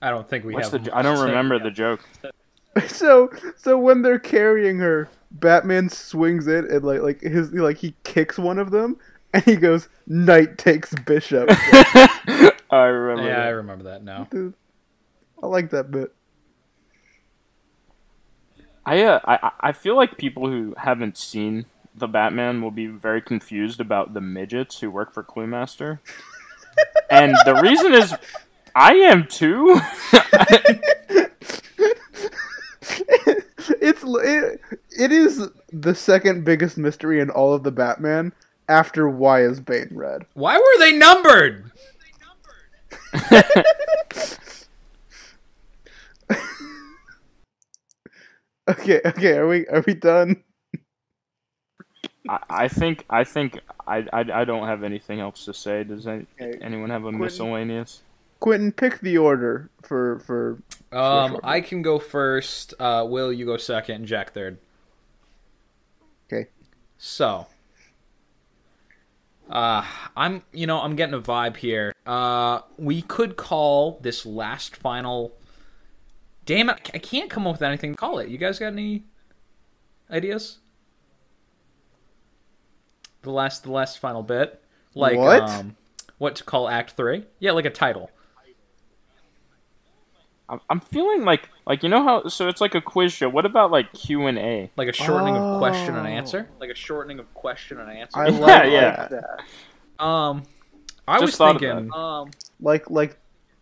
I 0.02 0.10
don't 0.10 0.28
think 0.28 0.46
we 0.46 0.54
What's 0.54 0.70
have. 0.70 0.86
the? 0.86 0.96
I 0.96 1.02
don't 1.02 1.20
remember 1.20 1.60
the 1.60 1.72
joke. 1.72 2.02
so 2.88 3.30
so 3.58 3.78
when 3.78 4.02
they're 4.02 4.20
carrying 4.20 4.80
her, 4.80 5.10
Batman 5.32 5.90
swings 5.90 6.48
it 6.48 6.66
and 6.66 6.84
like 6.84 7.02
like 7.02 7.22
his 7.22 7.54
like 7.54 7.78
he 7.78 7.96
kicks 8.04 8.38
one 8.38 8.60
of 8.60 8.72
them 8.72 8.98
and 9.34 9.44
he 9.44 9.56
goes 9.56 9.88
knight 10.08 10.58
takes 10.58 10.94
bishop. 11.06 11.50
I 12.70 12.86
remember. 12.86 13.30
Yeah, 13.30 13.44
I 13.44 13.50
remember 13.50 13.86
that 13.86 14.04
now. 14.04 14.28
Dude, 14.30 14.54
I 15.42 15.48
like 15.48 15.70
that 15.72 15.92
bit. 15.92 16.14
I, 18.86 19.04
uh, 19.04 19.20
I 19.26 19.52
I 19.60 19.72
feel 19.74 19.96
like 19.96 20.18
people 20.18 20.48
who 20.50 20.74
haven't 20.78 21.18
seen 21.18 21.66
the 21.94 22.08
Batman 22.08 22.62
will 22.62 22.72
be 22.72 22.88
very 22.88 23.22
confused 23.22 23.80
about 23.80 24.14
the 24.14 24.22
midgets 24.22 24.80
who 24.80 24.90
work 24.90 25.14
for 25.14 25.24
Cluemaster, 25.24 26.00
and 27.10 27.36
the 27.46 27.56
reason 27.56 27.94
is, 27.94 28.16
I 28.76 28.94
am 28.94 29.28
too. 29.28 29.80
It's 33.70 34.04
it, 34.04 34.62
it 34.98 35.12
is 35.12 35.50
the 35.72 35.94
second 35.96 36.44
biggest 36.46 36.78
mystery 36.78 37.20
in 37.20 37.30
all 37.30 37.54
of 37.54 37.64
the 37.64 37.72
Batman 37.72 38.34
after 38.70 39.08
why 39.10 39.44
is 39.44 39.60
Bane 39.60 39.90
red? 39.92 40.26
Why 40.34 40.58
were 40.58 40.80
they 40.80 40.94
numbered? 40.94 41.72
Okay, 48.68 49.02
okay, 49.06 49.38
are 49.38 49.48
we 49.48 49.68
are 49.68 49.84
we 49.86 49.94
done? 49.96 50.44
I, 52.30 52.40
I 52.50 52.68
think 52.68 53.06
I 53.10 53.24
think 53.24 53.60
I, 53.88 54.06
I 54.14 54.20
I 54.42 54.46
don't 54.46 54.68
have 54.68 54.84
anything 54.84 55.20
else 55.20 55.46
to 55.46 55.54
say. 55.54 55.84
Does 55.84 56.06
any, 56.08 56.28
Okay. 56.40 56.60
anyone 56.62 56.90
have 56.92 57.02
a 57.02 57.06
Quentin? 57.06 57.20
miscellaneous? 57.22 58.02
Quentin, 58.42 58.72
pick 58.74 59.00
the 59.00 59.18
order 59.18 59.70
for 59.84 60.20
for 60.20 60.62
Um, 60.92 61.32
sure. 61.32 61.40
I 61.44 61.62
can 61.62 61.82
go 61.82 61.98
first. 62.00 62.74
Uh, 62.80 63.06
Will, 63.08 63.32
you 63.32 63.46
go 63.46 63.56
second, 63.56 63.96
and 63.96 64.06
Jack 64.06 64.34
third. 64.34 64.58
Okay. 66.28 66.50
So, 66.98 67.48
uh, 69.50 69.86
I'm 70.18 70.44
you 70.52 70.68
know 70.68 70.82
I'm 70.82 70.96
getting 70.98 71.16
a 71.16 71.22
vibe 71.22 71.56
here. 71.58 71.94
Uh, 72.06 72.62
we 72.78 73.02
could 73.04 73.38
call 73.38 74.00
this 74.02 74.26
last 74.26 74.76
final. 74.76 75.34
Damn 76.46 76.70
it! 76.70 76.90
I 76.94 76.98
can't 76.98 77.30
come 77.30 77.46
up 77.48 77.54
with 77.54 77.62
anything 77.62 77.92
to 77.92 77.98
call 77.98 78.18
it. 78.20 78.28
You 78.30 78.38
guys 78.38 78.60
got 78.60 78.74
any 78.74 79.04
ideas? 80.10 80.58
The 83.22 83.30
last, 83.32 83.62
the 83.64 83.72
last 83.72 84.00
final 84.00 84.24
bit, 84.24 84.60
like 84.96 85.16
What? 85.20 85.44
um, 85.44 85.76
what 86.18 86.36
to 86.38 86.44
call 86.44 86.68
Act 86.68 86.92
Three? 86.98 87.26
Yeah, 87.38 87.52
like 87.52 87.66
a 87.66 87.70
title. 87.70 88.10
I'm, 90.52 90.60
I'm 90.70 90.80
feeling 90.82 91.24
like 91.24 91.50
like 91.66 91.82
you 91.82 91.90
know 91.90 92.04
how 92.04 92.28
so 92.28 92.48
it's 92.50 92.60
like 92.62 92.76
a 92.76 92.82
quiz 92.82 93.14
show. 93.14 93.30
What 93.30 93.46
about 93.46 93.72
like 93.72 93.92
Q 93.94 94.28
and 94.28 94.38
A? 94.38 94.70
like 94.76 94.90
a 94.90 94.94
shortening 94.94 95.36
of 95.38 95.58
question 95.58 95.96
and 95.96 96.06
Oh. 96.06 96.10
answer 96.10 96.50
like 96.60 96.70
a 96.70 96.76
shortening 96.76 97.20
of 97.20 97.34
question 97.34 97.80
and 97.80 97.90
answer 97.90 98.20
I 98.20 98.28
Yeah, 98.30 98.38
like 98.40 98.72
yeah. 98.72 99.08
that. 99.10 100.04
um 100.04 100.44
i 101.08 101.20
Just 101.20 101.40
was 101.40 101.60
thinking 101.60 101.90
um 101.94 102.30
Like 102.60 102.90
like 102.90 103.18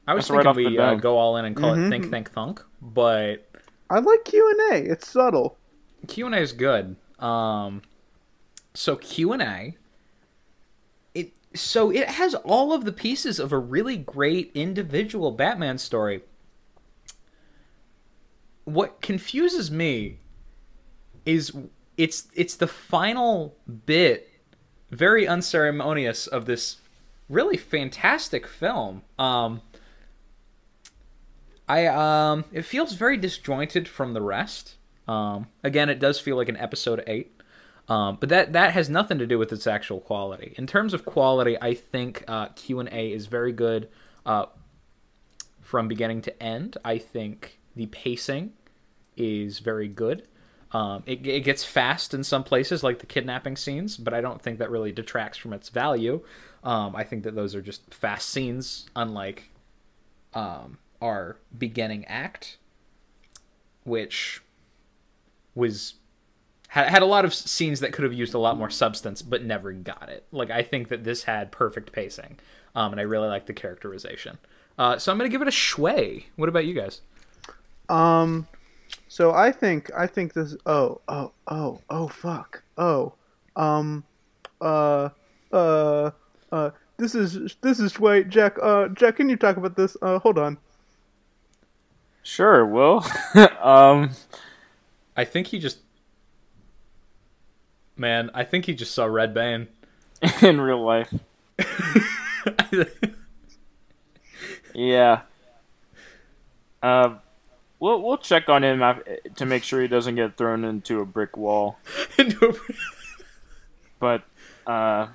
i 0.08 0.14
was 0.14 0.28
That's 0.28 0.46
right 0.46 0.56
thinking 0.56 0.72
we 0.74 0.78
uh, 0.80 0.96
go 0.96 1.18
all 1.18 1.38
in 1.38 1.46
and 1.46 1.56
call 1.56 1.76
Mhm. 1.76 1.88
it 1.88 1.90
think 1.90 2.10
think 2.10 2.32
thunk 2.32 2.64
but 2.82 3.46
I 3.92 4.00
like 4.00 4.24
Q 4.26 4.50
and 4.52 4.74
A. 4.88 4.92
It's 4.92 5.08
subtle. 5.08 5.58
q&a 6.08 6.38
is 6.38 6.52
good 6.54 6.96
um 7.20 7.82
so 8.74 8.96
q&a 8.96 9.76
it 11.14 11.34
so 11.54 11.92
it 11.92 12.08
has 12.08 12.36
all 12.36 12.72
of 12.74 12.86
the 12.86 12.92
pieces 12.92 13.40
of 13.40 13.52
a 13.52 13.58
really 13.60 13.98
great 13.98 14.52
individual 14.54 15.32
batman 15.32 15.78
story 15.78 16.22
what 18.74 19.02
confuses 19.02 19.72
me 19.72 20.20
is 21.26 21.52
it's 21.98 22.28
it's 22.34 22.56
the 22.56 22.68
final 22.68 23.58
bit 23.86 24.30
very 24.90 25.28
unceremonious 25.28 26.28
of 26.28 26.46
this 26.46 26.78
really 27.28 27.58
fantastic 27.58 28.48
film 28.48 29.02
um 29.18 29.62
i 31.68 31.86
um 31.86 32.46
it 32.52 32.64
feels 32.64 32.94
very 32.94 33.18
disjointed 33.18 33.88
from 33.88 34.14
the 34.14 34.22
rest 34.22 34.76
um 35.08 35.48
again 35.64 35.90
it 35.90 36.00
does 36.00 36.20
feel 36.20 36.36
like 36.36 36.50
an 36.50 36.58
episode 36.58 37.04
8 37.06 37.32
um, 37.90 38.18
but 38.20 38.30
that 38.30 38.54
that 38.54 38.74
has 38.74 38.88
nothing 38.88 39.18
to 39.18 39.26
do 39.26 39.40
with 39.40 39.52
its 39.52 39.66
actual 39.66 40.00
quality. 40.00 40.54
In 40.60 40.68
terms 40.68 40.94
of 40.94 41.06
quality, 41.06 41.58
I 41.60 41.74
think 41.74 42.24
uh, 42.28 42.50
Q 42.50 42.80
and 42.82 42.90
A 42.92 43.12
is 43.12 43.26
very 43.26 43.52
good 43.52 43.90
uh, 44.28 44.46
from 45.64 45.88
beginning 45.88 46.22
to 46.22 46.44
end. 46.44 46.78
I 46.86 47.00
think 47.00 47.58
the 47.76 47.88
pacing 47.88 48.54
is 49.20 49.60
very 49.60 49.88
good. 49.88 50.28
Um, 50.72 51.04
it, 51.06 51.26
it 51.26 51.42
gets 51.42 51.64
fast 51.64 52.14
in 52.14 52.24
some 52.24 52.44
places, 52.44 52.84
like 52.84 53.00
the 53.00 53.06
kidnapping 53.06 53.56
scenes, 53.56 53.98
but 53.98 54.14
I 54.14 54.22
don't 54.22 54.42
think 54.42 54.60
that 54.60 54.70
really 54.70 54.92
detracts 54.92 55.38
from 55.38 55.54
its 55.54 55.70
value. 55.70 56.22
Um, 56.64 56.96
I 56.96 57.04
think 57.04 57.24
that 57.24 57.36
those 57.36 57.56
are 57.56 57.62
just 57.62 57.94
fast 57.94 58.30
scenes, 58.30 58.88
unlike 58.96 59.50
um, 60.34 60.78
our 61.02 61.38
beginning 61.58 62.06
act, 62.06 62.58
which 63.84 64.42
was 65.56 65.96
had, 66.68 66.88
had 66.88 67.02
a 67.02 67.06
lot 67.06 67.26
of 67.26 67.34
scenes 67.34 67.80
that 67.80 67.94
could 67.94 68.04
have 68.04 68.14
used 68.14 68.34
a 68.36 68.40
lot 68.40 68.58
more 68.58 68.70
substance, 68.70 69.22
but 69.22 69.44
never 69.44 69.72
got 69.72 70.10
it. 70.10 70.26
Like 70.32 70.52
I 70.52 70.62
think 70.62 70.90
that 70.90 71.04
this 71.04 71.24
had 71.24 71.52
perfect 71.52 71.92
pacing, 71.92 72.38
um, 72.76 72.92
and 72.92 73.00
I 73.00 73.04
really 73.04 73.28
like 73.28 73.48
the 73.48 73.54
characterization. 73.54 74.38
Uh, 74.78 74.98
so 74.98 75.12
I'm 75.12 75.18
gonna 75.18 75.30
give 75.30 75.42
it 75.42 75.48
a 75.48 75.52
schway. 75.52 76.26
What 76.36 76.48
about 76.48 76.66
you 76.66 76.76
guys? 76.76 77.02
Um, 77.90 78.48
so 79.08 79.32
I 79.32 79.52
think 79.52 79.92
I 79.96 80.08
think 80.08 80.34
this. 80.34 80.56
Oh 80.66 81.02
oh 81.08 81.32
oh 81.48 81.82
oh 81.90 82.08
fuck. 82.08 82.64
Oh, 82.78 83.14
um, 83.56 84.04
uh, 84.62 85.10
uh, 85.52 86.12
uh. 86.52 86.72
This 86.98 87.16
is 87.16 87.56
this 87.62 87.80
is 87.80 88.00
wait, 88.00 88.30
Jack. 88.30 88.58
Uh, 88.62 88.90
Jack, 88.90 89.18
can 89.18 89.30
you 89.30 89.38
talk 89.38 89.58
about 89.58 89.76
this? 89.76 89.96
Uh, 90.02 90.20
hold 90.20 90.38
on. 90.38 90.58
Sure, 92.24 92.66
Will. 92.66 93.04
um, 93.62 94.12
I 95.16 95.26
think 95.26 95.48
he 95.48 95.58
just, 95.58 95.80
man, 97.96 98.30
I 98.34 98.44
think 98.44 98.66
he 98.66 98.76
just 98.76 98.94
saw 98.94 99.06
Red 99.06 99.34
Bane. 99.34 99.68
in 100.42 100.60
real 100.60 100.84
life, 100.84 101.14
yeah. 104.74 105.22
Uh, 106.84 107.16
we'll 107.80 108.02
we'll 108.02 108.18
check 108.18 108.50
on 108.50 108.64
him 108.64 108.84
to 109.36 109.46
make 109.46 109.64
sure 109.64 109.82
he 109.82 109.88
doesn't 109.88 110.16
get 110.16 110.38
thrown 110.38 110.64
into 110.64 111.00
a 111.00 111.06
brick 111.06 111.38
wall. 111.38 111.78
into 112.18 112.46
a 112.46 112.54
brick. 112.54 112.78
But 114.00 114.24
uh, 114.66 115.08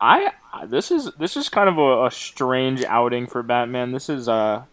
I 0.00 0.32
this 0.66 0.90
is 0.90 1.10
this 1.18 1.36
is 1.36 1.48
kind 1.48 1.68
of 1.68 1.78
a, 1.78 2.06
a 2.06 2.10
strange 2.10 2.84
outing 2.84 3.26
for 3.26 3.42
Batman. 3.42 3.92
This 3.92 4.08
is 4.08 4.28
a 4.28 4.66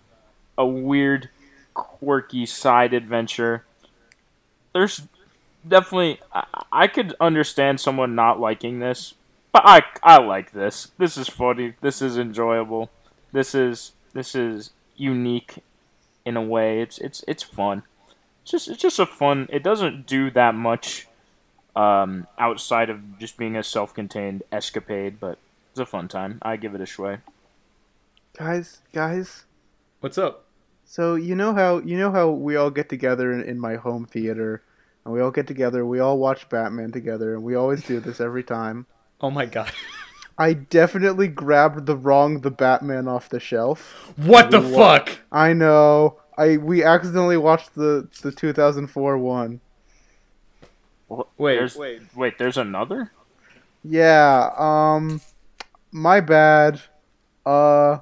a 0.57 0.65
weird, 0.65 1.30
quirky 1.73 2.45
side 2.45 2.94
adventure. 2.94 3.65
There's 4.73 5.03
definitely 5.68 6.19
I, 6.34 6.45
I 6.72 6.88
could 6.88 7.15
understand 7.19 7.80
someone 7.80 8.15
not 8.15 8.39
liking 8.39 8.80
this, 8.80 9.15
but 9.52 9.64
I 9.65 9.81
I 10.02 10.19
like 10.19 10.52
this. 10.52 10.91
This 10.98 11.18
is 11.18 11.27
funny. 11.27 11.73
This 11.81 12.02
is 12.02 12.18
enjoyable. 12.18 12.89
This 13.34 13.53
is 13.53 13.91
this 14.14 14.34
is 14.34 14.72
unique 14.95 15.64
in 16.28 16.36
a 16.36 16.41
way. 16.41 16.82
It's 16.82 16.98
it's 16.98 17.24
it's 17.28 17.41
fun. 17.41 17.84
It's 18.41 18.52
just 18.52 18.68
it's 18.68 18.82
just 18.82 18.99
a 18.99 19.06
fun. 19.06 19.48
It 19.49 19.64
doesn't 19.64 20.06
do 20.06 20.30
that 20.32 20.54
much 20.54 21.08
um, 21.74 22.28
outside 22.38 22.90
of 22.90 23.18
just 23.18 23.38
being 23.38 23.56
a 23.56 23.64
self-contained 23.64 24.44
escapade, 24.52 25.22
but 25.22 25.40
it's 25.72 25.80
a 25.80 25.86
fun 25.86 26.10
time. 26.10 26.40
I 26.41 26.58
give 26.58 26.76
it 26.76 26.82
a 26.82 26.84
schway. 26.84 27.22
Guys, 28.38 28.82
guys. 28.91 29.45
What's 30.02 30.18
up? 30.18 30.44
So 30.84 31.16
you 31.16 31.34
know 31.34 31.54
how 31.54 31.80
you 31.80 31.98
know 31.98 32.12
how 32.12 32.30
we 32.30 32.58
all 32.58 32.72
get 32.72 32.90
together 32.90 33.32
in, 33.32 33.41
in 33.41 33.58
my 33.58 33.76
home 33.76 34.06
theater, 34.06 34.62
and 35.06 35.14
we 35.14 35.22
all 35.22 35.32
get 35.32 35.48
together. 35.48 35.86
We 35.86 35.99
all 36.02 36.18
watch 36.18 36.49
Batman 36.49 36.91
together, 36.91 37.36
and 37.36 37.44
we 37.44 37.56
always 37.56 37.84
do 37.84 38.02
this 38.02 38.20
every 38.20 38.44
time. 38.44 38.86
Oh 39.22 39.32
my 39.32 39.45
god. 39.45 39.72
I 40.38 40.53
definitely 40.53 41.27
grabbed 41.27 41.85
the 41.85 41.95
wrong 41.95 42.41
the 42.41 42.51
Batman 42.51 43.07
off 43.07 43.30
the 43.30 43.39
shelf. 43.39 43.97
What 44.15 44.51
the 44.51 44.61
What? 44.61 45.09
fuck? 45.09 45.19
I 45.31 45.53
know. 45.53 46.19
I 46.38 46.57
we 46.57 46.84
accidentally 46.84 47.38
watched 47.38 47.76
the 47.76 48.07
the 48.22 48.31
2004 48.31 49.18
one. 49.18 49.61
Wh- 51.09 51.27
Wait, 51.38 51.55
there's, 51.57 51.76
wait, 51.76 52.01
wait. 52.15 52.38
There's 52.38 52.57
another. 52.57 53.11
Yeah. 53.84 54.51
Um. 54.57 55.22
My 55.91 56.19
bad. 56.22 56.81
Uh. 57.45 57.99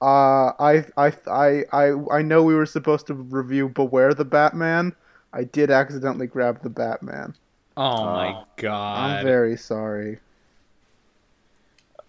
Uh. 0.00 0.52
I 0.58 0.84
I 0.96 1.12
I 1.26 1.64
I 1.72 1.92
I 2.18 2.22
know 2.22 2.42
we 2.42 2.54
were 2.54 2.66
supposed 2.66 3.06
to 3.08 3.14
review 3.14 3.68
Beware 3.68 4.14
the 4.14 4.24
Batman. 4.24 4.94
I 5.32 5.44
did 5.44 5.70
accidentally 5.70 6.26
grab 6.26 6.62
the 6.62 6.70
Batman. 6.70 7.34
Oh 7.76 8.10
my 8.12 8.30
Uh, 8.30 8.44
god. 8.56 9.20
I'm 9.20 9.22
very 9.22 9.56
sorry. 9.56 10.20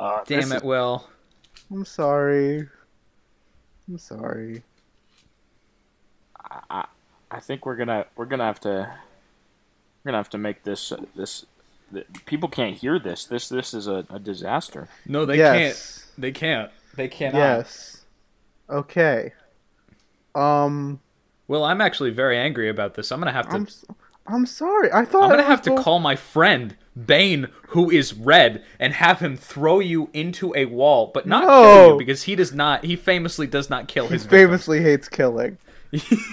Uh, 0.03 0.21
Damn 0.25 0.41
this 0.41 0.51
it, 0.51 0.55
is- 0.57 0.63
Will. 0.63 1.07
I'm 1.71 1.85
sorry. 1.85 2.67
I'm 3.87 3.97
sorry. 3.97 4.63
I, 6.69 6.85
I 7.31 7.39
think 7.39 7.65
we're 7.65 7.77
gonna 7.77 8.05
we're 8.15 8.25
gonna 8.25 8.43
have 8.45 8.59
to 8.61 8.69
we're 10.03 10.09
gonna 10.11 10.17
have 10.17 10.29
to 10.31 10.37
make 10.37 10.63
this 10.63 10.91
uh, 10.91 10.97
this. 11.15 11.45
th- 11.93 12.05
People 12.25 12.49
can't 12.49 12.75
hear 12.75 12.99
this. 12.99 13.25
This 13.25 13.47
this 13.49 13.73
is 13.73 13.87
a, 13.87 14.05
a 14.09 14.19
disaster. 14.19 14.87
No, 15.05 15.25
they 15.25 15.37
yes. 15.37 15.53
can't. 15.53 16.21
They 16.21 16.31
can't. 16.31 16.71
They 16.95 17.07
cannot. 17.07 17.37
Yes. 17.37 18.01
Okay. 18.69 19.31
Um. 20.35 20.99
Well, 21.47 21.63
I'm 21.63 21.81
actually 21.81 22.11
very 22.11 22.37
angry 22.37 22.69
about 22.69 22.93
this. 22.95 23.11
I'm 23.11 23.19
gonna 23.19 23.31
have 23.31 23.47
to. 23.47 23.55
I'm. 23.55 23.61
I'm, 23.61 23.67
s- 23.67 23.85
I'm 24.27 24.45
sorry. 24.45 24.91
I 24.91 25.05
thought 25.05 25.29
gonna 25.29 25.43
have 25.43 25.61
to 25.63 25.71
both- 25.71 25.83
call 25.83 25.99
my 25.99 26.15
friend 26.17 26.75
Bane, 27.05 27.47
who 27.69 27.89
is 27.89 28.13
red, 28.13 28.63
and 28.79 28.93
have 28.93 29.19
him 29.19 29.35
throw 29.35 29.79
you 29.79 30.09
into 30.13 30.53
a 30.55 30.65
wall, 30.65 31.09
but 31.13 31.25
not 31.25 31.43
kill 31.43 31.91
you 31.93 31.97
because 31.97 32.23
he 32.23 32.35
does 32.35 32.53
not. 32.53 32.85
He 32.85 32.95
famously 32.95 33.47
does 33.47 33.69
not 33.69 33.87
kill 33.87 34.07
He 34.07 34.13
his 34.13 34.23
victims. 34.23 34.39
famously 34.41 34.81
hates 34.81 35.09
killing, 35.09 35.57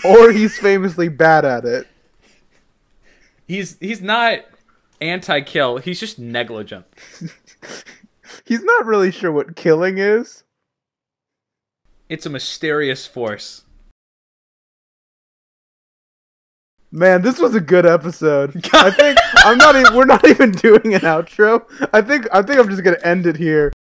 or 0.05 0.33
he's 0.33 0.59
famously 0.59 1.09
bad 1.09 1.45
at 1.45 1.65
it. 1.65 1.87
He's 3.49 3.77
he's 3.81 4.01
not 4.01 4.41
anti-kill. 5.01 5.79
He's 5.79 5.99
just 5.99 6.21
negligent. 6.21 6.87
He's 8.45 8.63
not 8.63 8.87
really 8.87 9.11
sure 9.11 9.33
what 9.33 9.57
killing 9.57 9.99
is. 9.99 10.45
It's 12.09 12.27
a 12.27 12.31
mysterious 12.31 13.09
force. 13.09 13.65
Man, 16.93 17.23
this 17.23 17.39
was 17.39 17.55
a 17.55 17.61
good 17.61 17.87
episode. 17.87 18.69
I 18.73 18.91
think 18.91 19.19
I'm 19.37 19.59
not. 19.59 19.77
Even, 19.77 19.95
we're 19.95 20.07
not 20.07 20.27
even 20.29 20.51
doing 20.51 20.95
an 20.95 21.03
outro. 21.03 21.65
I 21.93 22.03
think. 22.03 22.27
I 22.33 22.43
think 22.43 22.59
I'm 22.59 22.69
just 22.69 22.83
gonna 22.83 22.99
end 23.05 23.27
it 23.27 23.37
here. 23.37 23.73